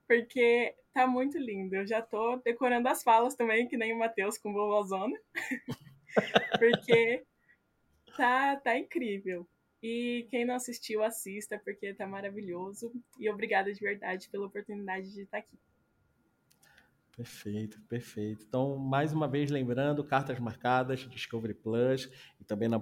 porque 0.08 0.76
está 0.88 1.08
muito 1.08 1.40
lindo. 1.40 1.78
Eu 1.78 1.88
já 1.88 1.98
estou 1.98 2.38
decorando 2.44 2.88
as 2.88 3.02
falas 3.02 3.34
também, 3.34 3.68
que 3.68 3.76
nem 3.76 3.92
o 3.92 3.98
Matheus 3.98 4.38
com 4.38 4.54
Vovozona. 4.54 5.20
porque 6.60 7.24
tá, 8.16 8.56
tá 8.58 8.78
incrível. 8.78 9.48
E 9.82 10.28
quem 10.30 10.46
não 10.46 10.56
assistiu, 10.56 11.04
assista, 11.04 11.60
porque 11.64 11.94
tá 11.94 12.08
maravilhoso. 12.08 12.92
E 13.20 13.30
obrigada 13.30 13.72
de 13.72 13.80
verdade 13.80 14.30
pela 14.30 14.48
oportunidade 14.48 15.14
de 15.14 15.22
estar 15.22 15.38
aqui. 15.38 15.58
Perfeito, 17.18 17.82
perfeito. 17.90 18.46
Então, 18.48 18.78
mais 18.78 19.12
uma 19.12 19.28
vez, 19.28 19.50
lembrando, 19.50 20.04
cartas 20.04 20.40
marcadas, 20.40 21.00
Discovery 21.10 21.56
Plus 21.56 22.08
também 22.48 22.70
na, 22.70 22.82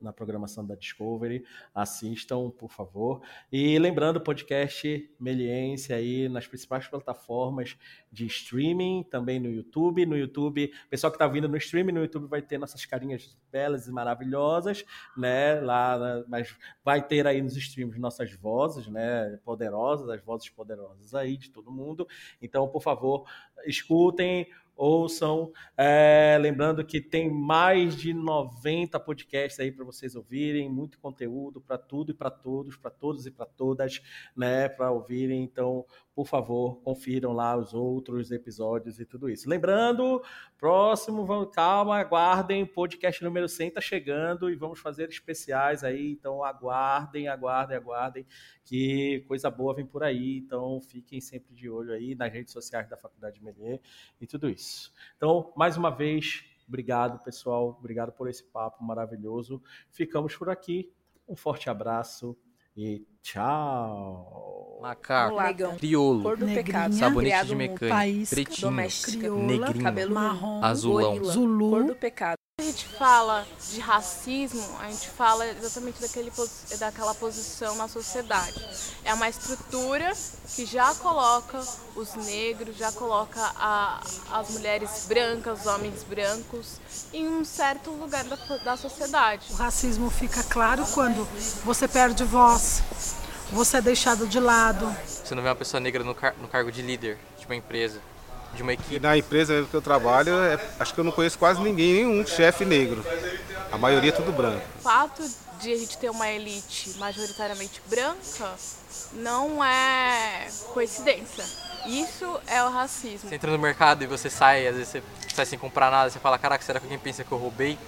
na 0.00 0.12
programação 0.12 0.66
da 0.66 0.74
Discovery. 0.74 1.44
Assistam, 1.74 2.50
por 2.50 2.70
favor. 2.70 3.22
E 3.50 3.78
lembrando, 3.78 4.20
podcast 4.20 5.10
Meliense 5.18 5.92
aí 5.92 6.28
nas 6.28 6.46
principais 6.46 6.86
plataformas 6.88 7.76
de 8.10 8.26
streaming, 8.26 9.04
também 9.04 9.38
no 9.38 9.48
YouTube. 9.50 10.04
No 10.04 10.16
YouTube, 10.16 10.72
pessoal 10.90 11.10
que 11.10 11.16
está 11.16 11.26
vindo 11.26 11.48
no 11.48 11.56
streaming, 11.56 11.92
no 11.92 12.00
YouTube 12.00 12.26
vai 12.26 12.42
ter 12.42 12.58
nossas 12.58 12.84
carinhas 12.84 13.36
belas 13.50 13.86
e 13.86 13.92
maravilhosas, 13.92 14.84
né? 15.16 15.60
Lá, 15.60 16.24
mas 16.28 16.54
vai 16.84 17.06
ter 17.06 17.26
aí 17.26 17.40
nos 17.40 17.56
streams 17.56 17.98
nossas 17.98 18.32
vozes, 18.34 18.88
né? 18.88 19.38
Poderosas, 19.44 20.08
as 20.08 20.20
vozes 20.22 20.48
poderosas 20.48 21.14
aí 21.14 21.36
de 21.36 21.50
todo 21.50 21.70
mundo. 21.70 22.06
Então, 22.42 22.68
por 22.68 22.82
favor, 22.82 23.24
escutem, 23.66 24.48
ouçam. 24.76 25.52
É, 25.76 26.36
lembrando 26.40 26.84
que 26.84 27.00
tem 27.00 27.30
mais 27.30 27.96
de 27.96 28.12
90 28.12 28.98
podcasts 29.00 29.58
aí 29.60 29.70
para 29.70 29.84
vocês 29.84 30.14
ouvirem, 30.16 30.70
muito 30.70 30.98
conteúdo 30.98 31.60
para 31.60 31.78
tudo 31.78 32.10
e 32.10 32.14
para 32.14 32.30
todos, 32.30 32.76
para 32.76 32.90
todos 32.90 33.26
e 33.26 33.30
para 33.30 33.46
todas, 33.46 34.02
né, 34.36 34.68
para 34.68 34.90
ouvirem. 34.90 35.42
Então, 35.42 35.84
por 36.14 36.26
favor, 36.26 36.80
confiram 36.82 37.32
lá 37.32 37.56
os 37.56 37.74
outros 37.74 38.30
episódios 38.30 39.00
e 39.00 39.04
tudo 39.04 39.28
isso. 39.28 39.48
Lembrando, 39.48 40.22
próximo, 40.56 41.26
vamos, 41.26 41.52
calma, 41.52 41.98
aguardem, 41.98 42.64
podcast 42.64 43.22
número 43.24 43.48
100 43.48 43.68
está 43.68 43.80
chegando 43.80 44.48
e 44.48 44.54
vamos 44.54 44.78
fazer 44.78 45.08
especiais 45.08 45.82
aí, 45.82 46.12
então 46.12 46.44
aguardem, 46.44 47.26
aguardem, 47.26 47.76
aguardem, 47.76 48.26
que 48.64 49.24
coisa 49.26 49.50
boa 49.50 49.74
vem 49.74 49.84
por 49.84 50.04
aí, 50.04 50.38
então 50.38 50.80
fiquem 50.80 51.20
sempre 51.20 51.52
de 51.52 51.68
olho 51.68 51.92
aí 51.92 52.14
nas 52.14 52.32
redes 52.32 52.52
sociais 52.52 52.88
da 52.88 52.96
Faculdade 52.96 53.42
Melier 53.42 53.80
e 54.20 54.26
tudo 54.26 54.48
isso. 54.48 54.63
Então, 55.16 55.52
mais 55.56 55.76
uma 55.76 55.90
vez, 55.90 56.44
obrigado, 56.68 57.22
pessoal, 57.22 57.76
obrigado 57.78 58.12
por 58.12 58.28
esse 58.28 58.42
papo 58.44 58.82
maravilhoso. 58.84 59.62
Ficamos 59.90 60.36
por 60.36 60.48
aqui, 60.48 60.92
um 61.28 61.36
forte 61.36 61.70
abraço 61.70 62.36
e 62.76 63.06
tchau. 63.22 64.78
Macaco, 64.82 65.36
crioulo, 65.78 66.22
Cor 66.22 66.36
do 66.36 66.46
pecado. 66.46 66.94
sabonete 66.94 67.46
de 67.46 67.54
mecânica, 67.54 68.30
pretinho, 68.30 68.60
doméstica, 68.68 69.18
crioula, 69.18 69.42
negrinho, 69.44 69.84
cabelo 69.84 70.14
marrom, 70.14 70.62
azulão. 70.64 71.12
gorila, 71.12 71.32
Zulu. 71.32 71.70
Cor 71.70 71.84
do 71.84 71.94
pecado. 71.94 72.38
Quando 72.74 72.82
a 72.82 72.86
gente 72.86 72.98
fala 72.98 73.46
de 73.70 73.80
racismo, 73.80 74.64
a 74.80 74.86
gente 74.90 75.08
fala 75.10 75.46
exatamente 75.46 76.00
daquele, 76.00 76.32
daquela 76.78 77.14
posição 77.14 77.76
na 77.76 77.86
sociedade. 77.86 78.60
É 79.04 79.14
uma 79.14 79.28
estrutura 79.28 80.12
que 80.56 80.66
já 80.66 80.92
coloca 80.96 81.62
os 81.94 82.14
negros, 82.14 82.76
já 82.76 82.90
coloca 82.90 83.40
a- 83.56 84.00
as 84.32 84.50
mulheres 84.50 85.04
brancas, 85.06 85.60
os 85.60 85.66
homens 85.66 86.02
brancos 86.02 86.80
em 87.12 87.28
um 87.28 87.44
certo 87.44 87.90
lugar 87.92 88.24
da, 88.24 88.36
da 88.64 88.76
sociedade. 88.76 89.46
O 89.52 89.54
racismo 89.56 90.10
fica 90.10 90.42
claro 90.42 90.84
quando 90.94 91.24
você 91.64 91.86
perde 91.86 92.24
voz, 92.24 92.82
você 93.52 93.76
é 93.76 93.80
deixado 93.82 94.26
de 94.26 94.40
lado. 94.40 94.84
Você 95.06 95.34
não 95.34 95.42
vê 95.42 95.48
uma 95.48 95.54
pessoa 95.54 95.80
negra 95.80 96.02
no, 96.02 96.14
car- 96.14 96.34
no 96.40 96.48
cargo 96.48 96.72
de 96.72 96.82
líder 96.82 97.18
de 97.38 97.46
uma 97.46 97.54
empresa, 97.54 98.00
de 98.54 98.62
uma 98.62 98.72
E 98.72 98.74
equipe. 98.74 99.00
na 99.00 99.16
empresa 99.16 99.66
que 99.68 99.74
eu 99.74 99.82
trabalho, 99.82 100.34
é- 100.42 100.58
acho 100.78 100.94
que 100.94 101.00
eu 101.00 101.04
não 101.04 101.12
conheço 101.12 101.38
quase 101.38 101.60
ninguém, 101.60 101.94
nenhum 102.04 102.26
chefe 102.26 102.64
negro. 102.64 103.04
A 103.70 103.76
maioria 103.78 104.10
é 104.10 104.12
tudo 104.12 104.32
branco. 104.32 104.64
O 104.78 104.82
fato 104.82 105.22
de 105.60 105.72
a 105.72 105.76
gente 105.76 105.98
ter 105.98 106.10
uma 106.10 106.28
elite 106.28 106.90
majoritariamente 106.98 107.82
branca 107.86 108.52
não 109.14 109.62
é 109.64 110.48
coincidência. 110.72 111.44
Isso 111.86 112.40
é 112.46 112.62
o 112.64 112.70
racismo. 112.70 113.28
Você 113.28 113.34
entra 113.34 113.50
no 113.50 113.58
mercado 113.58 114.02
e 114.02 114.06
você 114.06 114.30
sai, 114.30 114.66
às 114.66 114.74
vezes 114.76 114.88
você 114.90 115.02
sai 115.34 115.44
sem 115.46 115.58
comprar 115.58 115.90
nada, 115.90 116.08
você 116.10 116.18
fala, 116.18 116.38
caraca, 116.38 116.64
será 116.64 116.78
que 116.80 116.86
alguém 116.86 116.98
pensa 116.98 117.22
que 117.24 117.30
eu 117.32 117.38
roubei? 117.38 117.78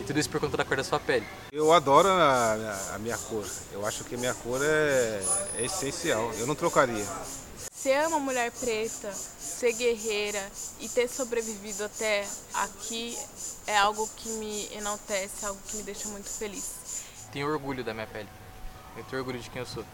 E 0.00 0.04
tudo 0.04 0.18
isso 0.18 0.30
por 0.30 0.40
conta 0.40 0.56
da 0.56 0.64
cor 0.64 0.76
da 0.76 0.82
sua 0.84 0.98
pele. 0.98 1.26
Eu 1.52 1.70
adoro 1.72 2.08
a, 2.08 2.54
a 2.94 2.98
minha 2.98 3.16
cor. 3.18 3.44
Eu 3.72 3.84
acho 3.86 4.04
que 4.04 4.14
a 4.14 4.18
minha 4.18 4.32
cor 4.34 4.58
é, 4.62 5.22
é 5.58 5.64
essencial. 5.64 6.32
Eu 6.38 6.46
não 6.46 6.54
trocaria. 6.54 7.04
Ser 7.82 8.06
uma 8.06 8.20
mulher 8.20 8.52
preta, 8.52 9.10
ser 9.12 9.72
guerreira 9.72 10.40
e 10.78 10.88
ter 10.88 11.08
sobrevivido 11.08 11.82
até 11.82 12.24
aqui 12.54 13.18
é 13.66 13.76
algo 13.76 14.08
que 14.18 14.28
me 14.28 14.68
enaltece, 14.72 15.44
algo 15.44 15.60
que 15.66 15.78
me 15.78 15.82
deixa 15.82 16.06
muito 16.06 16.28
feliz. 16.30 17.02
Tenho 17.32 17.48
orgulho 17.48 17.82
da 17.82 17.92
minha 17.92 18.06
pele. 18.06 18.28
Eu 18.96 19.02
tenho 19.02 19.20
orgulho 19.20 19.40
de 19.40 19.50
quem 19.50 19.58
eu 19.58 19.66
sou. 19.66 19.84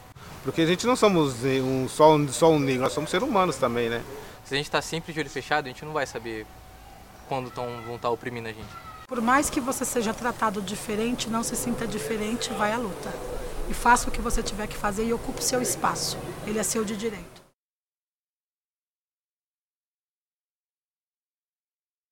Porque 0.45 0.61
a 0.61 0.67
gente 0.67 0.87
não 0.87 0.97
somos 0.97 1.37
um, 1.43 1.89
só, 1.89 2.15
um, 2.15 2.29
só 2.29 2.51
um 2.51 2.59
negro, 2.59 2.83
nós 2.83 2.93
somos 2.93 3.09
seres 3.09 3.27
humanos 3.27 3.57
também, 3.57 3.89
né? 3.89 4.05
Se 4.45 4.53
a 4.53 4.59
gente 4.59 4.67
está 4.67 4.83
sempre 4.83 5.15
de 5.15 5.21
olho 5.21 5.31
fechado, 5.31 5.65
a 5.65 5.69
gente 5.69 5.83
não 5.83 5.95
vai 5.95 6.07
saber 6.07 6.47
quando 7.27 7.51
tão, 7.51 7.65
vão 7.87 7.97
estar 7.97 8.09
tá 8.09 8.11
oprimindo 8.11 8.49
a 8.49 8.53
gente. 8.53 8.69
Por 9.07 9.23
mais 9.23 9.49
que 9.49 9.63
você 9.63 9.87
seja 9.87 10.13
tratado 10.13 10.61
diferente, 10.61 11.31
não 11.31 11.43
se 11.43 11.57
sinta 11.57 11.87
diferente, 11.87 12.53
vai 12.53 12.71
à 12.71 12.77
luta. 12.77 13.11
E 13.67 13.73
faça 13.73 14.11
o 14.11 14.13
que 14.13 14.21
você 14.21 14.43
tiver 14.43 14.67
que 14.67 14.77
fazer 14.77 15.07
e 15.07 15.13
ocupe 15.15 15.43
seu 15.43 15.63
espaço. 15.63 16.19
Ele 16.47 16.59
é 16.59 16.63
seu 16.63 16.85
de 16.85 16.95
direito. 16.95 17.38